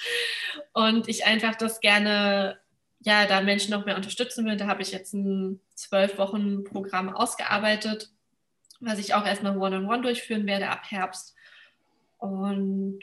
und 0.72 1.09
ich 1.09 1.26
einfach 1.26 1.55
das 1.55 1.82
gerne, 1.82 2.59
ja, 3.01 3.26
da 3.26 3.41
Menschen 3.41 3.72
noch 3.72 3.86
mehr 3.86 3.97
unterstützen 3.97 4.45
will. 4.45 4.55
Da 4.55 4.68
habe 4.68 4.82
ich 4.82 4.93
jetzt 4.93 5.14
ein 5.14 5.59
zwölf 5.76 6.18
Wochen 6.18 6.64
Programm 6.64 7.14
ausgearbeitet, 7.14 8.09
was 8.80 8.99
ich 8.99 9.14
auch 9.14 9.26
erstmal 9.26 9.57
One-on-One 9.57 10.01
durchführen 10.01 10.47
werde 10.47 10.70
ab 10.70 10.84
Herbst. 10.89 11.36
Und 12.20 13.01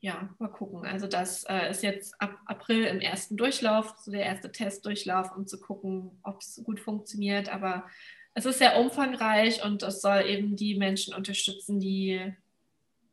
ja, 0.00 0.34
mal 0.38 0.48
gucken. 0.48 0.86
Also 0.86 1.06
das 1.06 1.44
äh, 1.44 1.70
ist 1.70 1.82
jetzt 1.82 2.20
ab 2.20 2.38
April 2.46 2.84
im 2.84 3.00
ersten 3.00 3.36
Durchlauf, 3.36 3.94
so 3.98 4.10
der 4.10 4.24
erste 4.24 4.50
Testdurchlauf, 4.50 5.36
um 5.36 5.46
zu 5.46 5.60
gucken, 5.60 6.18
ob 6.22 6.40
es 6.40 6.62
gut 6.64 6.80
funktioniert. 6.80 7.50
Aber 7.50 7.84
es 8.34 8.46
ist 8.46 8.58
sehr 8.58 8.78
umfangreich 8.78 9.62
und 9.62 9.82
es 9.82 10.00
soll 10.00 10.22
eben 10.26 10.56
die 10.56 10.76
Menschen 10.76 11.14
unterstützen, 11.14 11.80
die 11.80 12.32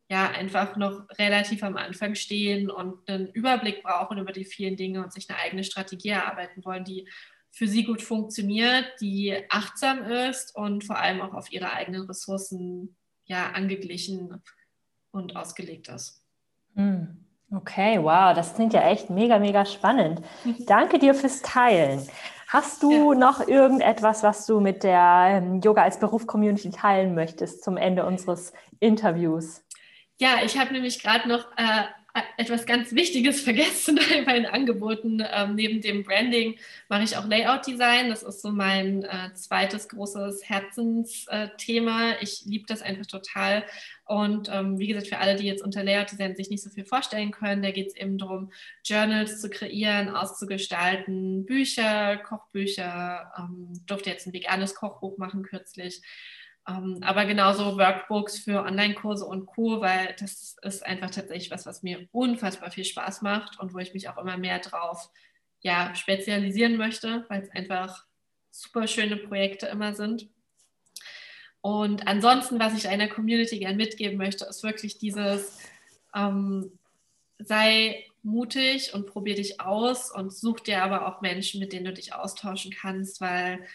ja 0.09 0.29
einfach 0.29 0.77
noch 0.77 1.05
relativ 1.19 1.63
am 1.63 1.75
Anfang 1.75 2.15
stehen 2.15 2.71
und 2.71 3.09
einen 3.09 3.27
Überblick 3.27 3.83
brauchen 3.83 4.17
über 4.17 4.31
die 4.31 4.45
vielen 4.45 4.77
Dinge 4.77 5.03
und 5.03 5.11
sich 5.11 5.29
eine 5.29 5.39
eigene 5.39 5.65
Strategie 5.65 6.09
erarbeiten 6.09 6.63
wollen, 6.63 6.85
die 6.85 7.09
für 7.51 7.67
sie 7.67 7.83
gut 7.83 8.01
funktioniert, 8.01 8.85
die 9.01 9.35
achtsam 9.49 10.03
ist 10.03 10.55
und 10.55 10.85
vor 10.85 10.97
allem 10.97 11.19
auch 11.19 11.33
auf 11.33 11.51
ihre 11.51 11.73
eigenen 11.73 12.03
Ressourcen 12.03 12.95
ja 13.25 13.51
angeglichen 13.51 14.41
und 15.11 15.35
ausgelegt 15.35 15.89
ist. 15.89 16.23
Hm. 16.77 17.17
Okay, 17.53 17.97
wow, 18.01 18.33
das 18.33 18.55
klingt 18.55 18.73
ja 18.73 18.81
echt 18.81 19.09
mega, 19.09 19.39
mega 19.39 19.65
spannend. 19.65 20.21
Danke 20.67 20.99
dir 20.99 21.13
fürs 21.13 21.41
Teilen. 21.41 22.05
Hast 22.47 22.83
du 22.83 23.13
ja. 23.13 23.19
noch 23.19 23.45
irgendetwas, 23.47 24.23
was 24.23 24.45
du 24.45 24.59
mit 24.59 24.83
der 24.83 25.41
ähm, 25.43 25.61
Yoga 25.61 25.83
als 25.83 25.99
Beruf 25.99 26.27
Community 26.27 26.71
teilen 26.71 27.15
möchtest 27.15 27.63
zum 27.63 27.77
Ende 27.77 28.05
unseres 28.05 28.53
Interviews? 28.79 29.63
Ja, 30.17 30.43
ich 30.43 30.57
habe 30.57 30.73
nämlich 30.73 31.01
gerade 31.01 31.27
noch 31.27 31.45
äh, 31.57 31.83
etwas 32.37 32.65
ganz 32.65 32.93
Wichtiges 32.93 33.41
vergessen 33.43 33.99
bei 34.25 34.33
den 34.33 34.45
Angeboten. 34.45 35.23
Ähm, 35.31 35.55
neben 35.55 35.81
dem 35.81 36.03
Branding 36.03 36.55
mache 36.89 37.03
ich 37.03 37.17
auch 37.17 37.25
Layout-Design. 37.25 38.09
Das 38.09 38.23
ist 38.23 38.41
so 38.41 38.51
mein 38.51 39.03
äh, 39.03 39.33
zweites 39.33 39.89
großes 39.89 40.47
Herzensthema. 40.47 42.11
Äh, 42.11 42.23
ich 42.23 42.43
liebe 42.45 42.65
das 42.67 42.81
einfach 42.81 43.05
total. 43.05 43.63
Und 44.07 44.49
ähm, 44.51 44.79
wie 44.79 44.87
gesagt, 44.87 45.07
für 45.07 45.17
alle, 45.17 45.35
die 45.35 45.45
jetzt 45.45 45.61
unter 45.61 45.83
Layout-Design 45.83 46.35
sich 46.35 46.49
nicht 46.49 46.63
so 46.63 46.69
viel 46.69 46.85
vorstellen 46.85 47.31
können, 47.31 47.61
da 47.61 47.71
geht 47.71 47.87
es 47.87 47.95
eben 47.95 48.17
darum, 48.17 48.51
Journals 48.85 49.41
zu 49.41 49.49
kreieren, 49.49 50.09
auszugestalten, 50.09 51.45
Bücher, 51.45 52.17
Kochbücher. 52.17 53.31
Ähm, 53.37 53.73
durfte 53.85 54.09
jetzt 54.09 54.25
ein 54.25 54.33
veganes 54.33 54.75
Kochbuch 54.75 55.17
machen 55.17 55.43
kürzlich. 55.43 56.01
Ähm, 56.67 56.99
aber 57.01 57.25
genauso 57.25 57.77
Workbooks 57.77 58.39
für 58.39 58.63
Online-Kurse 58.63 59.25
und 59.25 59.45
Co., 59.45 59.81
weil 59.81 60.15
das 60.19 60.55
ist 60.61 60.85
einfach 60.85 61.09
tatsächlich 61.09 61.51
was, 61.51 61.65
was 61.65 61.83
mir 61.83 62.07
unfassbar 62.11 62.71
viel 62.71 62.85
Spaß 62.85 63.21
macht 63.21 63.59
und 63.59 63.73
wo 63.73 63.79
ich 63.79 63.93
mich 63.93 64.09
auch 64.09 64.17
immer 64.17 64.37
mehr 64.37 64.59
drauf 64.59 65.09
ja, 65.61 65.95
spezialisieren 65.95 66.77
möchte, 66.77 67.25
weil 67.29 67.41
es 67.41 67.51
einfach 67.51 68.05
super 68.51 68.87
schöne 68.87 69.17
Projekte 69.17 69.67
immer 69.67 69.93
sind. 69.93 70.29
Und 71.67 72.07
ansonsten, 72.07 72.61
was 72.61 72.77
ich 72.77 72.87
einer 72.87 73.09
Community 73.09 73.59
gern 73.59 73.75
mitgeben 73.75 74.17
möchte, 74.17 74.45
ist 74.45 74.63
wirklich 74.63 74.99
dieses, 74.99 75.59
ähm, 76.15 76.71
sei 77.39 78.05
mutig 78.23 78.93
und 78.93 79.05
probier 79.05 79.35
dich 79.35 79.59
aus 79.59 80.09
und 80.09 80.33
such 80.33 80.61
dir 80.61 80.81
aber 80.81 81.05
auch 81.05 81.19
Menschen, 81.19 81.59
mit 81.59 81.73
denen 81.73 81.83
du 81.83 81.91
dich 81.91 82.13
austauschen 82.13 82.71
kannst, 82.71 83.19
weil 83.19 83.67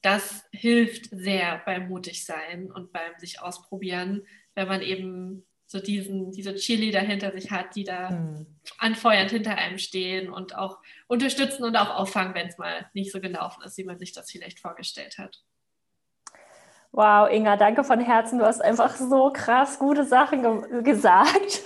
das 0.00 0.44
hilft 0.52 1.10
sehr 1.10 1.60
beim 1.66 1.88
Mutigsein 1.88 2.72
und 2.72 2.94
beim 2.94 3.12
sich 3.18 3.42
ausprobieren, 3.42 4.22
wenn 4.54 4.66
man 4.66 4.80
eben 4.80 5.44
so 5.66 5.80
diesen, 5.80 6.32
diese 6.32 6.54
Chili 6.54 6.92
dahinter 6.92 7.30
sich 7.32 7.50
hat, 7.50 7.76
die 7.76 7.84
da 7.84 8.10
mhm. 8.10 8.46
anfeuernd 8.78 9.30
hinter 9.30 9.58
einem 9.58 9.76
stehen 9.76 10.30
und 10.30 10.56
auch 10.56 10.78
unterstützen 11.08 11.64
und 11.64 11.76
auch 11.76 11.90
auffangen, 11.90 12.34
wenn 12.34 12.46
es 12.46 12.56
mal 12.56 12.88
nicht 12.94 13.12
so 13.12 13.20
gelaufen 13.20 13.62
ist, 13.64 13.76
wie 13.76 13.84
man 13.84 13.98
sich 13.98 14.12
das 14.12 14.30
vielleicht 14.30 14.60
vorgestellt 14.60 15.18
hat. 15.18 15.44
Wow, 16.96 17.28
Inga, 17.28 17.56
danke 17.56 17.82
von 17.82 17.98
Herzen. 17.98 18.38
Du 18.38 18.46
hast 18.46 18.62
einfach 18.62 18.94
so 18.94 19.32
krass 19.32 19.80
gute 19.80 20.04
Sachen 20.04 20.42
ge 20.42 20.82
gesagt. 20.84 21.64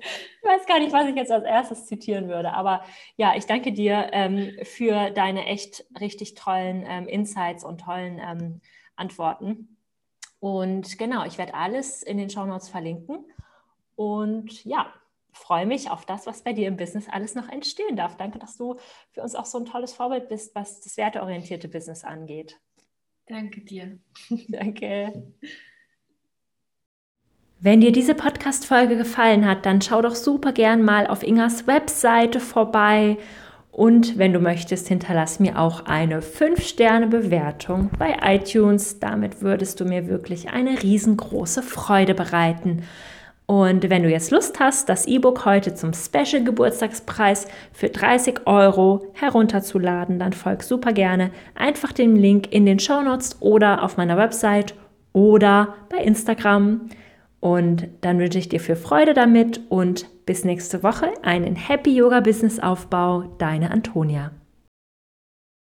ich 0.00 0.48
weiß 0.48 0.64
gar 0.66 0.78
nicht, 0.78 0.94
was 0.94 1.06
ich 1.06 1.14
jetzt 1.14 1.30
als 1.30 1.44
erstes 1.44 1.84
zitieren 1.84 2.28
würde, 2.28 2.54
aber 2.54 2.82
ja, 3.16 3.34
ich 3.36 3.44
danke 3.44 3.72
dir 3.72 4.08
ähm, 4.12 4.52
für 4.62 5.10
deine 5.10 5.44
echt 5.44 5.84
richtig 6.00 6.36
tollen 6.36 6.86
ähm, 6.88 7.06
Insights 7.06 7.62
und 7.62 7.82
tollen 7.82 8.18
ähm, 8.18 8.62
Antworten. 8.96 9.76
Und 10.38 10.96
genau, 10.96 11.26
ich 11.26 11.36
werde 11.36 11.52
alles 11.52 12.02
in 12.02 12.16
den 12.16 12.30
Shownotes 12.30 12.70
verlinken. 12.70 13.30
Und 13.94 14.64
ja, 14.64 14.90
freue 15.34 15.66
mich 15.66 15.90
auf 15.90 16.06
das, 16.06 16.26
was 16.26 16.40
bei 16.40 16.54
dir 16.54 16.66
im 16.66 16.78
Business 16.78 17.10
alles 17.10 17.34
noch 17.34 17.50
entstehen 17.50 17.94
darf. 17.94 18.16
Danke, 18.16 18.38
dass 18.38 18.56
du 18.56 18.76
für 19.10 19.20
uns 19.20 19.34
auch 19.34 19.44
so 19.44 19.58
ein 19.58 19.66
tolles 19.66 19.92
Vorbild 19.92 20.30
bist, 20.30 20.54
was 20.54 20.80
das 20.80 20.96
werteorientierte 20.96 21.68
Business 21.68 22.04
angeht. 22.04 22.58
Danke 23.30 23.60
dir. 23.60 23.96
Danke. 24.48 25.22
Wenn 27.60 27.80
dir 27.80 27.92
diese 27.92 28.16
Podcast-Folge 28.16 28.96
gefallen 28.96 29.46
hat, 29.46 29.66
dann 29.66 29.80
schau 29.80 30.02
doch 30.02 30.16
super 30.16 30.50
gern 30.52 30.82
mal 30.82 31.06
auf 31.06 31.22
Ingas 31.22 31.68
Webseite 31.68 32.40
vorbei. 32.40 33.18
Und 33.70 34.18
wenn 34.18 34.32
du 34.32 34.40
möchtest, 34.40 34.88
hinterlass 34.88 35.38
mir 35.38 35.60
auch 35.60 35.86
eine 35.86 36.22
5-Sterne-Bewertung 36.22 37.90
bei 37.96 38.16
iTunes. 38.20 38.98
Damit 38.98 39.42
würdest 39.42 39.78
du 39.78 39.84
mir 39.84 40.08
wirklich 40.08 40.48
eine 40.48 40.82
riesengroße 40.82 41.62
Freude 41.62 42.14
bereiten. 42.14 42.82
Und 43.50 43.90
wenn 43.90 44.04
du 44.04 44.08
jetzt 44.08 44.30
Lust 44.30 44.60
hast, 44.60 44.88
das 44.88 45.06
E-Book 45.06 45.44
heute 45.44 45.74
zum 45.74 45.92
Special 45.92 46.44
Geburtstagspreis 46.44 47.48
für 47.72 47.88
30 47.88 48.46
Euro 48.46 49.08
herunterzuladen, 49.14 50.20
dann 50.20 50.32
folg 50.32 50.62
super 50.62 50.92
gerne 50.92 51.32
einfach 51.56 51.92
dem 51.92 52.14
Link 52.14 52.52
in 52.52 52.64
den 52.64 52.78
Show 52.78 53.02
Notes 53.02 53.38
oder 53.40 53.82
auf 53.82 53.96
meiner 53.96 54.16
Website 54.16 54.76
oder 55.12 55.74
bei 55.88 55.96
Instagram. 55.96 56.90
Und 57.40 57.88
dann 58.02 58.20
wünsche 58.20 58.38
ich 58.38 58.48
dir 58.48 58.60
viel 58.60 58.76
Freude 58.76 59.14
damit 59.14 59.62
und 59.68 60.06
bis 60.26 60.44
nächste 60.44 60.84
Woche 60.84 61.08
einen 61.24 61.56
Happy 61.56 61.92
Yoga 61.92 62.20
Business 62.20 62.60
Aufbau. 62.60 63.34
Deine 63.38 63.72
Antonia. 63.72 64.30